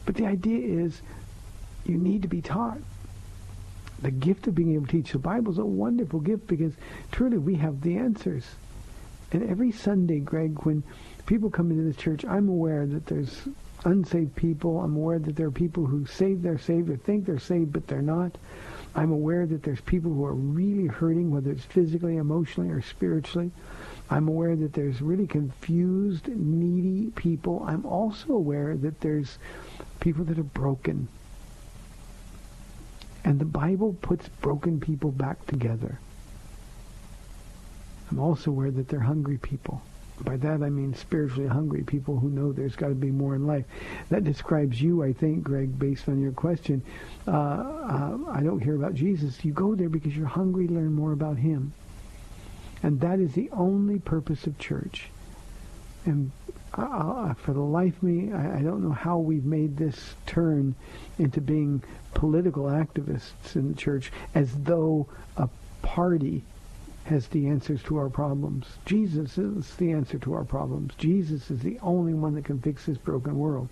But 0.05 0.15
the 0.15 0.25
idea 0.25 0.83
is 0.83 1.01
you 1.85 1.97
need 1.97 2.21
to 2.23 2.27
be 2.27 2.41
taught. 2.41 2.79
The 4.01 4.11
gift 4.11 4.47
of 4.47 4.55
being 4.55 4.73
able 4.75 4.85
to 4.85 4.91
teach 4.91 5.11
the 5.11 5.19
Bible 5.19 5.51
is 5.51 5.57
a 5.57 5.65
wonderful 5.65 6.19
gift 6.21 6.47
because 6.47 6.73
truly 7.11 7.37
we 7.37 7.55
have 7.55 7.81
the 7.81 7.97
answers. 7.97 8.45
And 9.31 9.49
every 9.49 9.71
Sunday, 9.71 10.19
Greg, 10.19 10.59
when 10.63 10.83
people 11.25 11.49
come 11.49 11.71
into 11.71 11.83
this 11.83 11.97
church, 11.97 12.25
I'm 12.25 12.49
aware 12.49 12.85
that 12.87 13.05
there's 13.05 13.47
unsaved 13.85 14.35
people. 14.35 14.79
I'm 14.79 14.95
aware 14.95 15.19
that 15.19 15.35
there 15.35 15.47
are 15.47 15.51
people 15.51 15.85
who 15.85 16.05
say 16.05 16.33
they're 16.33 16.57
saved 16.57 17.03
think 17.03 17.25
they're 17.25 17.39
saved, 17.39 17.71
but 17.71 17.87
they're 17.87 18.01
not. 18.01 18.37
I'm 18.95 19.11
aware 19.11 19.45
that 19.45 19.63
there's 19.63 19.81
people 19.81 20.11
who 20.11 20.25
are 20.25 20.33
really 20.33 20.87
hurting, 20.87 21.29
whether 21.31 21.51
it's 21.51 21.63
physically, 21.63 22.17
emotionally, 22.17 22.71
or 22.71 22.81
spiritually. 22.81 23.51
I'm 24.09 24.27
aware 24.27 24.55
that 24.55 24.73
there's 24.73 25.01
really 25.01 25.27
confused, 25.27 26.27
needy 26.27 27.11
people. 27.11 27.63
I'm 27.67 27.85
also 27.85 28.33
aware 28.33 28.75
that 28.77 29.01
there's 29.01 29.37
people 29.99 30.25
that 30.25 30.39
are 30.39 30.43
broken. 30.43 31.07
And 33.23 33.39
the 33.39 33.45
Bible 33.45 33.95
puts 34.01 34.27
broken 34.41 34.79
people 34.79 35.11
back 35.11 35.45
together. 35.45 35.99
I'm 38.09 38.19
also 38.19 38.51
aware 38.51 38.71
that 38.71 38.87
they're 38.87 38.99
hungry 38.99 39.37
people. 39.37 39.81
By 40.21 40.35
that 40.37 40.63
I 40.63 40.69
mean 40.69 40.93
spiritually 40.95 41.47
hungry 41.47 41.83
people 41.83 42.19
who 42.19 42.29
know 42.29 42.51
there's 42.51 42.75
got 42.75 42.89
to 42.89 42.95
be 42.95 43.11
more 43.11 43.35
in 43.35 43.47
life. 43.47 43.65
That 44.09 44.25
describes 44.25 44.81
you, 44.81 45.03
I 45.03 45.13
think, 45.13 45.43
Greg, 45.43 45.77
based 45.79 46.09
on 46.09 46.19
your 46.19 46.33
question. 46.33 46.83
Uh, 47.27 47.31
uh, 47.31 48.17
I 48.29 48.41
don't 48.41 48.61
hear 48.61 48.75
about 48.75 48.95
Jesus. 48.95 49.43
You 49.45 49.53
go 49.53 49.75
there 49.75 49.87
because 49.87 50.15
you're 50.17 50.27
hungry 50.27 50.67
to 50.67 50.73
learn 50.73 50.93
more 50.93 51.13
about 51.13 51.37
him. 51.37 51.73
And 52.83 52.99
that 53.01 53.19
is 53.19 53.33
the 53.33 53.49
only 53.51 53.99
purpose 53.99 54.45
of 54.45 54.57
church. 54.57 55.09
And 56.05 56.31
uh, 56.73 57.33
for 57.35 57.53
the 57.53 57.61
life 57.61 57.95
of 57.97 58.03
me, 58.03 58.33
I, 58.33 58.59
I 58.59 58.61
don't 58.61 58.83
know 58.83 58.91
how 58.91 59.17
we've 59.17 59.45
made 59.45 59.77
this 59.77 60.15
turn 60.25 60.75
into 61.17 61.41
being 61.41 61.83
political 62.13 62.65
activists 62.65 63.55
in 63.55 63.69
the 63.69 63.75
church 63.75 64.11
as 64.35 64.53
though 64.53 65.07
a 65.37 65.49
party 65.81 66.43
has 67.09 67.27
the 67.27 67.47
answers 67.47 67.83
to 67.83 67.97
our 67.97 68.09
problems. 68.09 68.65
Jesus 68.85 69.37
is 69.37 69.75
the 69.75 69.91
answer 69.91 70.17
to 70.19 70.33
our 70.33 70.43
problems. 70.43 70.93
Jesus 70.97 71.51
is 71.51 71.59
the 71.59 71.79
only 71.81 72.13
one 72.13 72.35
that 72.35 72.45
can 72.45 72.59
fix 72.59 72.85
this 72.85 72.97
broken 72.97 73.37
world. 73.37 73.69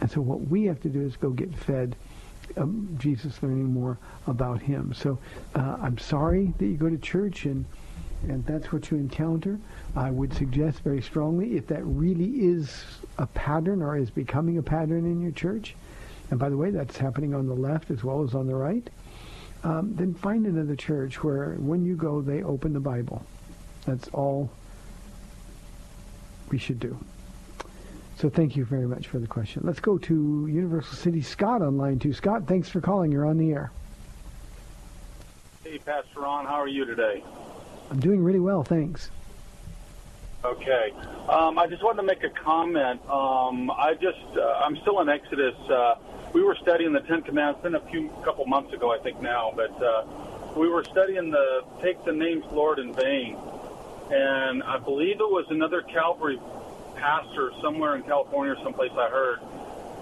And 0.00 0.10
so 0.10 0.20
what 0.20 0.42
we 0.42 0.64
have 0.64 0.80
to 0.82 0.88
do 0.88 1.00
is 1.00 1.16
go 1.16 1.30
get 1.30 1.54
fed 1.54 1.96
um, 2.56 2.96
Jesus 2.98 3.42
learning 3.42 3.72
more 3.72 3.98
about 4.26 4.62
him. 4.62 4.94
So 4.94 5.18
uh, 5.54 5.76
I'm 5.80 5.98
sorry 5.98 6.52
that 6.58 6.64
you 6.64 6.76
go 6.76 6.88
to 6.88 6.98
church 6.98 7.44
and 7.44 7.64
and 8.24 8.44
that's 8.46 8.72
what 8.72 8.90
you 8.90 8.96
encounter. 8.96 9.60
I 9.94 10.10
would 10.10 10.34
suggest 10.34 10.80
very 10.80 11.00
strongly 11.00 11.56
if 11.56 11.68
that 11.68 11.84
really 11.84 12.30
is 12.30 12.84
a 13.16 13.26
pattern 13.26 13.80
or 13.80 13.96
is 13.96 14.10
becoming 14.10 14.58
a 14.58 14.62
pattern 14.62 15.04
in 15.04 15.20
your 15.20 15.30
church, 15.30 15.76
and 16.30 16.38
by 16.38 16.48
the 16.48 16.56
way, 16.56 16.70
that's 16.70 16.96
happening 16.96 17.32
on 17.32 17.46
the 17.46 17.54
left 17.54 17.92
as 17.92 18.02
well 18.02 18.24
as 18.24 18.34
on 18.34 18.48
the 18.48 18.56
right, 18.56 18.90
um, 19.64 19.94
then 19.94 20.14
find 20.14 20.46
another 20.46 20.76
church 20.76 21.22
where 21.22 21.54
when 21.58 21.84
you 21.84 21.96
go, 21.96 22.20
they 22.20 22.42
open 22.42 22.72
the 22.72 22.80
Bible. 22.80 23.24
That's 23.86 24.08
all 24.08 24.50
we 26.50 26.58
should 26.58 26.80
do. 26.80 26.98
So 28.18 28.28
thank 28.28 28.56
you 28.56 28.64
very 28.64 28.86
much 28.86 29.06
for 29.06 29.18
the 29.18 29.26
question. 29.26 29.62
Let's 29.64 29.80
go 29.80 29.96
to 29.98 30.48
Universal 30.50 30.96
City 30.96 31.22
Scott 31.22 31.62
on 31.62 31.76
line 31.76 31.98
two. 31.98 32.12
Scott, 32.12 32.46
thanks 32.46 32.68
for 32.68 32.80
calling. 32.80 33.12
You're 33.12 33.26
on 33.26 33.38
the 33.38 33.52
air. 33.52 33.70
Hey, 35.62 35.78
Pastor 35.78 36.20
Ron, 36.20 36.44
how 36.44 36.54
are 36.54 36.68
you 36.68 36.84
today? 36.84 37.22
I'm 37.90 38.00
doing 38.00 38.22
really 38.22 38.40
well, 38.40 38.64
thanks. 38.64 39.10
Okay. 40.44 40.92
Um, 41.28 41.58
I 41.58 41.66
just 41.66 41.82
wanted 41.82 41.96
to 41.96 42.02
make 42.04 42.22
a 42.22 42.30
comment. 42.30 43.00
Um, 43.10 43.72
I 43.72 43.94
just, 43.94 44.22
uh, 44.36 44.62
I'm 44.64 44.76
still 44.76 45.00
in 45.00 45.08
Exodus. 45.08 45.56
Uh, 45.68 45.96
we 46.32 46.42
were 46.42 46.54
studying 46.54 46.92
the 46.92 47.00
Ten 47.00 47.22
Commandments. 47.22 47.62
Been 47.62 47.74
a 47.74 47.90
few 47.90 48.08
couple 48.24 48.46
months 48.46 48.72
ago, 48.72 48.92
I 48.94 48.98
think 48.98 49.20
now, 49.20 49.52
but 49.56 49.72
uh, 49.82 50.04
we 50.56 50.68
were 50.68 50.84
studying 50.84 51.30
the 51.30 51.64
take 51.82 52.04
the 52.04 52.12
names 52.12 52.44
Lord 52.52 52.78
in 52.78 52.94
vain, 52.94 53.36
and 54.12 54.62
I 54.62 54.78
believe 54.78 55.16
it 55.16 55.28
was 55.28 55.46
another 55.50 55.82
Calvary 55.82 56.38
pastor 56.94 57.50
somewhere 57.60 57.96
in 57.96 58.04
California 58.04 58.54
or 58.54 58.62
someplace 58.62 58.92
I 58.92 59.08
heard, 59.08 59.40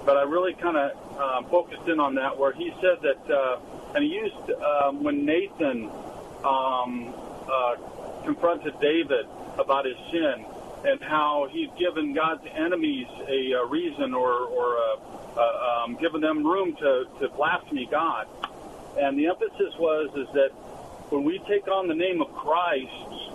but 0.05 0.19
I 0.19 0.23
really 0.23 0.53
kind 0.53 0.77
of 0.77 1.19
uh, 1.19 1.43
focused 1.49 1.89
in 1.89 1.99
on 1.99 2.15
that 2.17 2.37
where 2.39 2.53
he 2.53 2.73
said 2.83 2.99
that, 3.03 3.31
uh, 3.35 3.61
and 3.95 4.05
he 4.05 4.11
used 4.11 4.51
um, 4.61 5.03
when 5.03 5.25
Nathan 5.25 5.91
um, 6.45 7.15
uh, 7.49 7.77
confronted 8.27 8.75
David 8.81 9.27
about 9.59 9.87
his 9.87 9.97
sin 10.11 10.45
and 10.85 11.01
how 11.01 11.49
he'd 11.51 11.75
given 11.77 12.13
God's 12.13 12.45
enemies 12.55 13.07
a, 13.27 13.53
a 13.53 13.67
reason 13.67 14.13
or, 14.13 14.33
or 14.33 14.77
a, 14.77 14.97
uh, 15.37 15.85
um, 15.85 15.97
given 15.97 16.21
them 16.21 16.45
room 16.47 16.77
to, 16.77 17.07
to 17.21 17.29
blaspheme 17.31 17.89
God. 17.91 18.27
And 18.99 19.19
the 19.19 19.27
emphasis 19.29 19.75
was 19.79 20.11
is 20.17 20.33
that 20.35 20.51
when 21.11 21.25
we 21.25 21.39
take 21.41 21.69
on 21.69 21.89
the 21.89 21.95
name 21.95 22.21
of 22.21 22.33
Christ, 22.35 23.33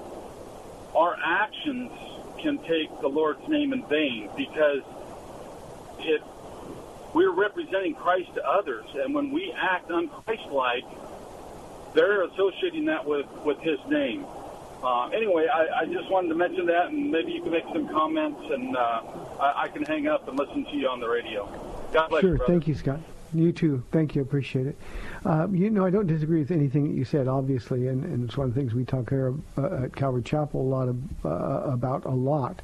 our 0.96 1.16
actions 1.24 1.92
can 2.39 2.58
take 2.60 2.89
the 3.02 3.08
Lord's 3.08 3.48
name 3.48 3.74
in 3.74 3.86
vain 3.86 4.30
because 4.36 4.84
it 6.00 6.22
we're 7.14 7.32
representing 7.34 7.94
Christ 7.94 8.34
to 8.36 8.48
others, 8.48 8.86
and 8.96 9.14
when 9.14 9.32
we 9.32 9.54
act 9.54 9.89
unchristlike, 9.89 10.86
they're 11.94 12.24
associating 12.24 12.86
that 12.86 13.06
with 13.06 13.28
with 13.44 13.60
His 13.60 13.80
name. 13.88 14.26
Uh, 14.84 15.08
anyway, 15.10 15.48
I, 15.48 15.82
I 15.82 15.86
just 15.86 16.10
wanted 16.10 16.30
to 16.30 16.36
mention 16.36 16.66
that, 16.66 16.88
and 16.88 17.12
maybe 17.12 17.32
you 17.32 17.42
can 17.42 17.52
make 17.52 17.66
some 17.66 17.88
comments, 17.90 18.42
and 18.50 18.76
uh, 18.76 19.02
I, 19.40 19.64
I 19.64 19.68
can 19.68 19.84
hang 19.84 20.08
up 20.08 20.28
and 20.28 20.38
listen 20.38 20.66
to 20.66 20.76
you 20.76 20.88
on 20.88 21.00
the 21.00 21.08
radio. 21.08 21.46
God 21.94 22.10
bless 22.10 22.22
sure, 22.22 22.38
you, 22.38 22.44
thank 22.48 22.68
you, 22.68 22.74
Scott. 22.74 23.00
You 23.34 23.52
too. 23.52 23.84
Thank 23.92 24.16
you. 24.16 24.22
Appreciate 24.22 24.68
it. 24.68 24.76
Uh, 25.24 25.48
you 25.52 25.70
know, 25.70 25.86
I 25.86 25.90
don't 25.90 26.08
disagree 26.08 26.40
with 26.40 26.52
anything 26.52 26.90
that 26.90 26.96
you 26.96 27.06
said, 27.06 27.28
obviously, 27.28 27.88
and, 27.88 28.04
and 28.04 28.28
it's 28.28 28.38
one 28.38 28.48
of 28.48 28.54
the 28.54 28.60
things 28.60 28.74
we 28.74 28.84
talk 28.84 29.10
here 29.10 29.34
uh, 29.58 29.84
at 29.84 29.96
Calvary 29.96 30.24
Chapel 30.24 30.62
a 30.62 30.64
lot 30.64 30.90
of, 30.90 30.98
uh, 31.26 31.72
about 31.72 32.06
a 32.06 32.12
lot. 32.12 32.62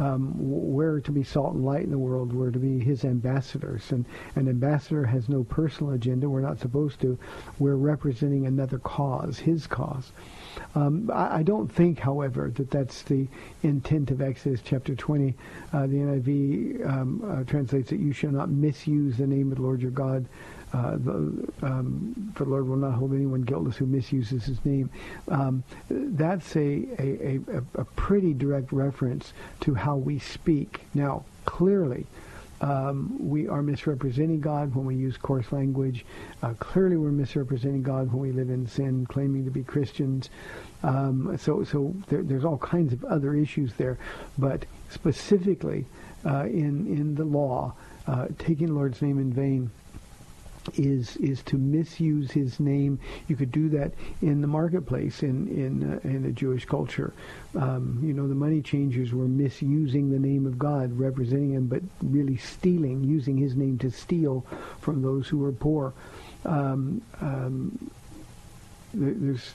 Um, 0.00 0.32
we're 0.38 1.00
to 1.00 1.12
be 1.12 1.22
salt 1.22 1.54
and 1.54 1.64
light 1.64 1.84
in 1.84 1.90
the 1.90 1.98
world. 1.98 2.32
We're 2.32 2.50
to 2.50 2.58
be 2.58 2.80
his 2.80 3.04
ambassadors. 3.04 3.92
And 3.92 4.06
an 4.34 4.48
ambassador 4.48 5.04
has 5.04 5.28
no 5.28 5.44
personal 5.44 5.92
agenda. 5.92 6.28
We're 6.28 6.40
not 6.40 6.58
supposed 6.58 7.00
to. 7.02 7.18
We're 7.58 7.76
representing 7.76 8.46
another 8.46 8.78
cause, 8.78 9.38
his 9.38 9.66
cause. 9.66 10.12
Um, 10.74 11.10
I, 11.12 11.38
I, 11.38 11.42
don't 11.42 11.70
think, 11.70 11.98
however, 11.98 12.50
that 12.56 12.70
that's 12.70 13.02
the 13.02 13.26
intent 13.62 14.10
of 14.10 14.20
Exodus 14.20 14.60
chapter 14.64 14.94
20. 14.94 15.34
Uh, 15.72 15.86
the 15.86 15.96
NIV 15.96 16.88
um, 16.88 17.22
uh, 17.26 17.44
translates 17.44 17.90
that 17.90 18.00
you 18.00 18.12
shall 18.12 18.30
not 18.30 18.50
misuse 18.50 19.16
the 19.16 19.26
name 19.26 19.50
of 19.50 19.58
the 19.58 19.62
Lord 19.62 19.82
your 19.82 19.90
God. 19.90 20.26
Uh, 20.72 20.92
the, 20.92 21.48
um, 21.62 22.32
for 22.36 22.44
the 22.44 22.50
Lord 22.50 22.68
will 22.68 22.76
not 22.76 22.92
hold 22.92 23.12
anyone 23.12 23.42
guiltless 23.42 23.76
who 23.76 23.86
misuses 23.86 24.44
his 24.44 24.64
name. 24.64 24.88
Um, 25.28 25.64
that's 25.88 26.54
a, 26.54 26.86
a, 26.98 27.40
a, 27.48 27.80
a 27.80 27.84
pretty 27.84 28.32
direct 28.32 28.70
reference 28.70 29.32
to 29.60 29.74
how 29.74 29.96
we 29.96 30.20
speak. 30.20 30.82
Now, 30.94 31.24
clearly, 31.44 32.06
um, 32.60 33.16
we 33.18 33.48
are 33.48 33.62
misrepresenting 33.62 34.40
God 34.40 34.74
when 34.74 34.84
we 34.84 34.94
use 34.94 35.16
coarse 35.16 35.50
language. 35.52 36.04
Uh, 36.42 36.54
clearly, 36.58 36.96
we're 36.96 37.10
misrepresenting 37.10 37.82
God 37.82 38.12
when 38.12 38.20
we 38.20 38.32
live 38.32 38.50
in 38.50 38.66
sin, 38.66 39.06
claiming 39.06 39.44
to 39.44 39.50
be 39.50 39.62
Christians. 39.62 40.28
Um, 40.82 41.36
so, 41.38 41.64
so 41.64 41.94
there, 42.08 42.22
there's 42.22 42.44
all 42.44 42.58
kinds 42.58 42.92
of 42.92 43.04
other 43.04 43.34
issues 43.34 43.72
there, 43.74 43.98
but 44.38 44.66
specifically 44.90 45.86
uh, 46.26 46.44
in 46.44 46.86
in 46.86 47.14
the 47.14 47.24
law, 47.24 47.74
uh, 48.06 48.26
taking 48.38 48.68
the 48.68 48.72
Lord's 48.74 49.00
name 49.00 49.18
in 49.18 49.32
vain 49.32 49.70
is 50.74 51.16
is 51.16 51.42
to 51.44 51.56
misuse 51.56 52.30
his 52.30 52.60
name. 52.60 52.98
You 53.28 53.36
could 53.36 53.52
do 53.52 53.68
that 53.70 53.92
in 54.22 54.40
the 54.40 54.46
marketplace 54.46 55.22
in 55.22 55.48
in 55.48 55.92
uh, 55.92 56.00
in 56.08 56.22
the 56.22 56.32
Jewish 56.32 56.64
culture. 56.64 57.12
Um, 57.54 58.00
you 58.02 58.12
know, 58.12 58.28
the 58.28 58.34
money 58.34 58.60
changers 58.62 59.12
were 59.12 59.28
misusing 59.28 60.10
the 60.10 60.18
name 60.18 60.46
of 60.46 60.58
God, 60.58 60.98
representing 60.98 61.52
him, 61.52 61.66
but 61.66 61.82
really 62.02 62.36
stealing, 62.36 63.04
using 63.04 63.36
his 63.36 63.56
name 63.56 63.78
to 63.78 63.90
steal 63.90 64.46
from 64.80 65.02
those 65.02 65.28
who 65.28 65.38
were 65.38 65.52
poor. 65.52 65.92
Um, 66.44 67.02
um, 67.20 67.90
there's 68.92 69.52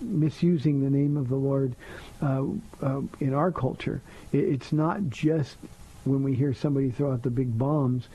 misusing 0.00 0.82
the 0.82 0.90
name 0.90 1.16
of 1.16 1.28
the 1.28 1.36
Lord 1.36 1.74
uh, 2.22 2.44
uh, 2.82 3.00
in 3.20 3.34
our 3.34 3.50
culture. 3.50 4.00
it's 4.32 4.72
not 4.72 5.08
just 5.08 5.56
when 6.04 6.22
we 6.22 6.34
hear 6.34 6.52
somebody 6.52 6.90
throw 6.90 7.12
out 7.12 7.22
the 7.22 7.30
big 7.30 7.56
bombs. 7.58 8.08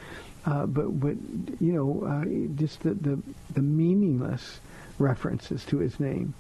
Uh, 0.46 0.66
but 0.66 1.00
but 1.00 1.16
you 1.60 1.74
know 1.74 2.04
uh, 2.06 2.26
just 2.56 2.82
the, 2.82 2.94
the, 2.94 3.20
the 3.54 3.62
meaningless 3.62 4.60
references 4.98 5.66
to 5.66 5.78
his 5.80 6.00
name. 6.00 6.34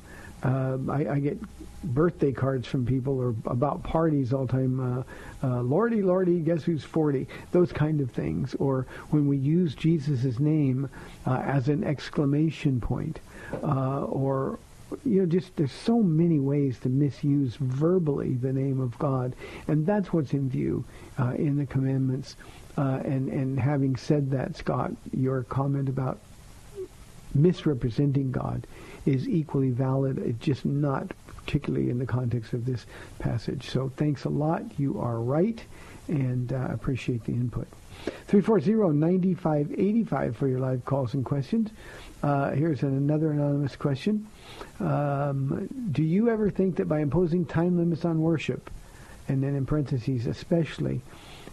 Uh, 0.43 0.77
I, 0.89 1.07
I, 1.09 1.19
get 1.19 1.37
birthday 1.83 2.31
cards 2.31 2.65
from 2.65 2.85
people 2.85 3.19
or 3.19 3.35
about 3.45 3.83
parties 3.83 4.31
all 4.31 4.45
the 4.45 4.53
time. 4.53 4.79
Uh, 4.79 5.03
uh, 5.45 5.61
Lordy, 5.61 6.01
Lordy, 6.01 6.39
guess 6.39 6.63
who's 6.63 6.83
40? 6.83 7.27
Those 7.51 7.73
kind 7.73 7.99
of 7.99 8.11
things. 8.11 8.55
Or 8.55 8.87
when 9.09 9.27
we 9.27 9.35
use 9.35 9.75
Jesus' 9.75 10.39
name 10.39 10.89
uh, 11.27 11.41
as 11.45 11.67
an 11.67 11.83
exclamation 11.83 12.79
point, 12.79 13.19
or 13.61 14.59
you 15.05 15.21
know, 15.21 15.25
just 15.25 15.55
there's 15.57 15.73
so 15.73 16.01
many 16.01 16.39
ways 16.39 16.79
to 16.79 16.89
misuse 16.89 17.55
verbally 17.57 18.33
the 18.33 18.53
name 18.53 18.79
of 18.79 18.97
God, 18.97 19.35
and 19.67 19.85
that's 19.85 20.13
what's 20.13 20.31
in 20.31 20.49
view 20.49 20.85
in 21.35 21.57
the 21.57 21.65
commandments. 21.65 22.37
Uh, 22.77 23.01
and 23.03 23.29
and 23.29 23.59
having 23.59 23.95
said 23.95 24.31
that, 24.31 24.55
Scott, 24.55 24.91
your 25.11 25.43
comment 25.43 25.89
about 25.89 26.19
misrepresenting 27.33 28.31
God 28.31 28.65
is 29.05 29.27
equally 29.27 29.71
valid. 29.71 30.19
It's 30.19 30.39
just 30.39 30.65
not 30.65 31.11
particularly 31.49 31.89
in 31.89 31.99
the 31.99 32.05
context 32.05 32.53
of 32.53 32.65
this 32.65 32.85
passage. 33.17 33.69
So 33.69 33.91
thanks 33.97 34.25
a 34.25 34.29
lot. 34.29 34.61
You 34.77 34.99
are 34.99 35.19
right, 35.19 35.59
and 36.07 36.53
uh, 36.53 36.67
appreciate 36.71 37.25
the 37.25 37.33
input. 37.33 37.67
340-9585 38.29 40.35
for 40.35 40.47
your 40.47 40.59
live 40.59 40.85
calls 40.85 41.13
and 41.13 41.25
questions. 41.25 41.71
Uh, 42.21 42.51
here's 42.51 42.83
another 42.83 43.31
anonymous 43.31 43.75
question. 43.75 44.27
Um, 44.79 45.67
do 45.91 46.03
you 46.03 46.29
ever 46.29 46.49
think 46.49 46.77
that 46.77 46.87
by 46.87 46.99
imposing 46.99 47.45
time 47.45 47.77
limits 47.77 48.05
on 48.05 48.21
worship, 48.21 48.69
and 49.27 49.43
then 49.43 49.55
in 49.55 49.65
parentheses 49.65 50.27
especially, 50.27 51.01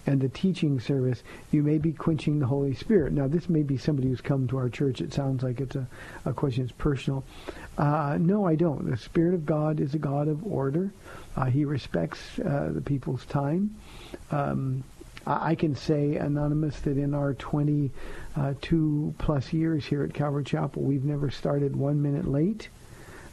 and 0.06 0.20
the 0.20 0.28
teaching 0.28 0.78
service, 0.80 1.22
you 1.50 1.62
may 1.62 1.78
be 1.78 1.92
quenching 1.92 2.38
the 2.38 2.46
Holy 2.46 2.74
Spirit. 2.74 3.12
Now, 3.12 3.26
this 3.26 3.48
may 3.48 3.62
be 3.62 3.76
somebody 3.76 4.08
who's 4.08 4.20
come 4.20 4.46
to 4.48 4.56
our 4.56 4.68
church. 4.68 5.00
It 5.00 5.12
sounds 5.12 5.42
like 5.42 5.60
it's 5.60 5.76
a, 5.76 5.86
a 6.24 6.32
question 6.32 6.64
that's 6.64 6.76
personal. 6.78 7.24
Uh, 7.76 8.16
no, 8.20 8.46
I 8.46 8.54
don't. 8.54 8.88
The 8.88 8.96
Spirit 8.96 9.34
of 9.34 9.44
God 9.44 9.80
is 9.80 9.94
a 9.94 9.98
God 9.98 10.28
of 10.28 10.44
order. 10.46 10.92
Uh, 11.36 11.46
he 11.46 11.64
respects 11.64 12.38
uh, 12.38 12.70
the 12.72 12.80
people's 12.80 13.26
time. 13.26 13.74
Um, 14.30 14.84
I, 15.26 15.56
can 15.56 15.74
say, 15.74 16.16
Anonymous, 16.16 16.78
that 16.80 16.96
in 16.96 17.12
our 17.12 17.34
22 17.34 17.90
uh, 18.36 19.22
plus 19.22 19.52
years 19.52 19.84
here 19.84 20.04
at 20.04 20.14
Calvary 20.14 20.44
Chapel, 20.44 20.82
we've 20.82 21.04
never 21.04 21.30
started 21.30 21.74
one 21.74 22.00
minute 22.00 22.28
late. 22.28 22.68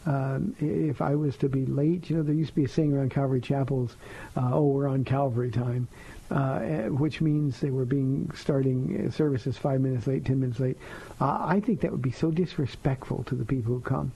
Um, 0.05 0.55
if 0.59 1.01
I 1.01 1.15
was 1.15 1.37
to 1.37 1.49
be 1.49 1.65
late, 1.65 2.09
you 2.09 2.17
know, 2.17 2.23
there 2.23 2.35
used 2.35 2.49
to 2.49 2.55
be 2.55 2.65
a 2.65 2.67
saying 2.67 2.93
around 2.93 3.11
Calvary 3.11 3.39
Chapels, 3.39 3.95
uh, 4.35 4.49
"Oh, 4.51 4.65
we're 4.65 4.87
on 4.87 5.05
Calvary 5.05 5.49
time," 5.49 5.87
uh, 6.31 6.59
eh, 6.61 6.87
which 6.87 7.21
means 7.21 7.59
they 7.59 7.69
were 7.69 7.85
being 7.85 8.29
starting 8.35 9.11
services 9.11 9.57
five 9.57 9.81
minutes 9.81 10.07
late, 10.07 10.25
ten 10.25 10.39
minutes 10.39 10.59
late. 10.59 10.77
Uh, 11.19 11.37
I 11.41 11.59
think 11.59 11.81
that 11.81 11.91
would 11.91 12.01
be 12.01 12.11
so 12.11 12.31
disrespectful 12.31 13.23
to 13.25 13.35
the 13.35 13.45
people 13.45 13.73
who 13.73 13.81
come. 13.81 14.11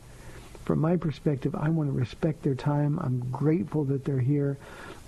From 0.65 0.79
my 0.79 0.97
perspective, 0.97 1.55
I 1.55 1.69
want 1.69 1.89
to 1.89 1.93
respect 1.93 2.43
their 2.43 2.55
time. 2.55 2.99
I'm 2.99 3.19
grateful 3.31 3.85
that 3.85 4.03
they're 4.03 4.19
here, 4.19 4.57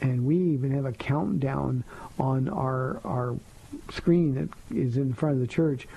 and 0.01 0.25
we 0.25 0.37
even 0.37 0.71
have 0.71 0.85
a 0.85 0.93
countdown 0.93 1.83
on 2.17 2.47
our 2.49 3.01
our 3.03 3.35
screen 3.91 4.35
that 4.35 4.49
is 4.75 4.97
in 4.97 5.13
front 5.13 5.35
of 5.35 5.41
the 5.41 5.47
church 5.47 5.87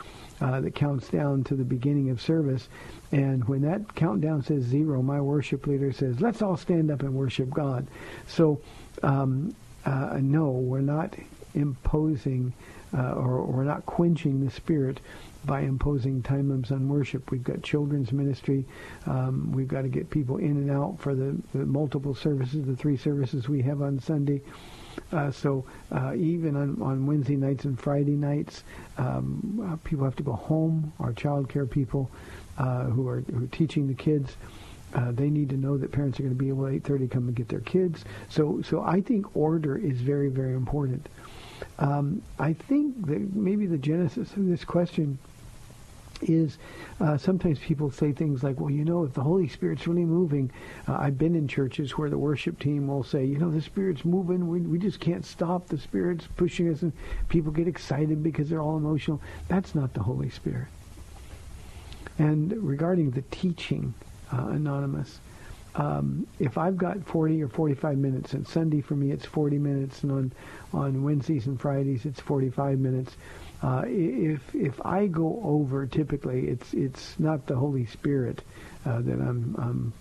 uh, 0.43 0.61
that 0.61 0.75
counts 0.75 1.09
down 1.09 1.45
to 1.45 1.55
the 1.55 1.65
beginning 1.65 2.11
of 2.11 2.21
service. 2.21 2.69
And 3.13 3.45
when 3.45 3.63
that 3.63 3.95
countdown 3.95 4.43
says 4.43 4.65
zero, 4.65 5.03
my 5.03 5.21
worship 5.21 5.67
leader 5.67 5.93
says, 5.93 6.21
let's 6.21 6.43
all 6.43 6.57
stand 6.57 6.91
up 6.91 7.03
and 7.03 7.15
worship 7.15 7.51
God. 7.51 7.87
So, 8.27 8.61
um, 9.03 9.55
uh, 9.85 10.19
no, 10.21 10.51
we're 10.51 10.81
not 10.81 11.15
imposing 11.55 12.53
uh, 12.97 13.13
or 13.13 13.45
we're 13.45 13.65
not 13.65 13.87
quenching 13.87 14.45
the 14.45 14.51
spirit 14.51 15.01
by 15.45 15.61
imposing 15.61 16.23
time 16.23 16.51
limits 16.51 16.71
on 16.71 16.89
worship. 16.89 17.31
We've 17.31 17.43
got 17.43 17.63
children's 17.63 18.13
ministry. 18.13 18.65
Um, 19.07 19.51
we've 19.53 19.69
got 19.69 19.83
to 19.83 19.89
get 19.89 20.11
people 20.11 20.37
in 20.37 20.51
and 20.51 20.71
out 20.71 20.97
for 21.01 21.15
the, 21.15 21.37
the 21.53 21.67
multiple 21.67 22.15
services, 22.15 22.65
the 22.67 22.77
three 22.77 22.97
services 22.97 23.49
we 23.49 23.63
have 23.63 23.83
on 23.83 23.99
Sunday. 23.99 24.43
Uh, 25.11 25.31
so 25.31 25.65
uh, 25.91 26.15
even 26.15 26.55
on, 26.55 26.81
on 26.83 27.07
Wednesday 27.07 27.37
nights 27.37 27.65
and 27.65 27.81
Friday 27.81 28.15
nights, 28.15 28.63
um, 28.99 29.69
uh, 29.73 29.77
people 29.89 30.05
have 30.05 30.17
to 30.17 30.23
go 30.23 30.35
home. 30.35 30.93
Our 31.01 31.13
child 31.13 31.49
care 31.49 31.67
people 31.67 32.11
uh, 32.59 32.85
who, 32.85 33.09
are, 33.09 33.21
who 33.21 33.45
are 33.45 33.49
teaching 33.49 33.89
the 33.89 33.95
kids, 33.95 34.37
uh, 34.95 35.13
they 35.13 35.31
need 35.31 35.49
to 35.51 35.57
know 35.57 35.77
that 35.77 35.93
parents 35.93 36.19
are 36.19 36.23
going 36.23 36.35
to 36.35 36.39
be 36.39 36.49
able 36.49 36.67
at 36.67 36.73
8.30 36.73 37.11
come 37.11 37.29
and 37.29 37.37
get 37.37 37.49
their 37.49 37.61
kids. 37.61 38.05
So, 38.29 38.63
so 38.63 38.83
I 38.83 39.01
think 39.01 39.37
order 39.37 39.77
is 39.77 40.01
very, 40.01 40.29
very 40.29 40.55
important. 40.55 41.09
Um, 41.79 42.23
I 42.39 42.53
think 42.53 43.07
that 43.07 43.35
maybe 43.35 43.67
the 43.67 43.79
genesis 43.79 44.33
of 44.33 44.47
this 44.47 44.65
question 44.65 45.19
is 46.23 46.59
uh, 47.01 47.17
sometimes 47.17 47.59
people 47.59 47.91
say 47.91 48.13
things 48.13 48.43
like, 48.43 48.61
well, 48.61 48.71
you 48.71 48.85
know, 48.85 49.05
if 49.05 49.13
the 49.13 49.23
Holy 49.23 49.49
Spirit's 49.49 49.87
really 49.87 50.05
moving, 50.05 50.51
uh, 50.89 50.95
I've 50.95 51.19
been 51.19 51.35
in 51.35 51.49
churches 51.49 51.99
where 51.99 52.11
the 52.11 52.19
worship 52.19 52.59
team 52.59 52.87
will 52.87 53.03
say, 53.03 53.25
you 53.25 53.39
know, 53.39 53.51
the 53.51 53.61
Spirit's 53.61 54.05
moving, 54.05 54.49
we, 54.49 54.61
we 54.61 54.79
just 54.79 55.01
can't 55.01 55.25
stop, 55.25 55.69
the 55.69 55.79
Spirit's 55.79 56.29
pushing 56.37 56.73
us, 56.73 56.83
and 56.83 56.93
people 57.29 57.51
get 57.51 57.67
excited 57.67 58.23
because 58.23 58.49
they're 58.49 58.63
all 58.63 58.77
emotional. 58.77 59.21
That's 59.49 59.75
not 59.75 59.95
the 59.95 60.03
Holy 60.03 60.31
Spirit. 60.31 60.69
And 62.19 62.53
regarding 62.63 63.11
the 63.11 63.23
teaching, 63.23 63.95
uh, 64.33 64.47
Anonymous, 64.49 65.19
um, 65.75 66.27
if 66.39 66.59
I've 66.59 66.77
got 66.77 67.03
40 67.07 67.43
or 67.43 67.49
45 67.49 67.97
minutes, 67.97 68.35
and 68.35 68.47
Sunday 68.47 68.81
for 68.81 68.95
me 68.95 69.11
it's 69.11 69.25
40 69.25 69.59
minutes, 69.59 70.03
and 70.03 70.13
on, 70.13 70.33
on 70.73 71.03
Wednesdays 71.03 71.47
and 71.47 71.59
Fridays 71.61 72.05
it's 72.05 72.21
45 72.21 72.79
minutes, 72.79 73.17
uh, 73.63 73.85
if 73.87 74.55
if 74.55 74.85
I 74.85 75.07
go 75.07 75.41
over, 75.45 75.87
typically 75.87 76.49
it's 76.49 76.75
it's 76.75 77.19
not 77.19 77.47
the 77.47 77.55
Holy 77.55 77.87
Spirit 77.87 78.43
uh, 78.85 79.01
that 79.01 79.21
I'm, 79.21 79.55
I'm 79.57 79.93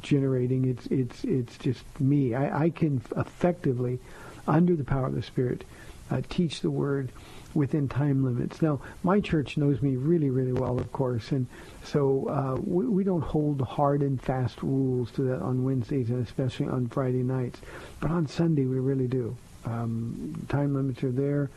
generating. 0.00 0.64
It's 0.66 0.86
it's 0.86 1.24
it's 1.24 1.58
just 1.58 1.82
me. 2.00 2.34
I, 2.34 2.64
I 2.64 2.70
can 2.70 3.02
effectively, 3.16 3.98
under 4.46 4.76
the 4.76 4.84
power 4.84 5.06
of 5.06 5.14
the 5.14 5.22
Spirit, 5.22 5.64
uh, 6.10 6.22
teach 6.28 6.60
the 6.60 6.70
Word 6.70 7.10
within 7.54 7.88
time 7.88 8.24
limits. 8.24 8.60
Now, 8.62 8.80
my 9.02 9.20
church 9.20 9.56
knows 9.56 9.80
me 9.82 9.96
really, 9.96 10.30
really 10.30 10.52
well, 10.52 10.78
of 10.78 10.92
course, 10.92 11.32
and 11.32 11.46
so 11.84 12.28
uh, 12.28 12.60
we, 12.60 12.86
we 12.86 13.04
don't 13.04 13.22
hold 13.22 13.60
hard 13.60 14.02
and 14.02 14.20
fast 14.20 14.62
rules 14.62 15.10
to 15.12 15.22
that 15.22 15.40
on 15.40 15.64
Wednesdays 15.64 16.10
and 16.10 16.24
especially 16.26 16.68
on 16.68 16.88
Friday 16.88 17.22
nights. 17.22 17.60
But 18.00 18.10
on 18.10 18.26
Sunday, 18.26 18.66
we 18.66 18.78
really 18.78 19.08
do. 19.08 19.36
Um, 19.64 20.46
time 20.48 20.74
limits 20.74 21.02
are 21.02 21.10
there 21.10 21.50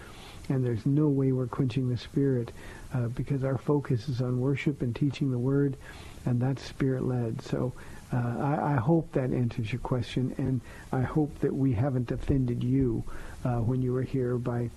and 0.49 0.65
there's 0.65 0.85
no 0.85 1.07
way 1.07 1.31
we're 1.31 1.47
quenching 1.47 1.89
the 1.89 1.97
spirit 1.97 2.51
uh, 2.93 3.07
because 3.07 3.43
our 3.43 3.57
focus 3.57 4.09
is 4.09 4.21
on 4.21 4.39
worship 4.39 4.81
and 4.81 4.95
teaching 4.95 5.31
the 5.31 5.37
word, 5.37 5.77
and 6.25 6.41
that's 6.41 6.63
spirit 6.63 7.03
led. 7.03 7.41
So 7.41 7.73
uh, 8.13 8.35
I, 8.39 8.73
I, 8.73 8.75
hope 8.75 9.11
that 9.13 9.31
answers 9.31 9.71
your 9.71 9.79
question, 9.79 10.35
and 10.37 10.59
I 10.91 11.01
hope 11.01 11.39
that 11.39 11.53
we 11.53 11.71
haven't 11.71 12.11
offended 12.11 12.63
you 12.63 13.03
uh, 13.45 13.57
when 13.57 13.81
you 13.81 13.93
were 13.93 14.01
here 14.01 14.37
by 14.37 14.69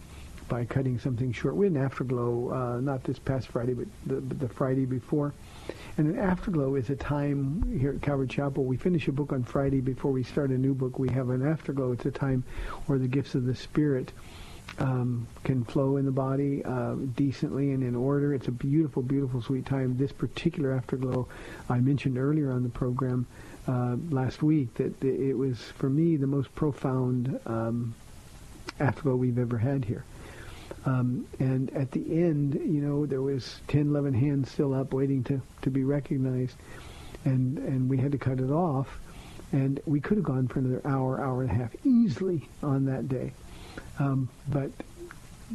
by 0.49 0.65
cutting 0.65 0.99
something 0.99 1.33
short. 1.33 1.57
We 1.57 1.67
had 1.67 1.75
an 1.75 1.83
afterglow, 1.83 2.51
uh, 2.51 2.81
not 2.81 3.05
this 3.05 3.19
past 3.19 3.49
Friday, 3.49 3.75
but 3.75 3.87
the, 4.07 4.21
but 4.21 4.41
the 4.41 4.49
Friday 4.49 4.85
before. 4.85 5.33
And 5.97 6.07
an 6.09 6.19
afterglow 6.19 6.75
is 6.75 6.91
a 6.91 6.97
time 6.97 7.79
here 7.79 7.93
at 7.93 8.03
Calvary 8.03 8.27
Chapel. 8.27 8.65
We 8.65 8.77
finish 8.77 9.09
a 9.09 9.13
book 9.13 9.33
on 9.33 9.45
Friday 9.45 9.81
before 9.81 10.13
we 10.13 10.23
start 10.23 10.51
a 10.51 10.59
new 10.59 10.75
book. 10.75 10.99
We 10.99 11.09
have 11.11 11.31
an 11.31 11.47
afterglow. 11.47 11.93
It's 11.93 12.07
a 12.07 12.11
time 12.11 12.45
where 12.87 12.99
the 12.99 13.09
gifts 13.09 13.35
of 13.35 13.47
the 13.47 13.55
Spirit 13.55 14.13
um, 14.79 15.27
can 15.45 15.65
flow 15.65 15.97
in 15.97 16.05
the 16.05 16.11
body 16.11 16.65
uh, 16.65 16.95
decently 17.15 17.73
and 17.73 17.83
in 17.83 17.95
order. 17.95 18.35
It's 18.35 18.49
a 18.49 18.53
beautiful, 18.53 19.03
beautiful, 19.03 19.41
sweet 19.41 19.67
time. 19.67 19.97
This 19.97 20.13
particular 20.13 20.73
afterglow, 20.73 21.29
I 21.69 21.79
mentioned 21.81 22.19
earlier 22.19 22.51
on 22.51 22.63
the 22.63 22.69
program 22.69 23.27
uh, 23.69 23.97
last 24.11 24.43
week 24.43 24.75
that 24.75 25.03
it 25.03 25.37
was 25.39 25.59
for 25.59 25.89
me 25.89 26.17
the 26.17 26.27
most 26.27 26.55
profound 26.55 27.39
um, 27.47 27.95
afterglow 28.81 29.17
we've 29.17 29.39
ever 29.39 29.59
had 29.59 29.85
here. 29.85 30.05
Um, 30.87 31.27
and 31.39 31.75
at 31.75 31.91
the 31.93 32.23
end, 32.23 32.55
you 32.55 32.81
know, 32.81 33.07
there 33.07 33.23
was 33.23 33.61
10, 33.69 33.89
11 33.89 34.15
hands 34.15 34.51
still 34.51 34.75
up 34.75 34.93
waiting 34.93 35.25
to, 35.25 35.41
to 35.63 35.71
be 35.71 35.85
recognized. 35.85 36.57
And, 37.25 37.59
and 37.59 37.89
we 37.89 37.97
had 37.97 38.13
to 38.13 38.19
cut 38.19 38.39
it 38.39 38.51
off. 38.51 38.99
And 39.53 39.81
we 39.87 40.01
could 40.01 40.19
have 40.19 40.25
gone 40.25 40.49
for 40.49 40.59
another 40.59 40.83
hour, 40.85 41.21
hour 41.21 41.43
and 41.43 41.51
a 41.51 41.55
half 41.55 41.71
easily 41.87 42.49
on 42.63 42.87
that 42.87 43.09
day. 43.09 43.33
Um, 43.99 44.29
but 44.49 44.71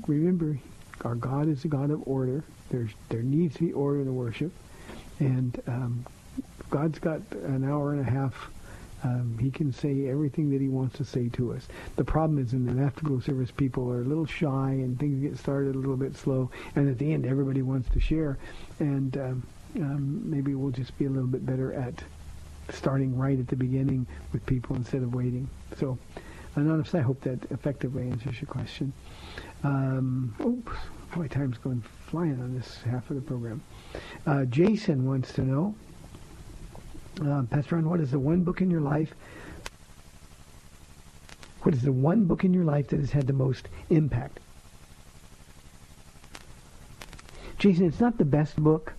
remember, 0.08 0.58
our 1.04 1.16
God 1.16 1.48
is 1.48 1.66
a 1.66 1.68
God 1.68 1.92
of 1.92 2.08
order. 2.08 2.44
There's 2.70 2.92
there 3.10 3.22
needs 3.22 3.56
to 3.56 3.66
be 3.66 3.74
order 3.74 4.00
in 4.00 4.06
the 4.06 4.14
worship, 4.14 4.52
and 5.20 5.60
um, 5.68 6.06
God's 6.70 7.00
got 7.00 7.22
an 7.32 7.70
hour 7.70 7.94
and 7.94 8.02
a 8.02 8.10
half. 8.10 8.50
Um, 9.04 9.38
he 9.40 9.50
can 9.50 9.72
say 9.72 10.10
everything 10.10 10.50
that 10.52 10.62
he 10.62 10.68
wants 10.68 10.98
to 10.98 11.06
say 11.06 11.30
to 11.30 11.54
us. 11.54 11.68
The 11.96 12.04
problem 12.04 12.38
is 12.38 12.54
in 12.54 12.66
the 12.66 12.84
afterglow 12.84 13.20
service, 13.20 13.52
people 13.52 13.90
are 13.92 14.02
a 14.02 14.06
little 14.06 14.26
shy 14.26 14.72
and 14.72 15.00
things 15.00 15.22
get 15.22 15.38
started 15.38 15.76
a 15.76 15.80
little 15.80 15.98
bit 15.98 16.16
slow. 16.16 16.52
And 16.76 16.90
at 16.90 16.98
the 16.98 17.14
end, 17.14 17.26
everybody 17.26 17.62
wants 17.62 17.90
to 17.92 18.00
share. 18.00 18.38
And 18.80 19.18
um, 19.18 19.44
um, 19.78 20.30
maybe 20.30 20.56
we'll 20.56 20.72
just 20.72 20.98
be 20.98 21.06
a 21.06 21.10
little 21.10 21.28
bit 21.28 21.46
better 21.46 21.74
at 21.74 22.04
starting 22.72 23.18
right 23.18 23.40
at 23.40 23.48
the 23.48 23.56
beginning 23.56 24.06
with 24.34 24.46
people 24.46 24.76
instead 24.76 25.02
of 25.02 25.16
waiting. 25.16 25.50
So 25.78 25.98
Anonymous, 26.56 26.96
I 26.96 27.02
hope 27.02 27.22
that 27.22 27.40
effectively 27.52 28.10
answers 28.10 28.42
your 28.42 28.48
question. 28.48 28.92
Um, 29.64 30.36
oops, 30.42 30.78
boy, 31.16 31.28
time's 31.28 31.58
going 31.58 31.84
flying 32.08 32.40
on 32.42 32.56
this 32.56 32.82
half 32.84 33.10
of 33.10 33.16
the 33.16 33.22
program. 33.22 33.62
Uh, 34.26 34.46
Jason 34.46 35.06
wants 35.06 35.34
to 35.34 35.42
know, 35.42 35.76
uh, 37.26 37.44
Pastor 37.50 37.76
Ron, 37.76 37.90
what 37.90 38.00
is 38.00 38.12
the 38.12 38.20
one 38.20 38.44
book 38.44 38.62
in 38.62 38.70
your 38.70 38.82
life? 38.82 39.14
What 41.64 41.76
is 41.76 41.82
the 41.82 41.92
one 41.92 42.26
book 42.26 42.44
in 42.44 42.54
your 42.54 42.64
life 42.64 42.88
that 42.90 43.00
has 43.00 43.12
had 43.12 43.28
the 43.28 43.34
most 43.34 43.68
impact? 43.90 44.40
Jason, 47.58 47.86
it's 47.86 48.00
not 48.00 48.18
the 48.18 48.24
best 48.26 48.56
book, 48.56 48.94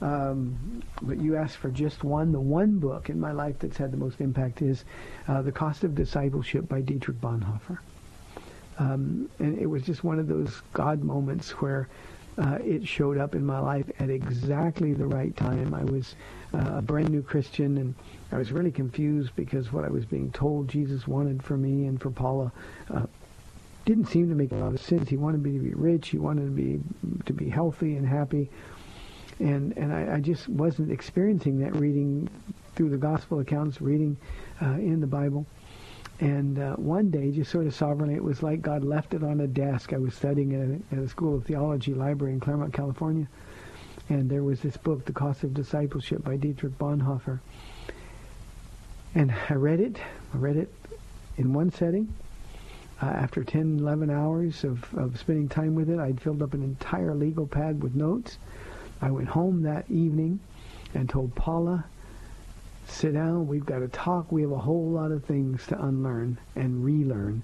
um, 0.00 0.82
but 1.02 1.20
you 1.20 1.34
asked 1.34 1.56
for 1.56 1.70
just 1.70 2.04
one. 2.04 2.30
The 2.30 2.38
one 2.38 2.78
book 2.78 3.10
in 3.10 3.18
my 3.18 3.32
life 3.32 3.58
that's 3.58 3.76
had 3.76 3.90
the 3.90 3.96
most 3.96 4.20
impact 4.20 4.62
is 4.62 4.84
uh, 5.26 5.42
The 5.42 5.50
Cost 5.50 5.82
of 5.82 5.96
Discipleship 5.96 6.68
by 6.68 6.80
Dietrich 6.80 7.20
Bonhoeffer. 7.20 7.78
Um, 8.78 9.28
and 9.40 9.58
it 9.58 9.66
was 9.66 9.82
just 9.82 10.04
one 10.04 10.20
of 10.20 10.28
those 10.28 10.62
God 10.72 11.02
moments 11.02 11.50
where 11.60 11.88
uh, 12.38 12.58
it 12.64 12.86
showed 12.86 13.18
up 13.18 13.34
in 13.34 13.44
my 13.44 13.58
life 13.58 13.86
at 13.98 14.10
exactly 14.10 14.92
the 14.92 15.06
right 15.06 15.36
time. 15.36 15.72
I 15.74 15.84
was 15.84 16.14
uh, 16.52 16.78
a 16.78 16.82
brand 16.82 17.10
new 17.10 17.22
Christian, 17.22 17.78
and 17.78 17.94
I 18.32 18.38
was 18.38 18.52
really 18.52 18.72
confused 18.72 19.34
because 19.36 19.72
what 19.72 19.84
I 19.84 19.88
was 19.88 20.04
being 20.04 20.30
told 20.32 20.68
Jesus 20.68 21.06
wanted 21.06 21.42
for 21.42 21.56
me 21.56 21.86
and 21.86 22.00
for 22.00 22.10
Paula 22.10 22.52
uh, 22.92 23.06
didn't 23.84 24.06
seem 24.06 24.28
to 24.28 24.34
make 24.34 24.52
a 24.52 24.56
lot 24.56 24.72
of 24.72 24.80
sense. 24.80 25.08
He 25.08 25.16
wanted 25.16 25.42
me 25.42 25.52
to 25.52 25.58
be 25.58 25.74
rich. 25.74 26.08
He 26.08 26.18
wanted 26.18 26.50
me 26.50 26.80
to 27.26 27.32
be 27.32 27.48
healthy 27.48 27.96
and 27.96 28.06
happy. 28.06 28.50
And, 29.38 29.76
and 29.76 29.92
I, 29.92 30.16
I 30.16 30.20
just 30.20 30.48
wasn't 30.48 30.90
experiencing 30.90 31.58
that 31.60 31.74
reading 31.76 32.28
through 32.74 32.90
the 32.90 32.96
gospel 32.96 33.40
accounts, 33.40 33.80
reading 33.80 34.16
uh, 34.62 34.70
in 34.74 35.00
the 35.00 35.06
Bible. 35.06 35.46
And 36.20 36.58
uh, 36.58 36.76
one 36.76 37.10
day, 37.10 37.32
just 37.32 37.50
sort 37.50 37.66
of 37.66 37.74
sovereignly, 37.74 38.14
it 38.14 38.22
was 38.22 38.42
like 38.42 38.62
God 38.62 38.84
left 38.84 39.14
it 39.14 39.24
on 39.24 39.40
a 39.40 39.46
desk. 39.46 39.92
I 39.92 39.98
was 39.98 40.14
studying 40.14 40.54
at 40.54 40.96
a, 40.96 41.00
at 41.00 41.04
a 41.04 41.08
School 41.08 41.34
of 41.34 41.44
Theology 41.44 41.92
library 41.92 42.34
in 42.34 42.40
Claremont, 42.40 42.72
California. 42.72 43.26
And 44.08 44.30
there 44.30 44.44
was 44.44 44.60
this 44.60 44.76
book, 44.76 45.04
The 45.06 45.12
Cost 45.12 45.44
of 45.44 45.54
Discipleship 45.54 46.22
by 46.22 46.36
Dietrich 46.36 46.78
Bonhoeffer. 46.78 47.40
And 49.14 49.34
I 49.48 49.54
read 49.54 49.80
it. 49.80 49.96
I 50.32 50.36
read 50.36 50.56
it 50.56 50.72
in 51.36 51.52
one 51.52 51.70
setting. 51.70 52.14
Uh, 53.02 53.06
after 53.06 53.42
10, 53.42 53.78
11 53.80 54.10
hours 54.10 54.62
of, 54.62 54.92
of 54.94 55.18
spending 55.18 55.48
time 55.48 55.74
with 55.74 55.90
it, 55.90 55.98
I'd 55.98 56.20
filled 56.20 56.42
up 56.42 56.54
an 56.54 56.62
entire 56.62 57.14
legal 57.14 57.46
pad 57.46 57.82
with 57.82 57.94
notes. 57.94 58.38
I 59.00 59.10
went 59.10 59.28
home 59.28 59.62
that 59.62 59.90
evening 59.90 60.38
and 60.94 61.08
told 61.08 61.34
Paula, 61.34 61.84
sit 62.88 63.14
down, 63.14 63.46
we've 63.46 63.66
got 63.66 63.80
to 63.80 63.88
talk. 63.88 64.30
We 64.30 64.42
have 64.42 64.52
a 64.52 64.58
whole 64.58 64.90
lot 64.90 65.12
of 65.12 65.24
things 65.24 65.66
to 65.68 65.82
unlearn 65.82 66.38
and 66.56 66.84
relearn. 66.84 67.42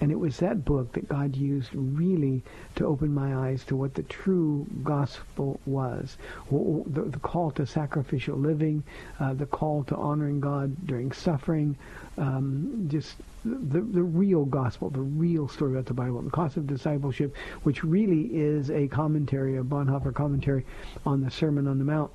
And 0.00 0.12
it 0.12 0.18
was 0.18 0.36
that 0.38 0.64
book 0.64 0.92
that 0.92 1.08
God 1.08 1.34
used 1.34 1.70
really 1.74 2.42
to 2.76 2.86
open 2.86 3.12
my 3.12 3.48
eyes 3.48 3.64
to 3.64 3.76
what 3.76 3.94
the 3.94 4.04
true 4.04 4.64
gospel 4.84 5.58
was. 5.66 6.16
The, 6.50 7.02
the 7.10 7.18
call 7.18 7.50
to 7.52 7.66
sacrificial 7.66 8.38
living, 8.38 8.84
uh, 9.18 9.34
the 9.34 9.46
call 9.46 9.82
to 9.84 9.96
honoring 9.96 10.38
God 10.40 10.86
during 10.86 11.10
suffering, 11.10 11.76
um, 12.16 12.86
just 12.88 13.16
the, 13.44 13.80
the 13.80 14.02
real 14.02 14.44
gospel, 14.44 14.90
the 14.90 15.00
real 15.00 15.48
story 15.48 15.72
about 15.72 15.86
the 15.86 15.94
Bible, 15.94 16.22
the 16.22 16.30
cost 16.30 16.56
of 16.56 16.68
discipleship, 16.68 17.34
which 17.64 17.82
really 17.82 18.26
is 18.32 18.70
a 18.70 18.86
commentary, 18.88 19.56
a 19.56 19.64
Bonhoeffer 19.64 20.14
commentary 20.14 20.64
on 21.06 21.22
the 21.22 21.30
Sermon 21.30 21.66
on 21.66 21.78
the 21.78 21.84
Mount 21.84 22.12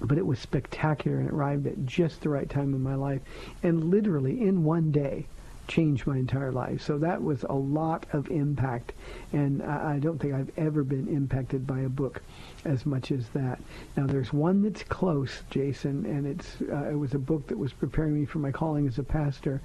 but 0.00 0.18
it 0.18 0.26
was 0.26 0.38
spectacular 0.38 1.18
and 1.18 1.28
it 1.28 1.34
arrived 1.34 1.66
at 1.66 1.84
just 1.86 2.20
the 2.20 2.28
right 2.28 2.48
time 2.48 2.74
in 2.74 2.82
my 2.82 2.94
life 2.94 3.20
and 3.62 3.90
literally 3.90 4.40
in 4.40 4.64
one 4.64 4.90
day 4.90 5.26
changed 5.70 6.04
my 6.04 6.16
entire 6.16 6.50
life. 6.50 6.82
So 6.82 6.98
that 6.98 7.22
was 7.22 7.44
a 7.44 7.54
lot 7.54 8.04
of 8.12 8.28
impact, 8.28 8.92
and 9.32 9.62
I, 9.62 10.00
don't 10.00 10.18
think 10.18 10.34
I've 10.34 10.50
ever 10.56 10.82
been 10.82 11.06
impacted 11.06 11.64
by 11.64 11.80
a 11.80 11.88
book 11.88 12.22
as 12.64 12.84
much 12.84 13.12
as 13.12 13.28
that. 13.30 13.60
Now 13.96 14.06
there's 14.06 14.32
one 14.32 14.62
that's 14.62 14.82
close, 14.82 15.44
Jason, 15.48 16.04
and 16.06 16.26
it's 16.26 16.56
uh, 16.60 16.90
it 16.90 16.98
was 16.98 17.14
a 17.14 17.20
book 17.20 17.46
that 17.46 17.56
was 17.56 17.72
preparing 17.72 18.14
me 18.14 18.24
for 18.24 18.40
my 18.40 18.50
calling 18.50 18.88
as 18.88 18.98
a 18.98 19.04
pastor, 19.04 19.62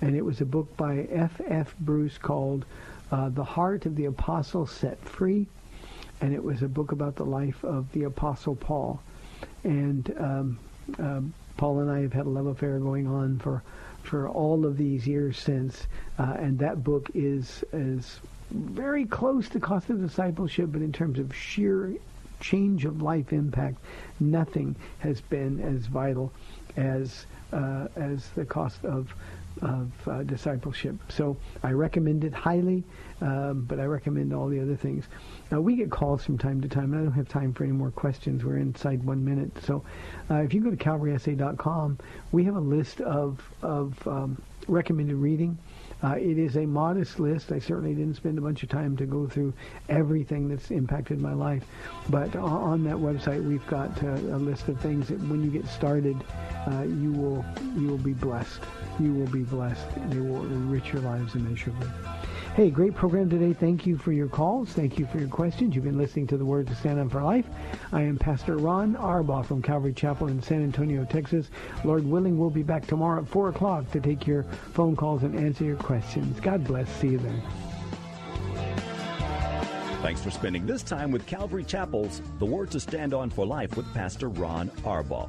and 0.00 0.16
it 0.16 0.24
was 0.24 0.40
a 0.40 0.44
book 0.44 0.76
by 0.76 1.06
F. 1.12 1.40
F. 1.46 1.76
Bruce 1.78 2.18
called 2.18 2.64
uh, 3.12 3.28
"The 3.28 3.44
Heart 3.44 3.86
of 3.86 3.94
the 3.94 4.06
Apostle 4.06 4.66
Set 4.66 4.98
Free," 5.04 5.46
and 6.20 6.34
it 6.34 6.42
was 6.42 6.62
a 6.62 6.68
book 6.68 6.90
about 6.90 7.14
the 7.14 7.24
life 7.24 7.64
of 7.64 7.92
the 7.92 8.02
Apostle 8.02 8.56
Paul, 8.56 9.00
and 9.62 10.14
um, 10.18 10.58
um, 10.98 11.34
Paul 11.56 11.80
and 11.80 11.90
I 11.90 12.00
have 12.02 12.12
had 12.12 12.26
a 12.26 12.28
love 12.28 12.46
affair 12.46 12.78
going 12.78 13.06
on 13.06 13.38
for 13.38 13.62
for 14.02 14.28
all 14.28 14.66
of 14.66 14.76
these 14.76 15.06
years 15.06 15.38
since, 15.38 15.86
uh, 16.18 16.36
and 16.38 16.58
that 16.58 16.84
book 16.84 17.10
is 17.14 17.64
is 17.72 18.20
very 18.50 19.04
close 19.06 19.48
to 19.48 19.60
Cost 19.60 19.88
of 19.90 20.00
Discipleship, 20.00 20.70
but 20.70 20.82
in 20.82 20.92
terms 20.92 21.18
of 21.18 21.34
sheer 21.34 21.94
change 22.40 22.84
of 22.84 23.00
life 23.00 23.32
impact, 23.32 23.78
nothing 24.20 24.76
has 24.98 25.20
been 25.22 25.60
as 25.60 25.86
vital 25.86 26.30
as 26.76 27.26
uh, 27.52 27.88
as 27.96 28.28
the 28.30 28.44
cost 28.44 28.84
of 28.84 29.14
of 29.62 29.90
uh, 30.08 30.22
discipleship. 30.24 30.96
So 31.08 31.36
I 31.62 31.70
recommend 31.70 32.24
it 32.24 32.34
highly, 32.34 32.82
um, 33.20 33.64
but 33.68 33.78
I 33.78 33.84
recommend 33.84 34.32
all 34.32 34.48
the 34.48 34.60
other 34.60 34.76
things. 34.76 35.04
Now 35.50 35.60
we 35.60 35.76
get 35.76 35.90
calls 35.90 36.24
from 36.24 36.38
time 36.38 36.60
to 36.62 36.68
time, 36.68 36.92
and 36.92 37.00
I 37.00 37.04
don't 37.04 37.12
have 37.12 37.28
time 37.28 37.52
for 37.52 37.64
any 37.64 37.72
more 37.72 37.90
questions. 37.90 38.44
We're 38.44 38.56
inside 38.56 39.04
one 39.04 39.24
minute. 39.24 39.52
So 39.62 39.84
uh, 40.30 40.36
if 40.36 40.54
you 40.54 40.60
go 40.60 40.70
to 40.70 40.76
calvarysa.com, 40.76 41.98
we 42.32 42.44
have 42.44 42.56
a 42.56 42.60
list 42.60 43.00
of 43.00 43.40
of 43.62 44.06
um, 44.08 44.40
recommended 44.68 45.16
reading. 45.16 45.58
Uh, 46.02 46.16
it 46.16 46.38
is 46.38 46.56
a 46.56 46.66
modest 46.66 47.18
list. 47.18 47.50
I 47.50 47.58
certainly 47.58 47.94
didn't 47.94 48.16
spend 48.16 48.36
a 48.36 48.40
bunch 48.42 48.62
of 48.62 48.68
time 48.68 48.96
to 48.98 49.06
go 49.06 49.26
through 49.26 49.54
everything 49.88 50.48
that's 50.48 50.70
impacted 50.70 51.18
my 51.18 51.32
life. 51.32 51.64
But 52.10 52.36
on 52.36 52.84
that 52.84 52.96
website, 52.96 53.42
we've 53.42 53.66
got 53.68 54.02
uh, 54.02 54.08
a 54.08 54.38
list 54.38 54.68
of 54.68 54.78
things 54.80 55.08
that 55.08 55.18
when 55.28 55.42
you 55.42 55.50
get 55.50 55.66
started, 55.66 56.16
uh, 56.66 56.82
you 56.82 57.12
will 57.12 57.44
you 57.76 57.88
will 57.88 57.98
be 57.98 58.12
blessed. 58.12 58.60
You 59.00 59.14
will 59.14 59.28
be 59.28 59.44
blessed. 59.44 59.86
And 59.96 60.12
they 60.12 60.20
will 60.20 60.42
enrich 60.42 60.92
your 60.92 61.02
lives 61.02 61.34
immeasurably. 61.34 61.88
Hey, 62.54 62.70
great 62.70 62.94
program 62.94 63.28
today. 63.28 63.52
Thank 63.52 63.84
you 63.84 63.98
for 63.98 64.12
your 64.12 64.28
calls. 64.28 64.68
Thank 64.68 64.96
you 64.96 65.06
for 65.06 65.18
your 65.18 65.26
questions. 65.26 65.74
You've 65.74 65.82
been 65.82 65.98
listening 65.98 66.28
to 66.28 66.36
the 66.36 66.44
Word 66.44 66.68
to 66.68 66.74
Stand 66.76 67.00
on 67.00 67.08
for 67.08 67.20
Life. 67.20 67.46
I 67.90 68.02
am 68.02 68.16
Pastor 68.16 68.58
Ron 68.58 68.94
Arbaugh 68.94 69.44
from 69.44 69.60
Calvary 69.60 69.92
Chapel 69.92 70.28
in 70.28 70.40
San 70.40 70.62
Antonio, 70.62 71.04
Texas. 71.04 71.50
Lord 71.82 72.06
willing, 72.06 72.38
we'll 72.38 72.50
be 72.50 72.62
back 72.62 72.86
tomorrow 72.86 73.20
at 73.22 73.26
4 73.26 73.48
o'clock 73.48 73.90
to 73.90 73.98
take 73.98 74.24
your 74.24 74.44
phone 74.72 74.94
calls 74.94 75.24
and 75.24 75.36
answer 75.36 75.64
your 75.64 75.74
questions. 75.74 76.38
God 76.38 76.62
bless. 76.62 76.88
See 77.00 77.08
you 77.08 77.18
then. 77.18 77.42
Thanks 80.02 80.22
for 80.22 80.30
spending 80.30 80.64
this 80.64 80.84
time 80.84 81.10
with 81.10 81.26
Calvary 81.26 81.64
Chapel's 81.64 82.22
The 82.38 82.46
Word 82.46 82.70
to 82.70 82.78
Stand 82.78 83.14
On 83.14 83.30
for 83.30 83.44
Life 83.44 83.76
with 83.76 83.92
Pastor 83.94 84.28
Ron 84.28 84.68
Arbaugh. 84.84 85.28